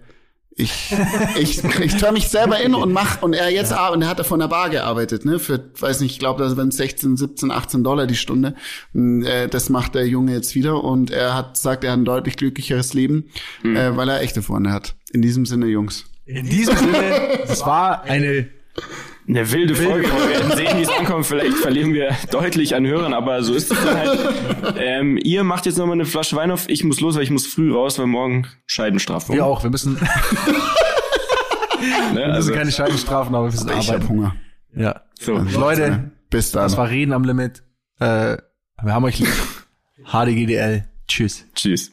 Ich, 0.56 0.94
ich, 1.40 1.64
ich 1.64 1.96
töre 1.96 2.14
mich 2.14 2.28
selber 2.28 2.60
in 2.60 2.76
und 2.76 2.92
mach, 2.92 3.24
und 3.24 3.34
er 3.34 3.50
jetzt, 3.50 3.74
ar- 3.74 3.92
und 3.92 4.04
er 4.04 4.10
hat 4.10 4.20
da 4.20 4.24
von 4.24 4.40
der 4.40 4.50
Bar 4.50 4.70
gearbeitet, 4.70 5.26
ne, 5.26 5.40
für, 5.40 5.72
weiß 5.80 6.02
nicht, 6.02 6.12
ich 6.12 6.20
glaube, 6.20 6.44
das 6.44 6.58
waren 6.58 6.70
16, 6.70 7.18
17, 7.18 7.50
18 7.50 7.84
Dollar 7.84 8.06
die 8.06 8.16
Stunde. 8.16 8.54
Und, 8.94 9.24
äh, 9.24 9.48
das 9.48 9.70
macht 9.70 9.96
der 9.96 10.08
Junge 10.08 10.34
jetzt 10.34 10.54
wieder 10.54 10.84
und 10.84 11.10
er 11.10 11.34
hat, 11.34 11.58
sagt, 11.58 11.84
er 11.84 11.94
hat 11.94 12.00
ein 12.00 12.06
deutlich 12.06 12.38
glücklicheres 12.38 12.94
Leben, 12.94 13.32
äh, 13.64 13.96
weil 13.96 14.10
er 14.10 14.22
echte 14.22 14.44
Freunde 14.44 14.72
hat. 14.72 14.96
In 15.12 15.24
diesem 15.24 15.48
Sinne, 15.48 15.66
Jungs. 15.66 16.06
In 16.26 16.48
diesem 16.48 16.78
Sinne, 16.78 17.40
das 17.48 17.66
war 17.66 18.04
eine 18.04 18.48
Eine 19.30 19.52
wilde 19.52 19.76
Folge. 19.76 20.08
Wir 20.08 20.30
werden 20.30 20.52
sehen, 20.58 20.78
wie 20.78 20.82
es 20.82 20.90
ankommt. 20.90 21.26
Vielleicht 21.28 21.58
verlieren 21.58 21.94
wir 21.94 22.16
deutlich 22.32 22.74
an 22.76 22.88
Hörern, 22.88 23.14
aber 23.14 23.44
so 23.44 23.54
ist 23.54 23.72
es 23.72 23.78
dann 23.84 23.96
halt. 23.98 24.20
Ähm, 24.80 25.20
ihr 25.22 25.44
macht 25.44 25.68
jetzt 25.68 25.78
nochmal 25.78 25.94
eine 25.94 26.06
Flasche 26.06 26.36
Wein 26.36 26.50
auf. 26.50 26.68
Ich 26.68 26.84
muss 26.84 27.00
los, 27.00 27.16
weil 27.16 27.22
ich 27.24 27.30
muss 27.30 27.46
früh 27.46 27.72
raus, 27.72 28.00
weil 28.00 28.08
morgen 28.08 28.48
Scheidenstrafung. 28.66 29.36
wir 29.36 29.46
auch. 29.46 29.62
Wir 29.62 29.70
müssen, 29.70 30.00
wir 30.02 30.08
Ne? 32.14 32.24
Also, 32.26 32.50
müssen 32.50 32.56
keine 32.60 32.72
Scheibenstrafen, 32.72 33.36
aber 33.36 33.46
wir 33.46 33.52
müssen 33.52 33.70
Ich 33.70 33.76
habe 33.90 33.98
arbeiten. 33.98 34.10
Hunger. 34.10 34.36
Ja. 34.76 35.02
so. 35.20 35.38
Leute, 35.38 36.12
Bis 36.32 36.52
dann. 36.52 36.64
das 36.64 36.76
war 36.78 36.90
Reden 36.90 37.14
am 37.14 37.24
Limit. 37.24 37.62
Äh, 38.00 38.38
wir 38.82 38.94
haben 38.94 39.04
euch 39.06 39.20
lieb. 39.20 39.30
HDGDL. 40.12 40.86
Tschüss. 41.08 41.46
Tschüss. 41.54 41.92